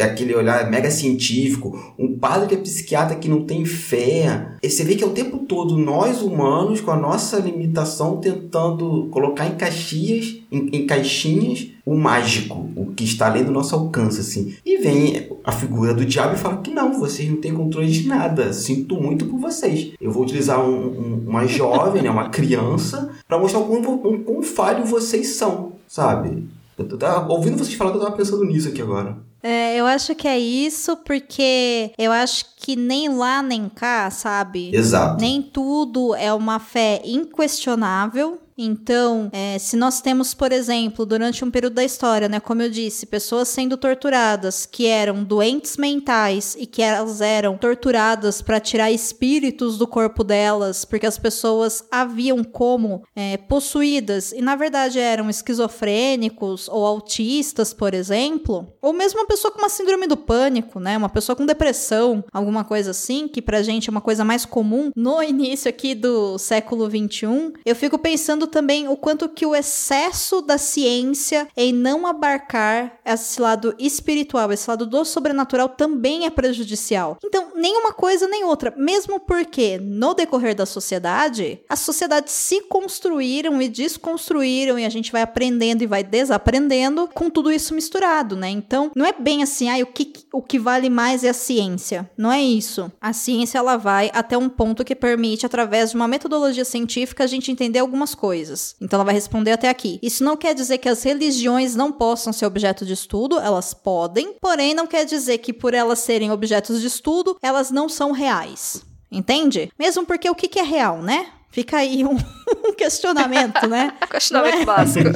aquele 0.00 0.34
olhar 0.34 0.70
mega 0.70 0.90
científico, 0.90 1.94
um 1.98 2.18
padre 2.18 2.48
que 2.48 2.54
é 2.54 2.58
psiquiatra 2.58 3.16
que 3.16 3.28
não 3.28 3.44
tem 3.44 3.64
fé. 3.64 4.56
E 4.62 4.68
você 4.68 4.84
vê 4.84 4.94
que 4.94 5.04
é 5.04 5.06
o 5.06 5.10
tempo 5.10 5.38
todo 5.38 5.76
nós 5.76 6.20
humanos, 6.22 6.80
com 6.80 6.90
a 6.90 6.96
nossa 6.96 7.38
limitação, 7.38 8.16
tentando 8.16 9.08
colocar 9.10 9.46
em 9.46 9.54
caixinhas, 9.54 10.36
em, 10.50 10.68
em 10.72 10.86
caixinhas, 10.86 11.68
o 11.86 11.94
mágico, 11.94 12.68
o 12.76 12.92
que 12.92 13.04
está 13.04 13.26
além 13.26 13.44
do 13.44 13.52
nosso 13.52 13.74
alcance, 13.74 14.20
assim. 14.20 14.54
E 14.64 14.78
vem 14.78 15.28
a 15.44 15.52
figura 15.52 15.94
do 15.94 16.04
diabo 16.04 16.34
e 16.34 16.38
fala 16.38 16.58
que 16.58 16.70
não, 16.70 16.98
vocês 16.98 17.28
não 17.28 17.36
têm 17.36 17.54
controle 17.54 17.88
de 17.88 18.06
nada. 18.06 18.52
Sinto 18.52 19.00
muito 19.00 19.26
por 19.26 19.38
vocês. 19.38 19.92
Eu 20.00 20.10
vou 20.10 20.22
utilizar 20.22 20.60
um, 20.60 20.74
um, 20.74 21.24
uma 21.28 21.46
jovem, 21.46 22.02
né, 22.02 22.10
uma 22.10 22.28
criança, 22.28 23.10
para 23.26 23.38
mostrar 23.38 23.60
o 23.60 23.64
quão, 23.64 24.18
quão 24.22 24.42
falho 24.42 24.84
vocês 24.84 25.28
são, 25.28 25.72
sabe? 25.86 26.44
Eu 26.76 26.86
tava, 26.96 27.32
ouvindo 27.32 27.58
vocês 27.58 27.74
falar, 27.74 27.92
eu 27.92 28.00
tava 28.00 28.16
pensando 28.16 28.44
nisso 28.44 28.68
aqui 28.68 28.80
agora. 28.80 29.16
É, 29.42 29.76
eu 29.76 29.86
acho 29.86 30.14
que 30.14 30.26
é 30.26 30.38
isso, 30.38 30.96
porque 30.98 31.92
eu 31.96 32.10
acho 32.10 32.44
que 32.56 32.74
nem 32.74 33.08
lá 33.08 33.42
nem 33.42 33.68
cá, 33.68 34.10
sabe? 34.10 34.74
Exato. 34.74 35.20
Nem 35.20 35.40
tudo 35.40 36.14
é 36.14 36.32
uma 36.32 36.58
fé 36.58 37.00
inquestionável. 37.04 38.40
Então, 38.60 39.30
é, 39.32 39.56
se 39.56 39.76
nós 39.76 40.00
temos, 40.00 40.34
por 40.34 40.50
exemplo, 40.50 41.06
durante 41.06 41.44
um 41.44 41.50
período 41.50 41.74
da 41.74 41.84
história, 41.84 42.28
né, 42.28 42.40
como 42.40 42.60
eu 42.60 42.68
disse, 42.68 43.06
pessoas 43.06 43.46
sendo 43.46 43.76
torturadas 43.76 44.66
que 44.66 44.86
eram 44.86 45.22
doentes 45.22 45.76
mentais 45.76 46.56
e 46.58 46.66
que 46.66 46.82
elas 46.82 47.20
eram 47.20 47.56
torturadas 47.56 48.42
para 48.42 48.58
tirar 48.58 48.90
espíritos 48.90 49.78
do 49.78 49.86
corpo 49.86 50.24
delas, 50.24 50.84
porque 50.84 51.06
as 51.06 51.16
pessoas 51.16 51.84
haviam 51.88 52.42
como 52.42 53.04
é, 53.14 53.36
possuídas 53.36 54.32
e 54.32 54.40
na 54.40 54.56
verdade 54.56 54.98
eram 54.98 55.30
esquizofrênicos 55.30 56.68
ou 56.68 56.84
autistas, 56.84 57.72
por 57.72 57.94
exemplo, 57.94 58.66
ou 58.82 58.92
mesmo 58.92 59.20
uma 59.20 59.26
pessoa 59.26 59.52
com 59.52 59.60
uma 59.60 59.68
síndrome 59.68 60.08
do 60.08 60.16
pânico, 60.16 60.80
né, 60.80 60.96
uma 60.96 61.08
pessoa 61.08 61.36
com 61.36 61.46
depressão, 61.46 62.24
alguma 62.32 62.64
coisa 62.64 62.90
assim, 62.90 63.28
que 63.28 63.40
pra 63.40 63.62
gente 63.62 63.88
é 63.88 63.92
uma 63.92 64.00
coisa 64.00 64.24
mais 64.24 64.44
comum 64.44 64.90
no 64.96 65.22
início 65.22 65.68
aqui 65.68 65.94
do 65.94 66.36
século 66.38 66.88
21, 66.88 67.52
eu 67.64 67.76
fico 67.76 67.96
pensando 67.96 68.47
também 68.48 68.88
o 68.88 68.96
quanto 68.96 69.28
que 69.28 69.46
o 69.46 69.54
excesso 69.54 70.42
da 70.42 70.58
ciência 70.58 71.48
em 71.56 71.72
não 71.72 72.06
abarcar 72.06 72.98
esse 73.04 73.40
lado 73.40 73.74
espiritual, 73.78 74.52
esse 74.52 74.68
lado 74.68 74.86
do 74.86 75.04
sobrenatural 75.04 75.68
também 75.68 76.26
é 76.26 76.30
prejudicial. 76.30 77.16
Então, 77.24 77.52
nem 77.54 77.76
uma 77.76 77.92
coisa 77.92 78.26
nem 78.26 78.44
outra, 78.44 78.72
mesmo 78.76 79.20
porque 79.20 79.78
no 79.78 80.14
decorrer 80.14 80.54
da 80.54 80.66
sociedade, 80.66 81.60
as 81.68 81.80
sociedades 81.80 82.32
se 82.32 82.62
construíram 82.62 83.60
e 83.60 83.68
desconstruíram 83.68 84.78
e 84.78 84.84
a 84.84 84.88
gente 84.88 85.12
vai 85.12 85.22
aprendendo 85.22 85.82
e 85.82 85.86
vai 85.86 86.02
desaprendendo 86.02 87.08
com 87.14 87.30
tudo 87.30 87.52
isso 87.52 87.74
misturado, 87.74 88.36
né? 88.36 88.48
Então, 88.48 88.90
não 88.94 89.04
é 89.04 89.12
bem 89.12 89.42
assim, 89.42 89.68
ah, 89.68 89.82
o 89.82 89.86
que, 89.86 90.12
o 90.32 90.42
que 90.42 90.58
vale 90.58 90.90
mais 90.90 91.24
é 91.24 91.28
a 91.28 91.34
ciência. 91.34 92.10
Não 92.16 92.32
é 92.32 92.42
isso. 92.42 92.90
A 93.00 93.12
ciência 93.12 93.58
ela 93.58 93.76
vai 93.76 94.10
até 94.14 94.36
um 94.36 94.48
ponto 94.48 94.84
que 94.84 94.94
permite 94.94 95.46
através 95.46 95.90
de 95.90 95.96
uma 95.96 96.08
metodologia 96.08 96.64
científica 96.64 97.24
a 97.24 97.26
gente 97.26 97.52
entender 97.52 97.78
algumas 97.78 98.14
coisas 98.14 98.37
coisas. 98.48 98.76
Então 98.80 98.96
ela 98.96 99.04
vai 99.04 99.14
responder 99.14 99.52
até 99.52 99.68
aqui. 99.68 99.98
Isso 100.02 100.24
não 100.24 100.36
quer 100.36 100.54
dizer 100.54 100.78
que 100.78 100.88
as 100.88 101.02
religiões 101.02 101.74
não 101.74 101.92
possam 101.92 102.32
ser 102.32 102.46
objeto 102.46 102.84
de 102.86 102.92
estudo, 102.92 103.38
elas 103.38 103.74
podem, 103.74 104.34
porém 104.40 104.74
não 104.74 104.86
quer 104.86 105.04
dizer 105.04 105.38
que 105.38 105.52
por 105.52 105.74
elas 105.74 105.98
serem 106.00 106.30
objetos 106.30 106.80
de 106.80 106.86
estudo, 106.86 107.36
elas 107.42 107.70
não 107.70 107.88
são 107.88 108.12
reais. 108.12 108.82
Entende? 109.10 109.70
Mesmo 109.78 110.04
porque 110.04 110.28
o 110.28 110.34
que 110.34 110.58
é 110.58 110.62
real, 110.62 111.00
né? 111.02 111.28
Fica 111.50 111.78
aí 111.78 112.04
um, 112.04 112.16
questionamento, 112.76 113.66
né? 113.66 113.94
questionamento 114.10 114.60
é? 114.60 114.64
básico. 114.64 115.08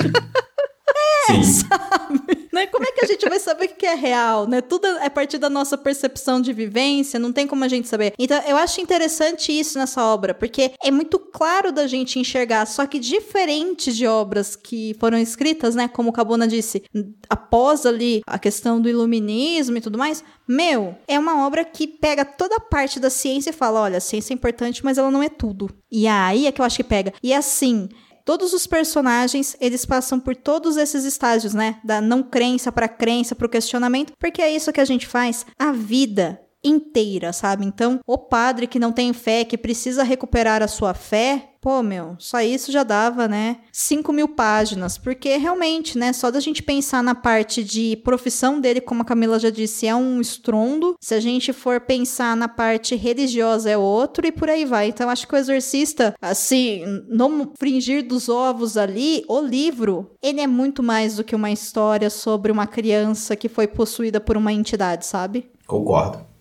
É, 1.30 1.42
sabe? 1.42 2.42
Né? 2.52 2.66
Como 2.66 2.84
é 2.84 2.92
que 2.92 3.02
a 3.02 3.08
gente 3.08 3.26
vai 3.26 3.38
saber 3.38 3.64
o 3.64 3.68
que 3.68 3.86
é 3.86 3.94
real, 3.94 4.46
né? 4.46 4.60
Tudo 4.60 4.86
é 4.86 5.06
a 5.06 5.10
partir 5.10 5.38
da 5.38 5.48
nossa 5.48 5.78
percepção 5.78 6.38
de 6.38 6.52
vivência, 6.52 7.18
não 7.18 7.32
tem 7.32 7.46
como 7.46 7.64
a 7.64 7.68
gente 7.68 7.88
saber. 7.88 8.12
Então, 8.18 8.38
eu 8.46 8.58
acho 8.58 8.78
interessante 8.78 9.58
isso 9.58 9.78
nessa 9.78 10.04
obra, 10.04 10.34
porque 10.34 10.72
é 10.82 10.90
muito 10.90 11.18
claro 11.18 11.72
da 11.72 11.86
gente 11.86 12.18
enxergar, 12.18 12.66
só 12.66 12.84
que 12.84 12.98
diferente 12.98 13.90
de 13.90 14.06
obras 14.06 14.54
que 14.54 14.94
foram 15.00 15.16
escritas, 15.16 15.74
né, 15.74 15.88
como 15.88 16.10
o 16.10 16.12
Cabona 16.12 16.46
disse, 16.46 16.82
após 17.26 17.86
ali 17.86 18.20
a 18.26 18.38
questão 18.38 18.78
do 18.82 18.88
iluminismo 18.88 19.78
e 19.78 19.80
tudo 19.80 19.96
mais, 19.96 20.22
meu, 20.46 20.94
é 21.08 21.18
uma 21.18 21.46
obra 21.46 21.64
que 21.64 21.86
pega 21.86 22.22
toda 22.22 22.56
a 22.56 22.60
parte 22.60 23.00
da 23.00 23.08
ciência 23.08 23.48
e 23.48 23.54
fala, 23.54 23.80
olha, 23.80 23.96
a 23.96 24.00
ciência 24.00 24.34
é 24.34 24.36
importante, 24.36 24.84
mas 24.84 24.98
ela 24.98 25.10
não 25.10 25.22
é 25.22 25.30
tudo. 25.30 25.70
E 25.90 26.06
aí 26.06 26.46
é 26.46 26.52
que 26.52 26.60
eu 26.60 26.64
acho 26.66 26.76
que 26.76 26.84
pega. 26.84 27.14
E 27.22 27.32
assim, 27.32 27.88
todos 28.24 28.52
os 28.52 28.66
personagens, 28.66 29.56
eles 29.60 29.84
passam 29.84 30.18
por 30.18 30.34
todos 30.34 30.76
esses 30.76 31.04
estágios, 31.04 31.54
né? 31.54 31.80
Da 31.84 32.00
não 32.00 32.22
crença 32.22 32.72
para 32.72 32.88
crença, 32.88 33.34
para 33.34 33.46
o 33.46 33.50
questionamento, 33.50 34.12
porque 34.18 34.42
é 34.42 34.54
isso 34.54 34.72
que 34.72 34.80
a 34.80 34.84
gente 34.84 35.06
faz 35.06 35.46
a 35.58 35.72
vida 35.72 36.41
inteira, 36.64 37.32
sabe? 37.32 37.64
Então, 37.64 38.00
o 38.06 38.18
padre 38.18 38.66
que 38.66 38.78
não 38.78 38.92
tem 38.92 39.12
fé, 39.12 39.44
que 39.44 39.58
precisa 39.58 40.02
recuperar 40.02 40.62
a 40.62 40.68
sua 40.68 40.94
fé, 40.94 41.52
Pô, 41.62 41.80
meu, 41.80 42.16
só 42.18 42.40
isso 42.40 42.72
já 42.72 42.82
dava, 42.82 43.28
né? 43.28 43.58
5 43.70 44.12
mil 44.12 44.26
páginas. 44.26 44.98
Porque 44.98 45.36
realmente, 45.36 45.96
né? 45.96 46.12
Só 46.12 46.28
da 46.28 46.40
gente 46.40 46.60
pensar 46.60 47.04
na 47.04 47.14
parte 47.14 47.62
de 47.62 47.96
profissão 47.98 48.60
dele, 48.60 48.80
como 48.80 49.02
a 49.02 49.04
Camila 49.04 49.38
já 49.38 49.48
disse, 49.48 49.86
é 49.86 49.94
um 49.94 50.20
estrondo. 50.20 50.96
Se 51.00 51.14
a 51.14 51.20
gente 51.20 51.52
for 51.52 51.80
pensar 51.80 52.36
na 52.36 52.48
parte 52.48 52.96
religiosa, 52.96 53.70
é 53.70 53.78
outro 53.78 54.26
e 54.26 54.32
por 54.32 54.50
aí 54.50 54.64
vai. 54.64 54.88
Então, 54.88 55.08
acho 55.08 55.28
que 55.28 55.34
o 55.36 55.38
Exorcista, 55.38 56.16
assim, 56.20 56.82
no 57.08 57.52
fringir 57.56 58.04
dos 58.04 58.28
ovos 58.28 58.76
ali, 58.76 59.24
o 59.28 59.40
livro, 59.40 60.10
ele 60.20 60.40
é 60.40 60.48
muito 60.48 60.82
mais 60.82 61.14
do 61.14 61.22
que 61.22 61.36
uma 61.36 61.52
história 61.52 62.10
sobre 62.10 62.50
uma 62.50 62.66
criança 62.66 63.36
que 63.36 63.48
foi 63.48 63.68
possuída 63.68 64.20
por 64.20 64.36
uma 64.36 64.52
entidade, 64.52 65.06
sabe? 65.06 65.48
Concordo. 65.64 66.31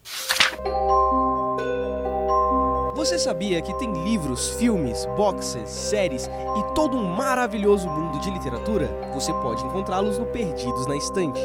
Você 3.02 3.18
sabia 3.18 3.62
que 3.62 3.74
tem 3.80 3.92
livros, 4.04 4.52
filmes, 4.52 5.08
boxes, 5.18 5.70
séries 5.70 6.28
e 6.28 6.74
todo 6.76 6.96
um 6.96 7.04
maravilhoso 7.04 7.90
mundo 7.90 8.20
de 8.20 8.30
literatura? 8.30 8.88
Você 9.14 9.34
pode 9.34 9.66
encontrá-los 9.66 10.20
no 10.20 10.26
Perdidos 10.28 10.86
na 10.86 10.96
Estante. 10.96 11.42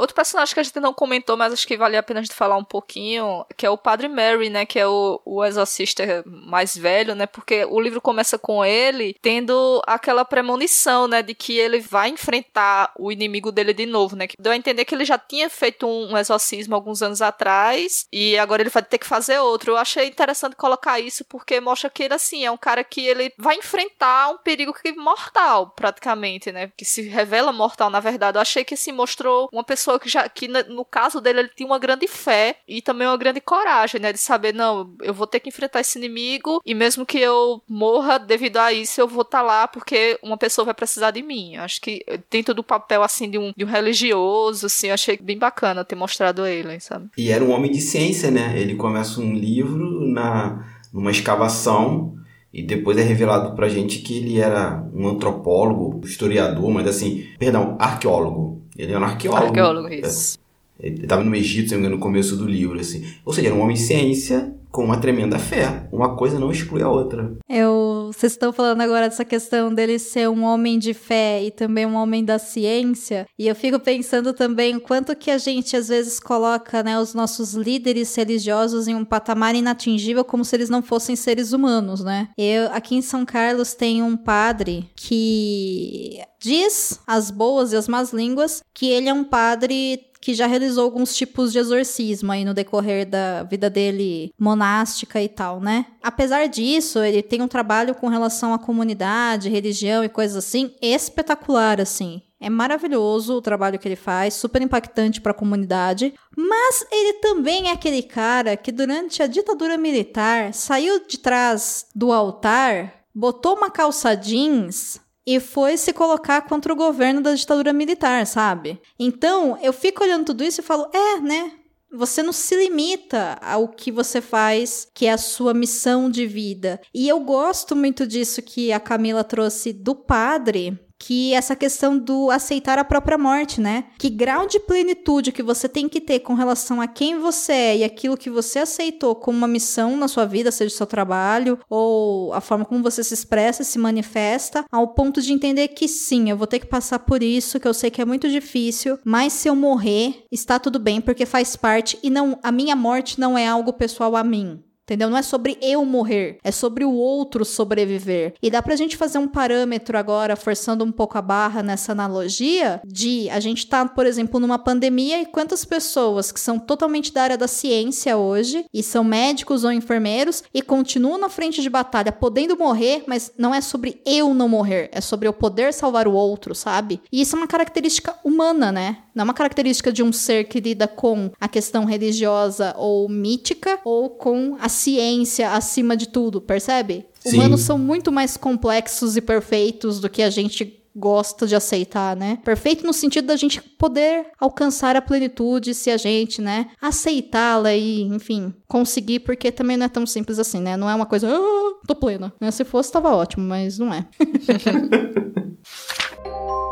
Outro 0.00 0.16
personagem 0.16 0.54
que 0.54 0.60
a 0.60 0.62
gente 0.62 0.80
não 0.80 0.94
comentou, 0.94 1.36
mas 1.36 1.52
acho 1.52 1.66
que 1.66 1.76
vale 1.76 1.94
a 1.94 2.02
pena 2.02 2.20
a 2.20 2.22
gente 2.22 2.34
falar 2.34 2.56
um 2.56 2.64
pouquinho, 2.64 3.44
que 3.54 3.66
é 3.66 3.70
o 3.70 3.76
Padre 3.76 4.08
Mary, 4.08 4.48
né? 4.48 4.64
Que 4.64 4.78
é 4.78 4.86
o, 4.86 5.20
o 5.26 5.44
exorcista 5.44 6.24
mais 6.24 6.74
velho, 6.74 7.14
né? 7.14 7.26
Porque 7.26 7.66
o 7.66 7.78
livro 7.78 8.00
começa 8.00 8.38
com 8.38 8.64
ele 8.64 9.14
tendo 9.20 9.82
aquela 9.86 10.24
premonição, 10.24 11.06
né? 11.06 11.22
De 11.22 11.34
que 11.34 11.58
ele 11.58 11.80
vai 11.80 12.08
enfrentar 12.08 12.94
o 12.98 13.12
inimigo 13.12 13.52
dele 13.52 13.74
de 13.74 13.84
novo, 13.84 14.16
né? 14.16 14.26
Que 14.26 14.36
deu 14.40 14.52
a 14.52 14.56
entender 14.56 14.86
que 14.86 14.94
ele 14.94 15.04
já 15.04 15.18
tinha 15.18 15.50
feito 15.50 15.86
um, 15.86 16.12
um 16.12 16.16
exorcismo 16.16 16.74
alguns 16.74 17.02
anos 17.02 17.20
atrás 17.20 18.06
e 18.10 18.38
agora 18.38 18.62
ele 18.62 18.70
vai 18.70 18.82
ter 18.82 18.96
que 18.96 19.06
fazer 19.06 19.38
outro. 19.40 19.72
Eu 19.72 19.76
achei 19.76 20.06
interessante 20.06 20.56
colocar 20.56 20.98
isso 20.98 21.26
porque 21.26 21.60
mostra 21.60 21.90
que 21.90 22.04
ele, 22.04 22.14
assim, 22.14 22.42
é 22.42 22.50
um 22.50 22.56
cara 22.56 22.82
que 22.82 23.06
ele 23.06 23.34
vai 23.36 23.56
enfrentar 23.56 24.30
um 24.30 24.38
perigo 24.38 24.72
que 24.72 24.92
mortal, 24.92 25.74
praticamente, 25.76 26.50
né? 26.50 26.72
Que 26.74 26.86
se 26.86 27.02
revela 27.02 27.52
mortal, 27.52 27.90
na 27.90 28.00
verdade. 28.00 28.38
Eu 28.38 28.42
achei 28.42 28.64
que 28.64 28.78
se 28.78 28.92
mostrou 28.92 29.50
uma 29.52 29.62
pessoa 29.62 29.89
pessoa 29.90 29.98
que 29.98 30.08
já 30.08 30.28
que 30.28 30.46
no 30.48 30.84
caso 30.84 31.20
dele 31.20 31.40
ele 31.40 31.50
tinha 31.54 31.66
uma 31.66 31.78
grande 31.78 32.06
fé 32.06 32.56
e 32.68 32.80
também 32.80 33.06
uma 33.06 33.16
grande 33.16 33.40
coragem, 33.40 34.00
né, 34.00 34.12
de 34.12 34.18
saber 34.18 34.54
não, 34.54 34.94
eu 35.02 35.12
vou 35.12 35.26
ter 35.26 35.40
que 35.40 35.48
enfrentar 35.48 35.80
esse 35.80 35.98
inimigo 35.98 36.60
e 36.64 36.74
mesmo 36.74 37.04
que 37.04 37.18
eu 37.18 37.62
morra 37.68 38.18
devido 38.18 38.58
a 38.58 38.72
isso, 38.72 39.00
eu 39.00 39.08
vou 39.08 39.22
estar 39.22 39.38
tá 39.38 39.44
lá 39.44 39.68
porque 39.68 40.18
uma 40.22 40.36
pessoa 40.36 40.64
vai 40.64 40.74
precisar 40.74 41.10
de 41.10 41.22
mim. 41.22 41.56
Acho 41.56 41.80
que 41.80 42.04
dentro 42.30 42.54
do 42.54 42.62
papel 42.62 43.02
assim 43.02 43.30
de 43.30 43.38
um, 43.38 43.52
de 43.56 43.64
um 43.64 43.68
religioso, 43.68 44.66
assim, 44.66 44.90
achei 44.90 45.18
bem 45.20 45.38
bacana 45.38 45.84
ter 45.84 45.96
mostrado 45.96 46.46
ele, 46.46 46.78
sabe? 46.80 47.08
E 47.16 47.30
era 47.30 47.44
um 47.44 47.50
homem 47.50 47.70
de 47.70 47.80
ciência, 47.80 48.30
né? 48.30 48.58
Ele 48.58 48.74
começa 48.74 49.20
um 49.20 49.34
livro 49.34 50.06
na 50.06 50.66
numa 50.92 51.10
escavação 51.12 52.14
e 52.52 52.62
depois 52.62 52.98
é 52.98 53.02
revelado 53.02 53.54
pra 53.54 53.68
gente 53.68 54.00
que 54.00 54.18
ele 54.18 54.40
era 54.40 54.84
um 54.92 55.06
antropólogo, 55.08 56.00
historiador, 56.04 56.68
mas 56.70 56.86
assim, 56.86 57.24
perdão, 57.38 57.76
arqueólogo. 57.78 58.60
Ele 58.80 58.92
é 58.92 58.98
um 58.98 59.04
arqueólogo. 59.04 59.46
Arqueólogo, 59.46 59.88
isso. 59.88 60.38
Ele 60.78 61.02
estava 61.02 61.22
no 61.22 61.34
Egito, 61.34 61.76
no 61.76 61.98
começo 61.98 62.36
do 62.36 62.46
livro, 62.46 62.80
assim. 62.80 63.06
Ou 63.24 63.32
seja, 63.32 63.48
era 63.48 63.56
um 63.56 63.60
homem 63.60 63.76
de 63.76 63.82
ciência 63.82 64.54
com 64.70 64.84
uma 64.84 64.98
tremenda 64.98 65.38
fé. 65.38 65.88
Uma 65.92 66.16
coisa 66.16 66.38
não 66.38 66.50
exclui 66.50 66.82
a 66.82 66.88
outra. 66.88 67.36
Eu, 67.48 68.10
vocês 68.12 68.32
estão 68.32 68.52
falando 68.52 68.80
agora 68.80 69.08
dessa 69.08 69.24
questão 69.24 69.72
dele 69.74 69.98
ser 69.98 70.28
um 70.28 70.44
homem 70.44 70.78
de 70.78 70.94
fé 70.94 71.42
e 71.42 71.50
também 71.50 71.86
um 71.86 71.94
homem 71.94 72.24
da 72.24 72.38
ciência. 72.38 73.26
E 73.38 73.48
eu 73.48 73.54
fico 73.54 73.78
pensando 73.78 74.32
também 74.32 74.76
o 74.76 74.80
quanto 74.80 75.16
que 75.16 75.30
a 75.30 75.38
gente 75.38 75.76
às 75.76 75.88
vezes 75.88 76.20
coloca, 76.20 76.82
né, 76.82 76.98
os 77.00 77.14
nossos 77.14 77.54
líderes 77.54 78.14
religiosos 78.14 78.86
em 78.86 78.94
um 78.94 79.04
patamar 79.04 79.54
inatingível 79.54 80.24
como 80.24 80.44
se 80.44 80.54
eles 80.56 80.70
não 80.70 80.82
fossem 80.82 81.16
seres 81.16 81.52
humanos, 81.52 82.02
né? 82.04 82.28
Eu 82.38 82.72
aqui 82.72 82.94
em 82.94 83.02
São 83.02 83.24
Carlos 83.24 83.74
tem 83.74 84.02
um 84.02 84.16
padre 84.16 84.88
que 84.94 86.20
diz 86.40 87.00
as 87.06 87.30
boas 87.30 87.72
e 87.72 87.76
as 87.76 87.86
más 87.86 88.12
línguas 88.12 88.62
que 88.72 88.88
ele 88.88 89.08
é 89.08 89.12
um 89.12 89.24
padre 89.24 90.09
que 90.20 90.34
já 90.34 90.46
realizou 90.46 90.84
alguns 90.84 91.14
tipos 91.14 91.50
de 91.52 91.58
exorcismo 91.58 92.30
aí 92.30 92.44
no 92.44 92.52
decorrer 92.52 93.08
da 93.08 93.42
vida 93.44 93.70
dele 93.70 94.32
monástica 94.38 95.20
e 95.22 95.28
tal, 95.28 95.60
né? 95.60 95.86
Apesar 96.02 96.46
disso, 96.46 96.98
ele 97.00 97.22
tem 97.22 97.40
um 97.40 97.48
trabalho 97.48 97.94
com 97.94 98.08
relação 98.08 98.52
à 98.52 98.58
comunidade, 98.58 99.48
religião 99.48 100.04
e 100.04 100.08
coisas 100.08 100.36
assim 100.36 100.74
espetacular, 100.82 101.80
assim. 101.80 102.22
É 102.42 102.48
maravilhoso 102.48 103.34
o 103.34 103.42
trabalho 103.42 103.78
que 103.78 103.86
ele 103.86 103.96
faz, 103.96 104.32
super 104.32 104.62
impactante 104.62 105.20
para 105.20 105.32
a 105.32 105.34
comunidade, 105.34 106.14
mas 106.34 106.86
ele 106.90 107.14
também 107.14 107.68
é 107.68 107.72
aquele 107.72 108.02
cara 108.02 108.56
que 108.56 108.72
durante 108.72 109.22
a 109.22 109.26
ditadura 109.26 109.76
militar 109.76 110.54
saiu 110.54 111.06
de 111.06 111.18
trás 111.18 111.86
do 111.94 112.10
altar, 112.12 113.04
botou 113.14 113.56
uma 113.56 113.70
calça 113.70 114.14
jeans, 114.14 114.98
e 115.26 115.38
foi 115.38 115.76
se 115.76 115.92
colocar 115.92 116.42
contra 116.42 116.72
o 116.72 116.76
governo 116.76 117.20
da 117.20 117.34
ditadura 117.34 117.72
militar, 117.72 118.26
sabe? 118.26 118.80
Então, 118.98 119.58
eu 119.62 119.72
fico 119.72 120.02
olhando 120.02 120.26
tudo 120.26 120.44
isso 120.44 120.60
e 120.60 120.64
falo, 120.64 120.88
é, 120.92 121.20
né? 121.20 121.52
Você 121.92 122.22
não 122.22 122.32
se 122.32 122.54
limita 122.54 123.36
ao 123.42 123.66
que 123.66 123.90
você 123.90 124.20
faz, 124.20 124.86
que 124.94 125.06
é 125.06 125.12
a 125.12 125.18
sua 125.18 125.52
missão 125.52 126.08
de 126.08 126.24
vida. 126.24 126.80
E 126.94 127.08
eu 127.08 127.18
gosto 127.20 127.74
muito 127.74 128.06
disso 128.06 128.40
que 128.42 128.72
a 128.72 128.78
Camila 128.78 129.24
trouxe 129.24 129.72
do 129.72 129.94
padre, 129.94 130.78
que 131.00 131.32
essa 131.32 131.56
questão 131.56 131.98
do 131.98 132.30
aceitar 132.30 132.78
a 132.78 132.84
própria 132.84 133.16
morte, 133.16 133.58
né? 133.58 133.84
Que 133.98 134.10
grau 134.10 134.46
de 134.46 134.60
plenitude 134.60 135.32
que 135.32 135.42
você 135.42 135.66
tem 135.66 135.88
que 135.88 136.00
ter 136.00 136.20
com 136.20 136.34
relação 136.34 136.78
a 136.78 136.86
quem 136.86 137.18
você 137.18 137.52
é 137.52 137.76
e 137.78 137.84
aquilo 137.84 138.18
que 138.18 138.28
você 138.28 138.58
aceitou 138.58 139.14
como 139.14 139.38
uma 139.38 139.48
missão 139.48 139.96
na 139.96 140.06
sua 140.06 140.26
vida, 140.26 140.52
seja 140.52 140.74
o 140.74 140.76
seu 140.76 140.86
trabalho 140.86 141.58
ou 141.70 142.34
a 142.34 142.40
forma 142.40 142.66
como 142.66 142.82
você 142.82 143.02
se 143.02 143.14
expressa, 143.14 143.64
se 143.64 143.78
manifesta, 143.78 144.64
ao 144.70 144.88
ponto 144.88 145.22
de 145.22 145.32
entender 145.32 145.68
que 145.68 145.88
sim, 145.88 146.28
eu 146.28 146.36
vou 146.36 146.46
ter 146.46 146.58
que 146.58 146.66
passar 146.66 146.98
por 146.98 147.22
isso, 147.22 147.58
que 147.58 147.66
eu 147.66 147.74
sei 147.74 147.90
que 147.90 148.02
é 148.02 148.04
muito 148.04 148.28
difícil, 148.28 148.98
mas 149.02 149.32
se 149.32 149.48
eu 149.48 149.56
morrer, 149.56 150.26
está 150.30 150.58
tudo 150.58 150.78
bem 150.78 151.00
porque 151.00 151.24
faz 151.24 151.56
parte 151.56 151.98
e 152.02 152.10
não 152.10 152.38
a 152.42 152.52
minha 152.52 152.76
morte 152.76 153.18
não 153.18 153.38
é 153.38 153.48
algo 153.48 153.72
pessoal 153.72 154.14
a 154.14 154.22
mim. 154.22 154.62
Entendeu? 154.90 155.08
Não 155.08 155.16
é 155.16 155.22
sobre 155.22 155.56
eu 155.62 155.84
morrer, 155.84 156.38
é 156.42 156.50
sobre 156.50 156.84
o 156.84 156.92
outro 156.92 157.44
sobreviver. 157.44 158.34
E 158.42 158.50
dá 158.50 158.60
pra 158.60 158.74
gente 158.74 158.96
fazer 158.96 159.18
um 159.18 159.28
parâmetro 159.28 159.96
agora, 159.96 160.34
forçando 160.34 160.84
um 160.84 160.90
pouco 160.90 161.16
a 161.16 161.22
barra 161.22 161.62
nessa 161.62 161.92
analogia, 161.92 162.80
de 162.84 163.30
a 163.30 163.38
gente 163.38 163.68
tá, 163.68 163.86
por 163.86 164.04
exemplo, 164.04 164.40
numa 164.40 164.58
pandemia 164.58 165.22
e 165.22 165.26
quantas 165.26 165.64
pessoas 165.64 166.32
que 166.32 166.40
são 166.40 166.58
totalmente 166.58 167.12
da 167.12 167.22
área 167.22 167.38
da 167.38 167.46
ciência 167.46 168.16
hoje 168.16 168.64
e 168.74 168.82
são 168.82 169.04
médicos 169.04 169.62
ou 169.62 169.70
enfermeiros 169.70 170.42
e 170.52 170.60
continuam 170.60 171.18
na 171.18 171.28
frente 171.28 171.62
de 171.62 171.70
batalha 171.70 172.10
podendo 172.10 172.58
morrer, 172.58 173.04
mas 173.06 173.30
não 173.38 173.54
é 173.54 173.60
sobre 173.60 174.02
eu 174.04 174.34
não 174.34 174.48
morrer, 174.48 174.90
é 174.90 175.00
sobre 175.00 175.28
eu 175.28 175.32
poder 175.32 175.72
salvar 175.72 176.08
o 176.08 176.14
outro, 176.14 176.52
sabe? 176.52 177.00
E 177.12 177.20
isso 177.20 177.36
é 177.36 177.38
uma 177.38 177.46
característica 177.46 178.16
humana, 178.24 178.72
né? 178.72 178.98
Não 179.14 179.22
é 179.22 179.24
uma 179.24 179.34
característica 179.34 179.92
de 179.92 180.02
um 180.02 180.12
ser 180.12 180.44
que 180.44 180.60
lida 180.60 180.86
com 180.86 181.30
a 181.40 181.48
questão 181.48 181.84
religiosa 181.84 182.74
ou 182.76 183.08
mítica 183.08 183.78
ou 183.84 184.10
com 184.10 184.56
a 184.60 184.68
ciência 184.68 185.52
acima 185.52 185.96
de 185.96 186.08
tudo, 186.08 186.40
percebe? 186.40 187.06
Sim. 187.20 187.36
Humanos 187.36 187.62
são 187.62 187.78
muito 187.78 188.10
mais 188.10 188.36
complexos 188.36 189.16
e 189.16 189.20
perfeitos 189.20 190.00
do 190.00 190.08
que 190.08 190.22
a 190.22 190.30
gente 190.30 190.80
gosta 190.94 191.46
de 191.46 191.54
aceitar, 191.54 192.16
né? 192.16 192.38
Perfeito 192.44 192.84
no 192.84 192.92
sentido 192.92 193.26
da 193.26 193.36
gente 193.36 193.62
poder 193.62 194.26
alcançar 194.38 194.96
a 194.96 195.02
plenitude 195.02 195.74
se 195.74 195.90
a 195.90 195.96
gente, 195.96 196.42
né, 196.42 196.66
aceitá-la 196.80 197.74
e, 197.74 198.02
enfim, 198.02 198.52
conseguir, 198.66 199.20
porque 199.20 199.52
também 199.52 199.76
não 199.76 199.86
é 199.86 199.88
tão 199.88 200.06
simples 200.06 200.38
assim, 200.38 200.60
né? 200.60 200.76
Não 200.76 200.90
é 200.90 200.94
uma 200.94 201.06
coisa, 201.06 201.28
ah, 201.28 201.86
tô 201.86 201.94
plena. 201.94 202.32
Né? 202.40 202.50
Se 202.50 202.64
fosse, 202.64 202.90
tava 202.90 203.14
ótimo, 203.14 203.46
mas 203.46 203.78
não 203.78 203.94
é. 203.94 204.04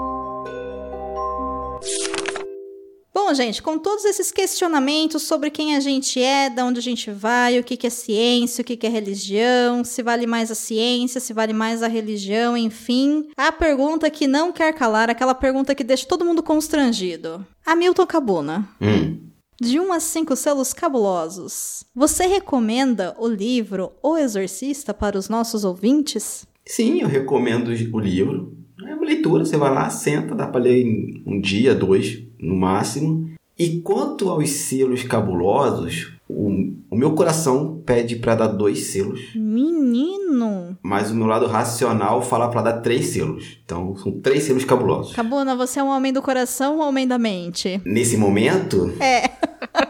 Bom, 3.28 3.34
gente, 3.34 3.62
com 3.62 3.78
todos 3.78 4.06
esses 4.06 4.32
questionamentos 4.32 5.22
sobre 5.24 5.50
quem 5.50 5.76
a 5.76 5.80
gente 5.80 6.18
é, 6.18 6.48
de 6.48 6.62
onde 6.62 6.78
a 6.78 6.82
gente 6.82 7.10
vai, 7.10 7.58
o 7.58 7.62
que, 7.62 7.86
é 7.86 7.90
ciência, 7.90 8.62
o 8.62 8.64
que, 8.64 8.86
é 8.86 8.88
religião, 8.88 9.84
se 9.84 10.02
vale 10.02 10.26
mais 10.26 10.50
a 10.50 10.54
ciência, 10.54 11.20
se 11.20 11.34
vale 11.34 11.52
mais 11.52 11.82
a 11.82 11.88
religião, 11.88 12.56
enfim, 12.56 13.28
a 13.36 13.52
pergunta 13.52 14.08
que 14.08 14.26
não 14.26 14.50
quer 14.50 14.72
calar, 14.72 15.10
aquela 15.10 15.34
pergunta 15.34 15.74
que 15.74 15.84
deixa 15.84 16.06
todo 16.06 16.24
mundo 16.24 16.42
constrangido. 16.42 17.46
Hamilton 17.66 18.06
Cabuna. 18.06 18.66
Hum. 18.80 19.18
De 19.60 19.78
1 19.78 19.82
um 19.84 19.92
a 19.92 20.00
5 20.00 20.34
selos 20.34 20.72
cabulosos. 20.72 21.84
Você 21.94 22.26
recomenda 22.26 23.14
o 23.18 23.28
livro 23.28 23.92
O 24.02 24.16
Exorcista 24.16 24.94
para 24.94 25.18
os 25.18 25.28
nossos 25.28 25.64
ouvintes? 25.64 26.46
Sim, 26.66 27.02
eu 27.02 27.08
recomendo 27.08 27.68
o 27.92 28.00
livro. 28.00 28.56
É 28.86 28.94
uma 28.94 29.04
leitura, 29.04 29.44
você 29.44 29.58
vai 29.58 29.70
lá, 29.70 29.90
senta, 29.90 30.34
dá 30.34 30.46
para 30.46 30.62
ler 30.62 30.80
em 30.80 31.22
um 31.26 31.38
dia, 31.38 31.74
dois, 31.74 32.26
no 32.40 32.56
máximo. 32.56 33.30
E 33.58 33.80
quanto 33.80 34.30
aos 34.30 34.50
selos 34.50 35.02
cabulosos, 35.02 36.12
o, 36.28 36.72
o 36.90 36.96
meu 36.96 37.12
coração 37.14 37.82
pede 37.84 38.16
para 38.16 38.36
dar 38.36 38.46
dois 38.48 38.92
selos. 38.92 39.34
Menino! 39.34 40.78
Mas 40.82 41.10
o 41.10 41.14
meu 41.14 41.26
lado 41.26 41.46
racional 41.46 42.22
fala 42.22 42.48
para 42.48 42.62
dar 42.62 42.80
três 42.80 43.06
selos. 43.06 43.58
Então, 43.64 43.96
são 43.96 44.12
três 44.12 44.44
selos 44.44 44.64
cabulosos. 44.64 45.14
Cabuna, 45.14 45.56
você 45.56 45.80
é 45.80 45.82
um 45.82 45.88
homem 45.88 46.12
do 46.12 46.22
coração 46.22 46.74
ou 46.74 46.84
um 46.84 46.88
homem 46.88 47.08
da 47.08 47.18
mente? 47.18 47.80
Nesse 47.84 48.16
momento? 48.16 48.92
É. 49.00 49.30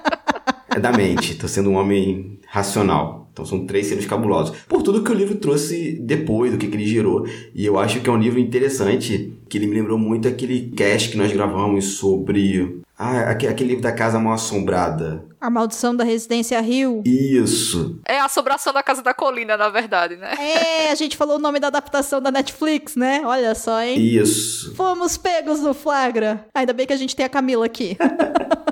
é 0.75 0.81
da 0.81 0.93
mente. 0.93 1.35
Tô 1.35 1.47
sendo 1.49 1.71
um 1.71 1.75
homem 1.75 2.39
racional. 2.47 3.28
Então 3.39 3.47
são 3.47 3.65
três 3.65 3.87
selos 3.87 4.05
cabulosos. 4.05 4.57
Por 4.67 4.83
tudo 4.83 5.05
que 5.05 5.13
o 5.13 5.15
livro 5.15 5.37
trouxe 5.37 5.97
depois, 6.01 6.51
do 6.51 6.59
que, 6.59 6.67
que 6.67 6.77
ele 6.77 6.87
gerou. 6.87 7.25
E 7.55 7.65
eu 7.65 7.79
acho 7.79 8.01
que 8.01 8.11
é 8.11 8.13
um 8.13 8.19
livro 8.19 8.41
interessante, 8.41 9.33
que 9.49 9.57
ele 9.57 9.69
me 9.69 9.77
lembrou 9.77 9.97
muito 9.97 10.27
aquele 10.27 10.73
cast 10.77 11.11
que 11.11 11.17
nós 11.17 11.33
gravamos 11.33 11.85
sobre. 11.99 12.81
Ah, 12.99 13.31
aquele 13.31 13.69
livro 13.69 13.83
da 13.83 13.93
Casa 13.93 14.19
Mal 14.19 14.33
Assombrada. 14.33 15.25
A 15.41 15.49
Maldição 15.49 15.95
da 15.95 16.03
Residência 16.03 16.61
Rio. 16.61 17.01
Isso. 17.07 18.01
É 18.05 18.19
a 18.19 18.25
Assombração 18.25 18.73
da 18.73 18.83
Casa 18.83 19.05
da 19.05 19.15
Colina, 19.15 19.57
na 19.57 19.69
verdade, 19.69 20.17
né? 20.17 20.35
É, 20.37 20.91
a 20.91 20.97
gente 20.97 21.17
falou 21.17 21.37
o 21.37 21.41
nome 21.41 21.61
da 21.61 21.69
adaptação 21.69 22.21
da 22.21 22.33
Netflix, 22.33 22.97
né? 22.97 23.23
Olha 23.25 23.55
só, 23.55 23.81
hein? 23.81 24.01
Isso. 24.01 24.75
Fomos 24.75 25.17
pegos 25.17 25.61
no 25.61 25.75
flagra. 25.75 26.45
Ainda 26.53 26.73
bem 26.73 26.89
que 26.89 26.93
a 26.93 26.97
gente 26.97 27.15
tem 27.15 27.25
a 27.25 27.29
Camila 27.29 27.67
aqui. 27.67 27.97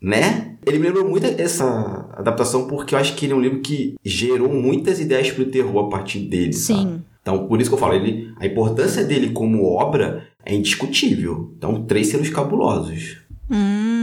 né? 0.00 0.54
Ele 0.66 0.78
me 0.78 0.86
lembrou 0.86 1.08
muito 1.08 1.26
essa 1.26 2.08
adaptação 2.12 2.66
porque 2.66 2.94
eu 2.94 2.98
acho 2.98 3.14
que 3.14 3.26
ele 3.26 3.32
é 3.32 3.36
um 3.36 3.40
livro 3.40 3.60
que 3.60 3.94
gerou 4.04 4.48
muitas 4.52 5.00
ideias 5.00 5.30
pro 5.30 5.46
terror 5.46 5.86
a 5.86 5.88
partir 5.88 6.20
dele, 6.20 6.52
Sim. 6.52 6.74
sabe? 6.74 7.00
Então, 7.22 7.46
por 7.46 7.60
isso 7.60 7.68
que 7.68 7.74
eu 7.74 7.78
falo, 7.78 7.94
ele, 7.94 8.32
a 8.38 8.46
importância 8.46 9.04
dele 9.04 9.30
como 9.30 9.64
obra 9.64 10.26
é 10.44 10.54
indiscutível. 10.54 11.52
Então, 11.58 11.84
três 11.84 12.06
selos 12.06 12.30
cabulosos. 12.30 13.18
Hum, 13.50 13.97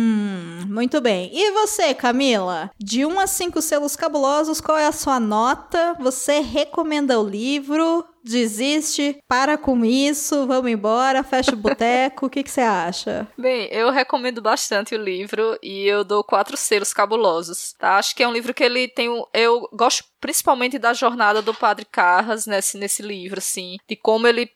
muito 0.76 1.00
bem. 1.00 1.32
E 1.34 1.52
você, 1.52 1.94
Camila? 1.94 2.70
De 2.78 3.06
1 3.06 3.20
a 3.20 3.26
5 3.26 3.62
selos 3.62 3.96
cabulosos, 3.96 4.60
qual 4.60 4.78
é 4.78 4.86
a 4.86 4.92
sua 4.92 5.22
nota? 5.22 5.96
Você 6.00 6.42
recomenda 6.42 7.18
o 7.18 7.28
livro? 7.28 8.06
Desiste? 8.22 9.18
Para 9.28 9.58
com 9.58 9.86
isso? 9.86 10.46
Vamos 10.46 10.70
embora? 10.70 11.24
Fecha 11.24 11.54
o 11.54 11.56
boteco? 11.56 12.26
O 12.26 12.30
que 12.30 12.44
você 12.44 12.60
acha? 12.60 13.26
Bem, 13.38 13.70
eu 13.72 13.90
recomendo 13.90 14.42
bastante 14.42 14.96
o 14.96 15.02
livro 15.02 15.58
e 15.64 15.86
eu 15.88 16.04
dou 16.04 16.24
quatro 16.24 16.58
selos 16.58 16.92
cabulosos, 16.92 17.74
tá? 17.80 17.98
Acho 17.98 18.16
que 18.16 18.24
é 18.24 18.28
um 18.28 18.34
livro 18.34 18.54
que 18.54 18.64
ele 18.64 18.88
tem 18.88 19.10
um... 19.10 19.24
Eu 19.34 19.70
gosto 19.72 20.04
principalmente 20.20 20.78
da 20.78 20.92
jornada 20.92 21.42
do 21.42 21.54
Padre 21.54 21.86
Carras 21.86 22.46
nesse, 22.46 22.78
nesse 22.78 23.02
livro, 23.02 23.38
assim, 23.38 23.78
de 23.88 23.96
como 23.96 24.28
ele 24.28 24.50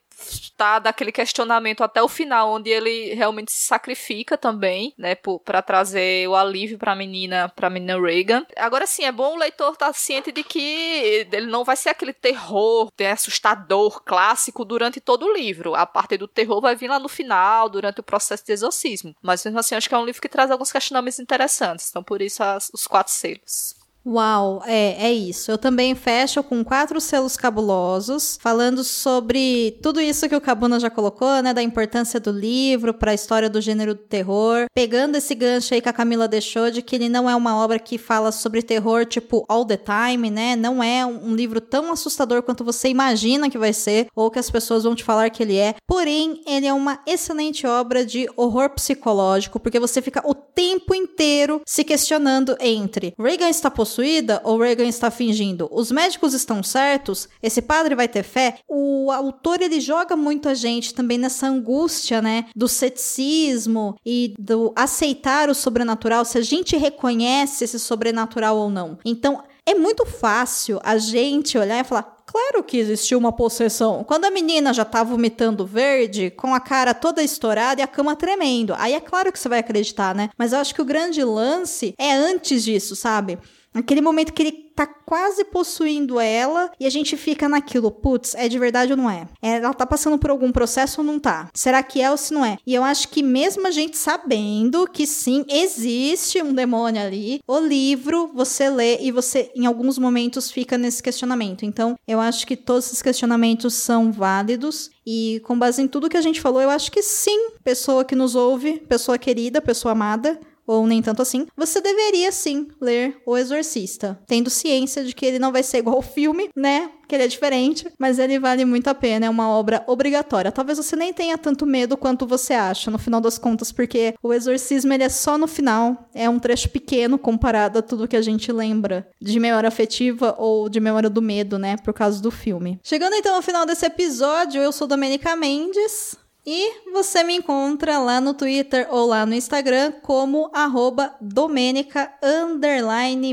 tá 0.58 0.80
daquele 0.80 1.12
questionamento 1.12 1.84
até 1.84 2.02
o 2.02 2.08
final, 2.08 2.52
onde 2.52 2.70
ele 2.70 3.14
realmente 3.14 3.52
se 3.52 3.66
sacrifica 3.66 4.38
também, 4.38 4.94
né, 4.98 5.16
para 5.46 5.62
trazer 5.62 6.28
o 6.28 6.36
alívio 6.36 6.78
para 6.78 6.92
a 6.92 6.96
menina, 6.96 7.50
para 7.50 7.70
menina 7.70 8.00
Reagan. 8.00 8.46
Agora 8.58 8.86
sim, 8.86 9.04
é 9.04 9.12
bom 9.12 9.36
o 9.36 9.40
leitor 9.40 9.74
estar 9.74 9.88
tá 9.88 9.94
ciente 9.94 10.32
de 10.32 10.44
que 10.44 11.28
ele 11.32 11.48
não 11.48 11.64
vai 11.64 11.76
ser 11.76 11.90
aquele 11.90 12.14
terror 12.14 12.92
né, 13.00 13.12
assustador 13.12 14.02
clássico 14.04 14.66
durante 14.66 15.00
todo 15.00 15.26
o 15.26 15.34
livro. 15.34 15.76
A 15.76 15.86
parte 15.86 16.18
do 16.18 16.28
terror 16.28 16.62
vai 16.62 16.76
vir 16.76 16.90
lá 16.90 17.00
no 17.00 17.10
final, 17.10 17.70
durante 17.70 18.00
o 18.00 18.04
processo 18.04 18.46
de 18.46 18.52
exorcismo. 18.52 19.16
Mas 19.22 19.44
mesmo 19.46 19.60
assim, 19.60 19.76
acho 19.76 19.88
que 19.88 19.96
é 19.96 19.98
um 19.98 20.06
livro 20.06 20.22
que 20.22 20.30
traz 20.30 20.52
alguns 20.52 20.72
questionamentos 20.72 21.20
interessantes. 21.20 21.90
Então, 21.90 22.04
por 22.04 22.22
isso, 22.22 22.44
as, 22.44 22.70
os 22.74 22.86
quatro 22.86 23.14
selos. 23.14 23.79
Uau, 24.10 24.64
é, 24.66 25.08
é 25.08 25.14
isso. 25.14 25.52
Eu 25.52 25.58
também 25.58 25.94
fecho 25.94 26.42
com 26.42 26.64
quatro 26.64 27.00
selos 27.00 27.38
cabulosos, 27.38 28.40
falando 28.42 28.84
sobre 28.84 29.78
tudo 29.84 30.02
isso 30.02 30.28
que 30.28 30.36
o 30.36 30.42
Cabuna 30.42 30.80
já 30.80 30.90
colocou, 30.90 31.44
né? 31.44 31.54
Da 31.54 31.62
importância 31.62 32.20
do 32.20 32.32
livro 32.32 32.92
para 32.92 33.12
a 33.12 33.14
história 33.14 33.48
do 33.48 33.62
gênero 33.62 33.94
do 33.94 34.02
terror. 34.02 34.66
Pegando 34.74 35.16
esse 35.16 35.36
gancho 35.36 35.76
aí 35.76 35.82
que 35.82 35.90
a 35.90 35.94
Camila 35.94 36.28
deixou, 36.28 36.72
de 36.72 36.82
que 36.82 36.96
ele 36.96 37.08
não 37.08 37.30
é 37.30 37.36
uma 37.36 37.56
obra 37.64 37.78
que 37.78 38.00
fala 38.00 38.32
sobre 38.32 38.64
terror, 38.64 39.06
tipo, 39.06 39.46
all 39.48 39.64
the 39.64 39.78
time, 39.78 40.32
né? 40.32 40.56
Não 40.56 40.82
é 40.82 41.06
um 41.06 41.36
livro 41.36 41.62
tão 41.62 41.92
assustador 41.92 42.42
quanto 42.42 42.64
você 42.64 42.90
imagina 42.90 43.48
que 43.48 43.60
vai 43.60 43.74
ser, 43.74 44.08
ou 44.16 44.32
que 44.32 44.40
as 44.40 44.50
pessoas 44.50 44.86
vão 44.86 44.96
te 44.96 45.04
falar 45.04 45.30
que 45.30 45.44
ele 45.44 45.58
é. 45.58 45.76
Porém, 45.86 46.42
ele 46.48 46.66
é 46.66 46.74
uma 46.74 47.00
excelente 47.06 47.68
obra 47.68 48.04
de 48.04 48.28
horror 48.36 48.72
psicológico, 48.72 49.60
porque 49.60 49.80
você 49.80 50.02
fica 50.02 50.28
o 50.28 50.34
tempo 50.34 50.96
inteiro 50.96 51.62
se 51.64 51.84
questionando 51.84 52.58
entre 52.60 53.14
Reagan 53.20 53.50
está 53.50 53.70
possuída 54.00 54.42
ou 54.46 54.58
Reagan 54.58 54.88
está 54.88 55.12
fingindo? 55.12 55.68
Os 55.72 55.92
médicos 55.92 56.34
estão 56.34 56.64
certos? 56.64 57.28
Esse 57.44 57.62
padre 57.62 57.96
vai 57.96 58.08
ter 58.08 58.24
fé? 58.24 58.60
O 58.68 59.12
autor 59.12 59.62
ele 59.62 59.82
joga 59.82 60.16
muito 60.16 60.48
a 60.48 60.54
gente 60.54 60.94
também 60.94 61.18
nessa 61.18 61.48
angústia, 61.48 62.22
né, 62.22 62.46
do 62.56 62.68
ceticismo 62.68 63.98
e 64.06 64.34
do 64.40 64.72
aceitar 64.76 65.50
o 65.50 65.56
sobrenatural, 65.56 66.24
se 66.24 66.38
a 66.38 66.42
gente 66.42 66.78
reconhece 66.78 67.66
esse 67.66 67.80
sobrenatural 67.80 68.56
ou 68.58 68.70
não. 68.70 68.98
Então, 69.04 69.44
é 69.66 69.76
muito 69.76 70.06
fácil 70.06 70.80
a 70.84 70.98
gente 70.98 71.58
olhar 71.58 71.80
e 71.80 71.84
falar: 71.84 72.20
Claro 72.26 72.64
que 72.64 72.78
existiu 72.78 73.18
uma 73.18 73.32
possessão. 73.32 74.04
Quando 74.04 74.26
a 74.26 74.32
menina 74.32 74.74
já 74.74 74.86
tá 74.86 75.04
vomitando 75.04 75.66
verde, 75.66 76.30
com 76.32 76.54
a 76.54 76.60
cara 76.60 76.94
toda 76.94 77.22
estourada 77.24 77.82
e 77.82 77.84
a 77.84 77.88
cama 77.88 78.16
tremendo. 78.16 78.74
Aí 78.78 78.94
é 78.94 79.00
claro 79.00 79.32
que 79.32 79.40
você 79.40 79.50
vai 79.50 79.60
acreditar, 79.60 80.16
né? 80.16 80.30
Mas 80.38 80.54
eu 80.54 80.60
acho 80.60 80.74
que 80.74 80.82
o 80.82 80.86
grande 80.86 81.24
lance 81.24 81.94
é 81.98 82.14
antes 82.14 82.64
disso, 82.64 82.96
sabe? 82.96 83.38
Aquele 83.74 84.02
momento 84.02 84.34
que 84.34 84.42
ele 84.42 84.70
tá 84.80 84.88
quase 84.88 85.44
possuindo 85.44 86.20
ela 86.20 86.72
e 86.80 86.86
a 86.86 86.90
gente 86.90 87.18
fica 87.18 87.50
naquilo, 87.50 87.92
putz, 87.92 88.34
é 88.34 88.48
de 88.48 88.58
verdade 88.58 88.94
ou 88.94 88.98
não 88.98 89.10
é? 89.10 89.28
é? 89.42 89.58
Ela 89.58 89.74
tá 89.74 89.86
passando 89.86 90.18
por 90.18 90.30
algum 90.30 90.52
processo 90.52 91.02
ou 91.02 91.06
não 91.06 91.20
tá? 91.20 91.50
Será 91.54 91.84
que 91.84 92.02
é 92.02 92.10
ou 92.10 92.16
se 92.16 92.34
não 92.34 92.46
é? 92.46 92.58
E 92.66 92.74
eu 92.74 92.84
acho 92.84 93.10
que 93.10 93.22
mesmo 93.22 93.68
a 93.68 93.72
gente 93.72 93.98
sabendo 93.98 94.88
que 94.88 95.06
sim, 95.06 95.46
existe 95.50 96.42
um 96.42 96.54
demônio 96.54 97.02
ali, 97.02 97.42
o 97.46 97.60
livro 97.60 98.32
você 98.34 98.70
lê 98.70 99.00
e 99.02 99.12
você 99.12 99.52
em 99.54 99.66
alguns 99.66 99.98
momentos 99.98 100.50
fica 100.50 100.78
nesse 100.78 101.04
questionamento. 101.04 101.66
Então, 101.66 101.96
eu 102.08 102.20
acho 102.20 102.48
que 102.48 102.56
todos 102.56 102.86
esses 102.86 103.02
questionamentos 103.02 103.74
são 103.74 104.12
válidos 104.12 104.90
e 105.06 105.42
com 105.44 105.60
base 105.60 105.82
em 105.82 105.88
tudo 105.88 106.10
que 106.10 106.18
a 106.18 106.22
gente 106.22 106.40
falou, 106.40 106.62
eu 106.62 106.70
acho 106.70 106.92
que 106.92 107.02
sim, 107.02 107.52
pessoa 107.64 108.06
que 108.06 108.16
nos 108.16 108.36
ouve, 108.36 108.80
pessoa 108.88 109.18
querida, 109.18 109.62
pessoa 109.62 109.92
amada, 109.92 110.40
ou 110.70 110.86
nem 110.86 111.02
tanto 111.02 111.24
assim, 111.24 111.48
você 111.58 111.82
deveria 111.82 112.32
sim 112.32 112.68
ler 112.80 113.18
O 113.26 113.36
Exorcista, 113.36 114.22
tendo 114.28 114.52
ciência 114.52 115.04
de 115.04 115.16
que 115.16 115.26
ele 115.26 115.40
não 115.40 115.52
vai 115.52 115.64
ser 115.64 115.80
igual 115.80 115.96
ao 115.96 116.04
filme, 116.04 116.52
né? 116.56 116.92
Que 117.08 117.16
ele 117.16 117.24
é 117.24 117.28
diferente, 117.28 117.88
mas 117.98 118.20
ele 118.20 118.38
vale 118.38 118.64
muito 118.66 118.88
a 118.88 118.94
pena, 118.94 119.26
é 119.26 119.30
uma 119.32 119.50
obra 119.50 119.84
obrigatória. 119.88 120.52
Talvez 120.52 120.78
você 120.78 120.96
nem 120.96 121.12
tenha 121.12 121.40
tanto 121.40 121.66
medo 121.66 121.98
quanto 121.98 122.28
você 122.28 122.54
acha, 122.54 122.92
no 122.92 123.00
final 123.00 123.20
das 123.20 123.40
contas, 123.40 123.72
porque 123.72 124.14
o 124.22 124.32
exorcismo 124.32 124.94
ele 124.94 125.02
é 125.02 125.10
só 125.10 125.40
no 125.40 125.48
final, 125.48 126.08
é 126.14 126.30
um 126.30 126.38
trecho 126.38 126.70
pequeno 126.70 127.18
comparado 127.18 127.80
a 127.80 127.82
tudo 127.82 128.08
que 128.08 128.16
a 128.16 128.22
gente 128.22 128.52
lembra 128.52 129.10
de 129.20 129.40
memória 129.40 129.68
afetiva 129.68 130.36
ou 130.38 130.70
de 130.70 130.80
memória 130.80 131.10
do 131.10 131.20
medo, 131.20 131.58
né, 131.58 131.78
por 131.78 131.96
causa 131.96 132.22
do 132.22 132.30
filme. 132.30 132.80
Chegando 132.84 133.16
então 133.16 133.36
ao 133.36 133.42
final 133.42 133.66
desse 133.66 133.88
episódio, 133.88 134.62
eu 134.62 134.72
sou 134.72 134.86
Domenica 134.88 135.36
Mendes. 135.36 136.16
E 136.46 136.92
você 136.92 137.24
me 137.24 137.36
encontra 137.36 138.00
lá 138.00 138.22
no 138.22 138.34
Twitter 138.34 138.88
ou 138.90 139.08
lá 139.08 139.26
no 139.26 139.34
Instagram 139.34 139.94
como 140.02 140.50
arroba 140.54 141.16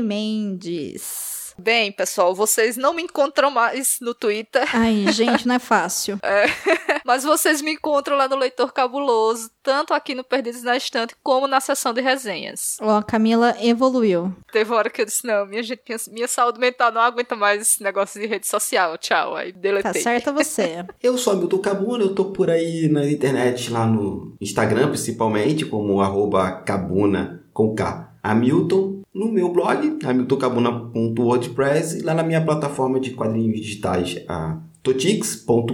Mendes. 0.01 1.36
Bem, 1.59 1.91
pessoal, 1.91 2.35
vocês 2.35 2.77
não 2.77 2.93
me 2.93 3.01
encontram 3.01 3.49
mais 3.49 3.97
no 3.99 4.13
Twitter. 4.13 4.63
Ai, 4.73 5.05
gente, 5.11 5.47
não 5.47 5.55
é 5.55 5.59
fácil. 5.59 6.19
É, 6.21 6.45
mas 7.03 7.23
vocês 7.23 7.61
me 7.61 7.73
encontram 7.73 8.15
lá 8.15 8.27
no 8.27 8.35
Leitor 8.35 8.71
Cabuloso, 8.71 9.49
tanto 9.63 9.93
aqui 9.93 10.13
no 10.13 10.23
Perdidos 10.23 10.63
na 10.63 10.77
Estante, 10.77 11.15
como 11.23 11.47
na 11.47 11.59
seção 11.59 11.93
de 11.93 12.01
resenhas. 12.01 12.77
Ó, 12.79 12.97
a 12.97 13.03
Camila 13.03 13.55
evoluiu. 13.59 14.33
Teve 14.51 14.73
hora 14.73 14.89
que 14.89 15.01
eu 15.01 15.05
disse, 15.05 15.25
não, 15.25 15.45
minha, 15.45 15.63
gente, 15.63 15.81
minha, 15.87 15.99
minha 16.11 16.27
saúde 16.27 16.59
mental 16.59 16.91
não 16.91 17.01
aguenta 17.01 17.35
mais 17.35 17.61
esse 17.61 17.83
negócio 17.83 18.21
de 18.21 18.27
rede 18.27 18.47
social, 18.47 18.97
tchau, 18.97 19.35
aí 19.35 19.51
deletei. 19.51 19.93
Tá 19.93 19.99
certa 19.99 20.31
você. 20.31 20.85
eu 21.01 21.17
sou 21.17 21.33
Hamilton 21.33 21.59
Cabuna, 21.59 22.03
eu 22.03 22.13
tô 22.13 22.25
por 22.25 22.49
aí 22.49 22.87
na 22.87 23.09
internet, 23.09 23.71
lá 23.71 23.85
no 23.85 24.35
Instagram, 24.39 24.89
principalmente, 24.89 25.65
como 25.65 26.01
arroba 26.01 26.51
cabuna 26.51 27.43
com 27.51 27.73
K. 27.73 28.13
Hamilton, 28.21 28.96
no 29.17 29.31
meu 29.31 29.49
blog, 29.49 29.97
hamiltoncabuna.wordpress, 30.05 31.95
e 31.95 32.03
lá 32.03 32.13
na 32.13 32.21
minha 32.21 32.39
plataforma 32.39 32.99
de 32.99 33.11
quadrinhos 33.11 33.59
digitais, 33.59 34.23
a 34.27 34.59
totix.com.br, 34.83 35.73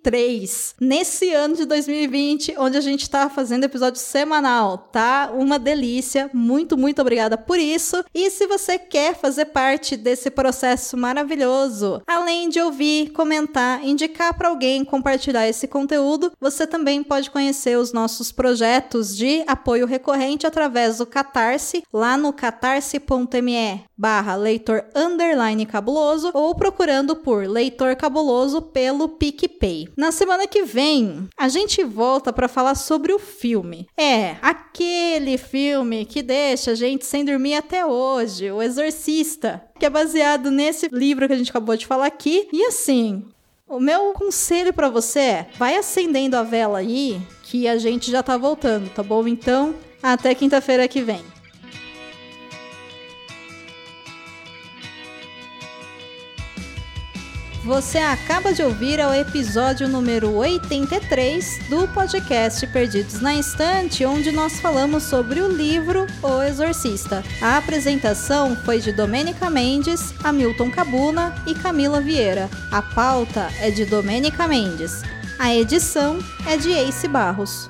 Nesse 0.79 1.33
ano 1.33 1.55
de 1.55 1.65
2020, 1.65 2.55
onde 2.57 2.77
a 2.77 2.81
gente 2.81 3.03
está 3.03 3.29
fazendo 3.29 3.63
episódio 3.63 3.99
semanal, 3.99 4.77
tá? 4.77 5.31
Uma 5.33 5.59
delícia. 5.59 6.29
Muito, 6.33 6.77
muito 6.77 7.01
obrigada 7.01 7.37
por 7.37 7.59
isso. 7.59 8.03
E 8.13 8.29
se 8.29 8.47
você 8.47 8.77
quer 8.77 9.15
fazer 9.15 9.45
parte 9.45 9.95
desse 9.97 10.29
processo 10.29 10.97
maravilhoso, 10.97 12.01
além 12.07 12.49
de 12.49 12.61
ouvir, 12.61 13.11
comentar, 13.11 13.83
indicar 13.85 14.33
para 14.37 14.49
alguém, 14.49 14.85
compartilhar 14.85 15.47
esse 15.47 15.67
conteúdo, 15.67 16.31
você 16.39 16.65
também 16.65 17.03
pode 17.03 17.29
conhecer 17.29 17.77
os 17.77 17.91
nossos 17.91 18.31
projetos 18.31 19.15
de 19.15 19.43
apoio 19.47 19.85
recorrente 19.85 20.47
através 20.47 20.97
do 20.97 21.05
Catarse, 21.05 21.83
lá 21.91 22.17
no 22.17 22.31
catarse.me 22.31 23.89
barra 23.99 24.35
leitor 24.35 24.85
underline 24.95 25.65
cabuloso 25.65 26.31
ou 26.33 26.55
procurando 26.55 27.17
por 27.17 27.45
leitor 27.45 27.97
cabuloso 27.97 28.61
pelo 28.61 29.09
PicPay. 29.09 29.88
Na 29.97 30.11
semana 30.11 30.47
que 30.47 30.63
vem, 30.63 31.27
a 31.37 31.47
gente 31.47 31.83
volta 31.83 32.31
para 32.31 32.47
falar 32.47 32.75
sobre 32.75 33.13
o 33.13 33.19
filme. 33.19 33.87
É, 33.97 34.37
aquele 34.41 35.37
filme 35.37 36.05
que 36.05 36.21
deixa 36.21 36.71
a 36.71 36.75
gente 36.75 37.05
sem 37.05 37.25
dormir 37.25 37.55
até 37.55 37.85
hoje, 37.85 38.51
O 38.51 38.61
Exorcista, 38.61 39.61
que 39.79 39.85
é 39.85 39.89
baseado 39.89 40.51
nesse 40.51 40.87
livro 40.91 41.27
que 41.27 41.33
a 41.33 41.37
gente 41.37 41.49
acabou 41.49 41.75
de 41.75 41.87
falar 41.87 42.07
aqui. 42.07 42.47
E 42.51 42.65
assim, 42.65 43.25
o 43.67 43.79
meu 43.79 44.13
conselho 44.13 44.73
para 44.73 44.89
você 44.89 45.19
é: 45.19 45.47
vai 45.57 45.75
acendendo 45.75 46.35
a 46.35 46.43
vela 46.43 46.79
aí, 46.79 47.21
que 47.43 47.67
a 47.67 47.77
gente 47.77 48.09
já 48.09 48.23
tá 48.23 48.35
voltando, 48.35 48.89
tá 48.89 49.03
bom? 49.03 49.27
Então, 49.27 49.75
até 50.01 50.33
quinta-feira 50.33 50.87
que 50.87 51.01
vem. 51.01 51.23
Você 57.65 57.97
acaba 57.97 58.53
de 58.53 58.63
ouvir 58.63 58.99
o 58.99 59.13
episódio 59.13 59.87
número 59.87 60.33
83 60.33 61.67
do 61.69 61.87
podcast 61.89 62.65
Perdidos 62.67 63.19
na 63.19 63.35
Estante, 63.35 64.05
onde 64.05 64.31
nós 64.31 64.61
falamos 64.61 65.03
sobre 65.03 65.41
o 65.41 65.51
livro 65.51 66.07
O 66.23 66.41
Exorcista. 66.41 67.21
A 67.41 67.57
apresentação 67.57 68.55
foi 68.55 68.79
de 68.79 68.93
Domênica 68.93 69.49
Mendes, 69.49 70.13
Hamilton 70.23 70.71
Cabuna 70.71 71.35
e 71.45 71.53
Camila 71.53 71.99
Vieira. 71.99 72.49
A 72.71 72.81
pauta 72.81 73.49
é 73.59 73.69
de 73.69 73.85
Domênica 73.85 74.47
Mendes. 74.47 75.03
A 75.37 75.53
edição 75.53 76.19
é 76.47 76.55
de 76.55 76.71
Ace 76.71 77.09
Barros. 77.09 77.69